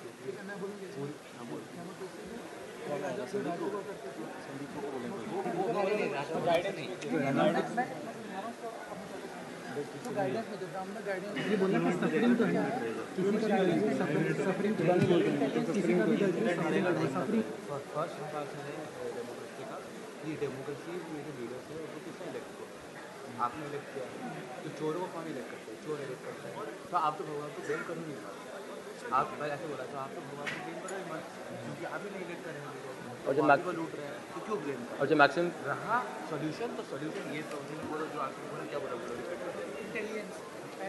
डेमोक्रेसी 20.42 20.94
मेरे 21.12 21.32
लीडर्स 21.38 21.68
है 21.70 21.78
वो 21.82 22.00
किसने 22.06 22.26
इलेक्ट 22.32 22.50
किया 22.58 23.46
आपने 23.46 23.64
इलेक्ट 23.70 23.88
किया 23.94 24.06
तो 24.64 24.68
चोरों 24.80 25.00
को 25.00 25.08
कौन 25.14 25.26
इलेक्ट 25.32 25.50
करते 25.52 25.68
हैं 25.72 25.78
चोर 25.86 25.98
इलेक्ट 26.06 26.22
करते 26.26 26.46
हैं 26.48 26.56
तो 26.92 26.98
आप 26.98 27.14
तो 27.18 27.24
भगवान 27.30 27.50
को 27.56 27.62
ब्लेम 27.68 27.82
करो 27.88 28.02
नहीं 28.02 28.18
आप 29.20 29.28
ऐसे 29.48 29.66
बोला 29.72 29.86
तो 29.92 29.98
आप 30.04 30.12
तो 30.16 30.22
भगवान 30.28 30.48
को 30.52 30.58
ब्लेम 30.66 30.80
करो 30.84 30.96
ही 30.98 31.06
मत। 31.12 31.24
क्योंकि 31.64 31.86
आप 31.94 32.02
ही 32.04 32.10
नहीं 32.12 32.26
इलेक्ट 32.26 32.44
करें 32.46 32.62
और 33.28 33.34
जब 33.36 33.42
आप 33.42 33.50
मैक- 33.50 33.66
को 33.66 33.72
लूट 33.80 33.92
रहे 33.98 34.06
हैं। 34.06 34.20
तो 34.34 34.40
क्यों 34.46 34.58
ब्लेम 34.64 34.80
और 35.00 35.08
जब 35.08 35.18
मैक्सिमम 35.22 35.50
रहा 35.68 35.98
सॉल्यूशन 36.30 36.70
तो 36.78 36.84
सॉल्यूशन 36.92 37.34
ये 37.36 37.42
तो 37.52 37.58
बोलो 37.92 38.06
जो 38.14 38.20
आपने 38.28 38.44
बोला 38.52 38.66
क्या 38.72 38.80
बोला 38.84 38.96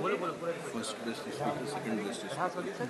बोलो 0.03 0.17
बोलो 0.17 0.33
first 0.67 0.97
best 1.07 1.23
speaker 1.23 1.67
second 1.73 1.99
best 2.05 2.21
हाँ। 2.39 2.49
सॉल्यूशन 2.49 2.87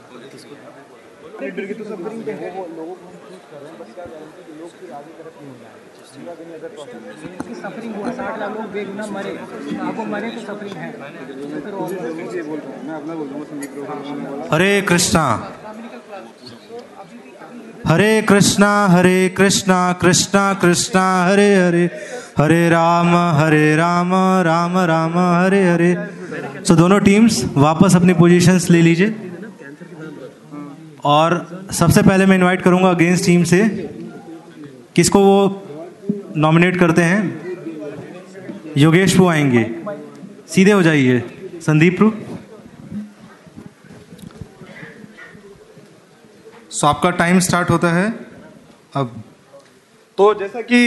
लीडर 1.40 1.66
की 1.66 1.74
तो 1.74 1.84
सफरिंग 1.84 2.22
पे 2.26 2.32
वो 2.56 2.62
लोगों 2.76 2.94
को 2.94 3.10
चूज़ 3.22 3.44
कर 3.50 3.58
रहे 3.58 3.70
हैं 3.70 3.78
बस 3.78 3.90
क्या 3.94 4.04
गारंटी 4.04 4.42
कि 4.46 4.52
लोग 4.60 4.70
फिर 4.78 4.92
आगे 4.98 5.12
तरफ़ 5.18 5.36
नहीं 5.42 5.54
जाएँगे। 5.60 5.90
पूरा 6.14 6.34
दिन 6.34 6.52
अदर 6.54 6.68
प्रॉब्लम 6.76 7.54
सफरिंग 7.62 7.94
हुआ 7.96 8.12
साठ 8.12 8.38
लाख 8.40 8.50
लोग 8.56 8.66
बेगुना 8.72 9.06
मरे। 9.16 9.32
आपको 9.88 10.04
मरे 10.14 10.30
तो 10.30 10.40
सफरिंग 10.46 10.76
है। 10.76 10.90
बोल 12.42 12.58
रहा 12.58 12.82
मैं 12.82 12.94
अपना 12.94 13.14
बोल 13.14 13.28
रहा 13.28 13.44
संदीप 13.50 13.74
रोहन 13.76 14.48
हरे 14.52 14.70
कृष्णा। 14.90 15.24
हरे 17.86 18.22
कृष्णा 18.22 18.86
हरे 18.86 19.28
कृष्णा 19.28 19.92
कृष्णा 19.92 20.54
कृष्णा, 20.54 21.26
हरे 21.26 21.54
हरे। 21.54 21.90
हरे 22.38 22.70
राम 22.70 23.16
हरे 23.16 23.76
राम 23.76 24.10
राम 24.44 24.78
राम, 24.78 25.44
हरे 25.44 25.70
हरे। 25.70 25.96
सो 26.64 26.76
दोनों 26.76 27.00
टीम्स 27.00 27.44
वापस 27.54 27.96
अपनी 27.96 28.12
पोजीशंस 28.14 28.70
ले 28.70 28.82
लीजिए। 28.82 29.14
और 31.04 31.60
सबसे 31.72 32.02
पहले 32.02 32.26
मैं 32.26 32.36
इनवाइट 32.36 32.62
करूँगा 32.62 32.90
अगेंस्ट 32.90 33.26
टीम 33.26 33.44
से। 33.44 33.68
किसको 34.96 35.18
वो 35.20 35.62
नॉमिनेट 36.36 36.76
करते 36.76 37.02
हैं? 37.02 37.40
योगेश 38.76 39.14
प्रू 39.14 39.26
आएँगे। 39.26 39.74
सीधे 40.48 40.72
हो 40.72 40.82
जाइए। 40.82 41.20
संदीप 41.66 41.96
प्रू। 41.96 42.12
सो 46.72 46.86
आपका 46.86 47.10
टाइम 47.10 47.38
स्टार्ट 47.38 47.70
होता 47.70 47.88
है? 47.88 48.04
अब। 48.94 49.22
तो 50.18 50.32
जैसा 50.34 50.60
कि 50.60 50.78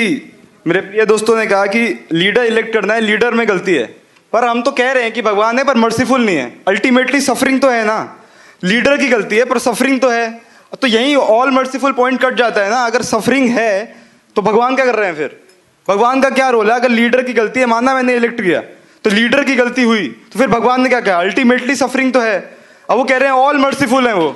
मेरे 0.68 0.80
प्रिय 0.82 1.06
दोस्तों 1.06 1.36
ने 1.38 1.46
कहा 1.48 1.66
कि 1.66 2.08
लीडर 2.12 2.44
इलेक्ट 2.44 2.74
करना 2.74 2.94
है 2.94 3.02
लीडर 3.02 3.34
में 3.34 3.48
गलती 3.48 3.74
है। 3.74 3.86
पर 4.34 4.46
हम 4.46 4.62
तो 4.62 4.72
कह 4.72 4.92
रहे 4.92 5.04
हैं 5.04 5.12
कि 5.12 5.22
भगवान 5.22 5.60
है, 5.60 5.64
पर 5.64 5.78
मर्सीफुल 5.78 6.26
नहीं 6.26 6.38
है। 6.38 6.48
अल्टीमेटली 6.68 7.20
सफरिंग 7.22 7.60
तो 7.62 7.70
है 7.70 7.84
ना। 7.86 7.98
लीडर 8.64 8.98
की 8.98 9.08
गलती 9.08 9.36
है, 9.36 9.46
पर 9.46 9.60
सफरिंग 9.60 10.00
तो 10.00 10.10
है। 10.10 10.30
तो 10.82 10.88
यही 10.88 11.16
ऑल 11.16 11.52
मर्सीफुल 11.52 11.92
पॉइंट 11.92 12.22
कट 12.22 12.36
जाता 12.36 12.64
है 12.64 12.70
ना। 12.70 12.80
अगर 12.86 13.02
सफरिंग 13.04 13.50
है 13.50 13.96
तो 14.36 14.42
भगवान 14.42 14.76
क्या 14.76 14.86
कर 14.86 14.96
रहे 14.96 15.08
हैं 15.08 15.16
फिर? 15.16 15.40
भगवान 15.88 16.22
का 16.22 16.30
क्या 16.32 16.50
रोल 16.50 16.72
है? 16.72 16.76
अगर 16.76 16.90
लीडर 16.90 17.24
की 17.24 17.34
गलती 17.34 17.60
है, 17.60 17.66
माना 17.66 17.94
मैंने 17.96 18.16
इलेक्ट 18.16 18.42
किया 18.42 18.62
तो 19.04 19.10
लीडर 19.10 19.44
की 19.44 19.56
गलती 19.56 19.84
हुई 19.84 20.08
तो 20.08 20.40
फिर 20.40 20.48
भगवान 20.50 20.82
ने 20.82 20.90
क्या 20.90 21.02
कहा? 21.02 21.20
अल्टीमेटली 21.20 21.76
सफरिंग 21.76 22.14
तो 22.14 22.22
है। 22.22 22.38
अब 22.90 22.98
वो 22.98 23.04
कह 23.04 23.18
रहे 23.18 23.30
हैं 23.30 23.36
ऑल 23.38 23.58
मर्सीफुल 23.60 24.08
है 24.08 24.14
वो। 24.16 24.36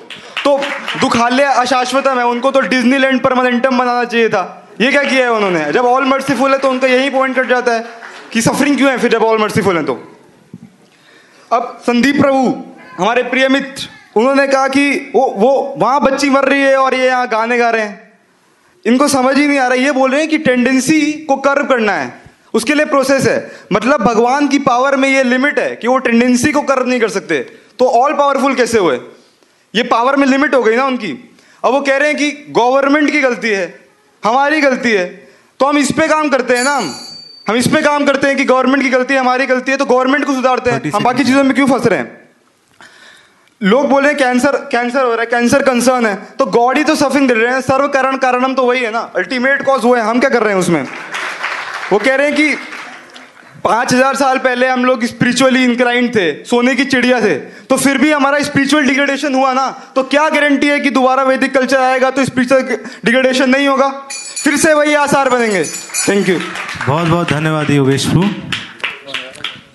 दुखालय 0.98 1.44
अशाश्वतम 1.44 2.20
है, 2.20 2.26
उनको 2.26 2.52
तो 2.52 2.60
डिज्नीलैंड 2.60 3.22
परमानेंटम 3.22 3.78
बनाना 3.78 4.04
चाहिए 4.04 4.30
था। 4.30 4.70
ये 4.82 4.92
क्या 4.92 5.04
किया 5.04 5.26
है 5.26 5.32
उन्होंने? 5.32 5.72
जब 5.72 5.86
ऑल 5.86 6.06
मर्सीफुल 6.06 6.52
है 6.52 6.58
तो 6.58 6.70
उनका 6.70 6.88
यही 6.88 7.10
पॉइंट 7.10 7.36
कट 7.36 7.48
जाता 7.48 7.74
है 7.74 7.86
कि 8.32 8.42
सफरिंग 8.42 8.78
क्यों 8.78 8.92
है 8.92 8.98
फिर 8.98 9.12
जब 9.12 9.24
ऑल 9.24 9.42
मर्सीफुल 9.42 9.78
है 9.78 9.84
तो। 9.86 10.18
अब 11.54 11.82
संदीप 11.88 12.22
प्रभु, 12.22 12.64
हमारे 12.98 13.24
प्रिय 13.24 13.48
मित्र, 13.50 13.88
उन्होंने 14.16 14.48
कहा 14.48 14.68
कि 14.68 15.12
वो 15.16 15.34
वो, 15.38 15.76
वहाँ 15.78 16.02
बच्ची 16.02 16.30
मर 16.30 16.46
रही 16.46 16.62
है 16.62 16.78
और 16.78 16.94
ये 16.94 17.06
यहाँ 17.06 17.28
गाने 17.28 17.58
गा 17.58 17.70
रहे 17.70 17.82
हैं। 17.82 18.14
इनको 18.86 19.08
समझ 19.08 19.38
ही 19.38 19.48
नहीं 19.48 19.60
आ 19.60 19.68
रहा, 19.68 19.76
ये 19.76 19.92
बोल 19.92 20.12
रहे 20.12 20.20
हैं 20.20 20.30
कि 20.30 20.38
टेंडेंसी 20.38 21.14
को 21.14 21.36
कर्व 21.36 21.66
करना 21.66 21.94
है। 21.94 22.22
उसके 22.54 22.74
लिए 22.74 22.86
प्रोसेस 22.86 23.28
है। 23.28 23.52
मतलब 23.74 24.02
भगवान 24.02 24.48
की 24.48 24.60
पावर 24.60 24.96
में 24.96 25.10
ये 25.10 25.24
लिमिट 25.24 25.60
है 25.60 25.76
कि 25.76 25.88
वो 25.88 25.98
टेंडेंसी 25.98 26.52
को 26.52 26.62
कर्व 26.62 26.88
नहीं 26.88 27.00
कर 27.00 27.10
सकते। 27.10 27.40
तो 27.80 27.86
ऑल 27.86 28.14
पावरफुल 28.14 28.56
कैसे 28.56 28.80
हुए? 28.80 29.00
ये 29.74 29.84
पावर 29.84 30.16
में 30.16 30.28
लिमिट 30.28 30.56
हो 30.56 30.62
गई 30.64 30.76
ना 30.76 30.86
उनकी। 30.86 31.12
अब 31.64 31.74
वो 31.74 31.82
कह 31.82 31.98
रहे 31.98 32.08
हैं 32.08 32.18
कि 32.18 32.32
गवर्नमेंट 32.50 33.12
की 33.12 33.22
गलती 33.22 33.50
है, 33.50 33.66
हमारी 34.24 34.62
गलती 34.62 34.92
है। 34.92 35.06
तो 35.60 35.66
हम 35.66 35.78
इस 35.78 35.92
पे 35.92 36.08
काम 36.08 36.30
करते 36.30 36.56
हैं 36.58 36.64
ना 36.64 36.76
हम। 36.76 36.94
हम 37.48 37.56
इस 37.56 37.68
पे 37.68 37.82
काम 37.82 38.06
करते 38.06 38.28
हैं 38.28 38.38
कि 38.38 38.44
गवर्नमेंट 38.46 38.84
की 38.84 38.90
गलती 38.90 39.14
है, 39.14 39.20
हमारी 39.20 39.46
गलती 39.46 39.72
है 39.72 39.78
तो 39.78 39.86
गवर्नमेंट 39.86 40.26
को 40.26 40.34
सुधारते 40.34 40.72
हैं। 40.72 40.92
हम 40.92 41.04
बाकी 41.04 41.24
चीज़ों 41.24 41.44
में 41.44 41.54
क्यों 41.54 41.68
फंस 41.68 41.88
रहे 41.88 42.00
हैं? 42.00 42.18
लोग 43.62 43.88
बोल 43.90 44.04
रहे 44.04 44.12
हैं 44.12 44.20
कैंसर 44.20 44.56
कैंसर 44.72 45.04
हो 45.04 45.12
रहा 45.12 45.22
है 45.22 45.26
कैंसर 45.26 45.64
कंसर्न 45.64 46.06
है। 46.06 46.16
तो 46.40 46.46
गॉड 46.46 46.78
ही 46.78 46.84
तो 46.84 46.96
सफिंग 46.96 47.28
दे 47.28 47.34
रहे 47.34 47.54
हैं। 47.54 47.62
सर्व 47.62 47.88
कारण 47.88 48.18
कारणम 48.18 48.54
तो 48.54 48.66
वही 48.66 48.84
है 48.84 48.92
ना। 48.92 49.00
अल्टीमेट 49.16 49.66
कॉज 49.66 49.86
वो 49.86 49.96
है। 49.96 50.02
हम 50.02 50.20
क्या 50.20 50.30
कर 50.30 50.44
रहे 50.44 50.54
हैं 50.54 50.60
उसमें? 50.60 50.88
वो 51.94 52.00
कह 52.00 52.16
रहे 52.16 52.28
हैं 52.28 52.36
कि 52.36 52.56
पाँच 53.64 53.94
हज़ार 53.94 54.16
साल 54.16 54.38
पहले 54.40 54.68
हम 54.68 54.86
लोग 54.86 55.04
स्पिरिचुअली 55.06 55.64
इंक्लाइंड 55.64 56.10
थे 56.16 56.28
सोने 56.46 56.76
की 56.76 56.86
चिड़िया 56.86 57.20
थे। 57.22 57.36
तो 57.70 57.78
फिर 57.78 57.98
भी 57.98 58.12
हमारा 58.12 58.40
स्पिरिचुअल 58.44 58.86
डिग्रेडेशन 58.86 59.36
हुआ 59.36 59.54
ना 59.54 59.70
तो 59.96 60.04
क्या 60.06 60.28
गारंटी 60.30 60.68
है 60.68 60.80
कि 60.80 60.90
दोबारा 60.92 61.24
वैदिक 61.24 61.54
कल्चर 61.54 61.80
आएगा 61.80 62.12
तो 62.12 62.26
स्पिरिचुअल 62.26 62.62
डिग्रेडेशन 63.06 63.50
नहीं 63.50 63.68
होगा? 63.68 63.90
फिर 64.44 64.56
से 64.58 64.74
वही 64.74 64.94
आसार 64.96 65.30
बनेंगे। 65.30 65.64
थैंक 65.64 66.30
यू 66.30 66.38
बहुत 66.88 67.08
बहुत 67.08 67.30
धन्यवाद 67.30 67.70
योगेश 67.72 68.06
प्रू 68.06 68.24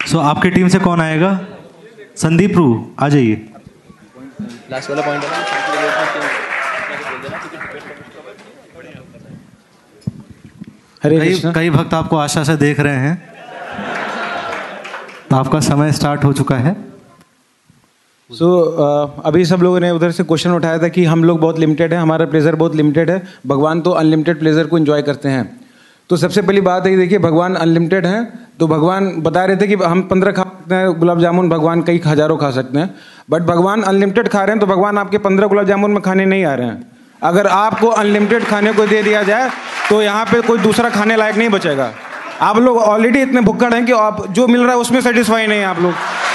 सो 0.06 0.18
आपकी 0.20 0.50
टीम 0.50 0.68
से 0.68 0.78
कौन 0.80 1.00
आएगा? 1.00 1.38
संदीप 2.16 2.52
प्रू 2.52 2.94
आ 3.00 3.08
जाइए। 3.08 3.34
लास्ट 4.70 4.90
वाला 4.90 5.02
पॉइंट 5.02 5.24
हरे 11.02 11.18
कई 11.20 11.52
कई 11.54 11.70
भक्त 11.70 11.94
आपको 11.94 12.16
आशा 12.18 12.42
से 12.44 12.56
देख 12.56 12.80
रहे 12.80 12.96
हैं। 12.98 13.33
आपका 15.34 15.60
समय 15.62 15.92
स्टार्ट 15.92 16.24
हो 16.24 16.32
चुका 16.32 16.56
है। 16.56 16.76
सो 18.30 18.44
so, 18.44 18.50
uh, 18.78 19.26
अभी 19.26 19.44
सब 19.44 19.62
लोगों 19.62 19.80
ने 19.80 19.90
उधर 19.90 20.10
से 20.10 20.24
क्वेश्चन 20.24 20.50
उठाया 20.52 20.78
था 20.78 20.88
कि 20.88 21.04
हम 21.04 21.24
लोग 21.24 21.40
बहुत 21.40 21.58
लिमिटेड 21.58 21.92
है 21.92 21.98
हमारा 22.00 22.26
प्लेजर 22.26 22.54
बहुत 22.56 22.74
लिमिटेड 22.76 23.10
है 23.10 23.22
भगवान 23.46 23.80
तो 23.80 23.90
अनलिमिटेड 23.92 24.38
प्लेजर 24.38 24.66
को 24.66 24.78
एंजॉय 24.78 25.02
करते 25.02 25.28
हैं। 25.28 25.44
तो 26.10 26.16
सबसे 26.16 26.42
पहली 26.42 26.60
बात 26.62 26.86
है 26.86 26.96
देखिए 26.96 27.18
भगवान 27.20 27.54
अनलिमिटेड 27.56 28.06
हैं 28.06 28.22
तो 28.58 28.66
भगवान 28.66 29.10
बता 29.22 29.44
रहे 29.44 29.56
थे 29.56 29.66
कि 29.66 29.74
हम 29.76 30.02
पंद्रह 30.08 30.32
खा 30.32 30.42
सकते 30.44 30.74
हैं 30.74 30.92
गुलाब 30.98 31.20
जामुन 31.20 31.48
भगवान 31.48 31.82
कई 31.82 32.00
हज़ारों 32.06 32.36
खा 32.36 32.50
सकते 32.52 32.78
हैं। 32.78 32.94
बट 33.30 33.42
भगवान 33.44 33.82
अनलिमिटेड 33.84 34.28
खा 34.28 34.42
रहे 34.42 34.50
हैं 34.50 34.60
तो 34.60 34.66
भगवान 34.66 34.98
आपके 34.98 35.18
पंद्रह 35.20 35.46
गुलाब 35.48 35.66
जामुन 35.66 35.90
में 35.90 36.02
खाने 36.02 36.24
नहीं 36.26 36.44
आ 36.44 36.54
रहे 36.54 36.66
हैं। 36.66 36.92
अगर 37.22 37.46
आपको 37.48 37.88
अनलिमिटेड 37.88 38.44
खाने 38.46 38.72
को 38.72 38.86
दे 38.86 39.02
दिया 39.02 39.22
जाए 39.24 39.50
तो 39.88 40.02
यहाँ 40.02 40.24
पे 40.26 40.40
कोई 40.42 40.58
दूसरा 40.60 40.90
खाने 40.90 41.16
लायक 41.16 41.36
नहीं 41.36 41.48
बचेगा। 41.50 41.92
आप 42.40 42.58
लोग 42.58 42.78
ऑलरेडी 42.78 43.22
इतने 43.22 43.40
भुक्कड़ 43.40 43.74
हैं 43.74 43.86
कि 43.86 43.92
आप 43.92 44.26
जो 44.26 44.46
मिल 44.46 44.60
रहा 44.60 44.70
है 44.70 44.76
उसमें 44.76 45.00
सेटिस्फाई 45.00 45.46
नहीं 45.46 45.58
है 45.58 45.66
आप 45.66 45.78
लोग। 45.78 45.92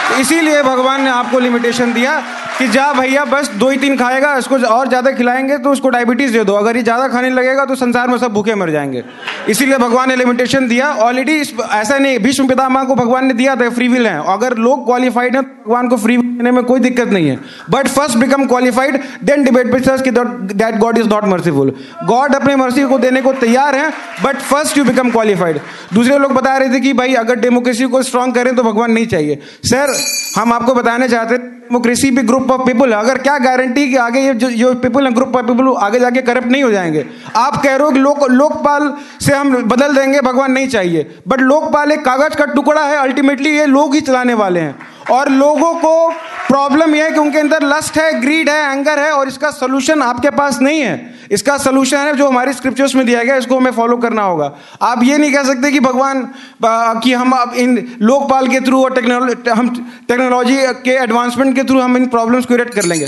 तो 0.10 0.16
इसीलिए 0.16 0.64
भगवान 0.64 1.02
ने 1.02 1.10
आपको 1.10 1.40
लिमिटेशन 1.40 1.94
दिया। 1.94 2.24
कि 2.60 2.68
जा 2.70 2.92
भैया, 2.94 3.24
बस 3.26 3.50
दो 3.50 3.70
ही 3.70 3.78
तीन 3.78 3.96
खाएगा 3.98 4.36
इसको 4.38 4.58
और 4.68 4.88
ज़्यादा 4.88 5.12
खिलाएँगे 5.12 5.58
तो 5.58 5.72
उसको 5.72 5.90
डायबिटीज़ 5.90 6.32
दे 6.34 6.44
दो। 6.44 6.54
अगर 6.56 6.78
ये 6.78 6.82
ज़्यादा 6.84 7.08
खाने 7.08 7.30
लगेगा 7.30 7.66
तो 7.66 7.76
संसार 7.78 8.08
में 8.08 8.18
सब 8.18 8.34
भूखे 8.34 8.56
मर 8.56 8.70
जाएँगे। 8.70 9.04
इसीलिए 9.50 9.78
भगवान 9.78 10.10
ने 10.10 10.16
लिमिटेशन 10.16 10.68
दिया। 10.68 10.90
ऑलरेडी 11.00 11.40
ऐसा 11.72 11.98
नहीं 11.98 12.18
भीष्म 12.20 12.48
पितामह 12.48 12.84
को 12.84 12.96
भगवान 12.96 13.26
ने 13.26 13.34
दिया 13.34 13.56
था 13.56 13.70
फ्री 13.70 13.88
विल 13.88 14.08
है। 14.08 14.18
अगर 14.34 14.56
लोग 14.58 14.86
क्वालिफाइड 14.86 15.36
हैं, 15.36 15.44
भगवान 15.44 15.88
को 15.88 15.98
फ्री 15.98 16.18
देने 16.18 16.52
में 16.52 16.64
कोई 16.64 16.80
दिक्कत 16.80 17.10
नहीं 17.10 17.30
है। 17.30 17.38
But 17.70 17.88
first 17.88 18.18
become 18.18 18.46
qualified 18.48 19.00
then 19.24 19.44
debate 19.44 19.72
कि 20.04 20.12
that 20.12 20.78
God 20.78 20.98
is 20.98 21.08
not 21.10 21.26
merciful 21.26 21.74
God 22.06 22.36
अपने 22.36 22.56
मर्सी 22.56 22.84
को 22.86 22.98
देने 23.00 23.22
को 23.22 23.34
तैयार 23.36 23.76
है 23.76 23.90
but 24.24 24.40
first 24.42 24.78
you 24.78 24.84
become 24.86 25.12
qualified 25.12 25.60
दूसरे 25.94 26.18
लोग 26.18 26.34
बता 26.34 26.58
रहे 26.58 26.74
थे 26.74 26.80
कि 26.80 26.94
भाई, 26.94 27.14
अगर 27.16 27.40
डेमोक्रेसी 27.40 27.86
को 27.86 28.02
स्ट्रांग 28.04 28.34
करें 28.34 28.56
तो 28.56 28.64
भगवान 28.64 28.92
नहीं 28.92 29.08
चाहिए। 29.08 29.40
सर 29.66 29.96
हम 30.36 30.54
आपको 30.54 30.74
बताना 30.74 31.08
चाहते 31.08 31.36
हैं 31.36 31.58
डेमोक्रेसी 31.70 32.10
भी 32.12 32.22
ग्रुप 32.22 32.52
ऑफ़ 32.52 32.62
पीपल 32.62 32.94
है। 32.94 33.00
अगर 33.00 33.18
क्या 33.18 33.38
गारंटी 33.38 33.90
कि 33.90 33.96
आगे 33.96 34.20
ये 34.20 34.34
जो, 34.34 34.50
जो 34.50 34.74
पीपल 34.76 35.06
है 35.06 35.14
ग्रुप 35.14 35.36
ऑफ़ 35.36 35.46
पीपल 35.46 35.68
आगे 35.78 36.00
जाके 36.00 36.22
करप्ट 36.22 36.48
नहीं 36.48 36.64
हो 36.64 36.72
जाएँगे? 36.72 37.06
आप 37.36 37.62
कह 37.64 37.76
रहे 37.76 37.86
हो 37.86 37.92
कि 37.92 38.00
लोक 38.00 38.24
लोकपाल 38.30 38.94
से 39.22 39.34
हम 39.34 39.56
बदल 39.64 39.96
देंगे 39.96 40.22
भगवान 40.22 40.52
नहीं 40.52 40.68
चाहिए। 40.68 41.16
बट 41.28 41.42
लोकपाल 41.42 41.92
एक 41.92 42.06
कागज़ 42.06 42.36
का 42.36 42.46
टुकड़ा 42.46 42.82
है 42.82 42.98
अल्टीमेटली 42.98 43.58
ये 43.58 43.66
लोग 43.66 43.96
ही 43.96 44.02
चलाने 44.02 44.34
वाले 44.34 44.60
हैं। 44.60 44.76
और 45.12 45.30
लोगों 45.30 45.74
को 45.76 46.10
प्रॉब्लम 46.48 46.96
यह 46.96 47.04
है 47.04 47.12
कि 47.12 47.20
उनके 47.20 47.40
अंदर 47.40 47.64
लस्ट 47.66 47.98
है 47.98 48.12
ग्रीड 48.22 48.50
है 48.50 48.72
एंगर 48.72 49.00
है 49.00 49.12
और 49.12 49.28
इसका 49.28 49.50
सोल्यूशन 49.52 50.02
आपके 50.02 50.30
पास 50.32 50.60
नहीं 50.62 50.82
है। 50.82 51.18
इसका 51.32 51.58
सोल्यूशन 51.58 51.98
है 51.98 52.14
जो 52.14 52.28
हमारे 52.28 52.54
स्क्रिप्चर्स 52.54 52.96
में 52.96 53.06
दिया 53.06 53.24
गया 53.24 53.36
इसको 53.36 53.58
हमें 53.58 53.72
फॉलो 53.72 53.98
करना 53.98 54.22
होगा। 54.24 54.52
आप 54.82 55.04
ये 55.04 55.18
नहीं 55.18 55.34
कह 55.34 55.44
सकते 55.44 55.72
कि 55.72 55.80
भगवान 55.80 56.24
कि 56.64 57.14
हम 57.14 57.32
अब 57.32 57.54
इन 57.56 57.78
लोकपाल 58.02 58.48
के 58.48 58.60
थ्रू 58.60 58.84
और 58.84 58.94
टेक्नोलॉजी 58.96 59.50
हम 59.50 59.70
टेक्नोलॉजी 60.08 60.58
के 60.84 60.96
एडवांसमेंट 61.04 61.56
के 61.56 61.64
थ्रू 61.64 61.80
हम 61.82 61.98
इन 61.98 62.08
प्रॉब्लम्स 62.08 62.46
को 62.46 62.54
क्रिएट 62.54 62.74
कर 62.74 62.84
लेंगे। 62.84 63.08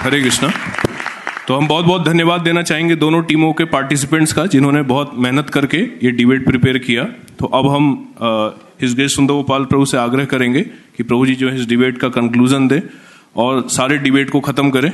हरे 0.00 0.22
कृष्णा। 0.22 0.52
तो 1.48 1.54
हम 1.54 1.66
बहुत 1.68 1.84
बहुत 1.84 2.04
धन्यवाद 2.04 2.40
देना 2.40 2.62
चाहेंगे 2.62 2.94
दोनों 2.96 3.22
टीमों 3.22 3.52
के 3.52 3.64
पार्टिसिपेंट्स 3.72 4.32
का, 4.32 4.44
जिन्होंने 4.46 4.82
बहुत 4.82 5.10
मेहनत 5.16 5.50
करके 5.50 5.78
ये 6.04 6.10
डिबेट 6.10 6.44
प्रिपेयर 6.44 6.78
किया 6.78 7.04
तो 7.38 7.46
अब 7.58 7.68
हम 7.70 7.88
हिज 8.82 8.94
ग्रेस 8.94 9.14
सुंदर 9.16 9.34
गोपाल 9.34 9.64
प्रभु 9.64 9.84
से 9.86 9.96
आग्रह 9.98 10.24
करेंगे 10.24 10.62
कि 10.96 11.02
प्रभु 11.02 11.26
जी 11.26 11.34
जो 11.34 11.48
है 11.48 11.60
इस 11.60 11.66
डिबेट 11.68 11.98
का 11.98 12.08
कंक्लूजन 12.16 12.68
दे 12.68 12.82
और 13.36 13.62
सारे 13.68 13.98
डिबेट 13.98 14.30
को 14.30 14.40
खत्म 14.40 14.70
करें 14.70 14.90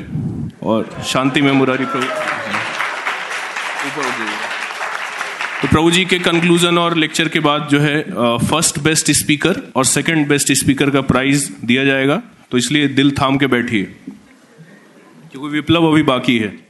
और 0.62 0.90
शांति 1.06 1.40
में 1.40 1.52
मुरारी 1.52 1.84
प्रभु। 1.86 2.06
तो 5.62 5.68
प्रभु 5.68 5.90
जी 5.90 6.04
के 6.04 6.18
कंक्लूजन 6.20 6.78
और 6.78 6.96
लेक्चर 6.96 7.28
के 7.28 7.40
बाद 7.40 7.68
जो 7.70 7.80
है 7.80 8.00
फ़र्स्ट 8.46 8.78
बेस्ट 8.84 9.10
स्पीकर 9.18 9.62
और 9.76 9.84
सेकंड 9.86 10.28
बेस्ट 10.28 10.52
स्पीकर 10.60 10.90
का 10.90 11.00
प्राइज 11.10 11.50
दिया 11.64 11.84
जाएगा 11.84 12.22
तो 12.50 12.58
इसलिए 12.58 12.88
दिल 12.94 13.10
थाम 13.20 13.36
के 13.38 13.46
बैठिए 13.46 13.94
क्योंकि 15.32 15.48
विप्लव 15.48 15.84
अभी 15.84 16.02
बाकी 16.02 16.38
है। 16.38 16.69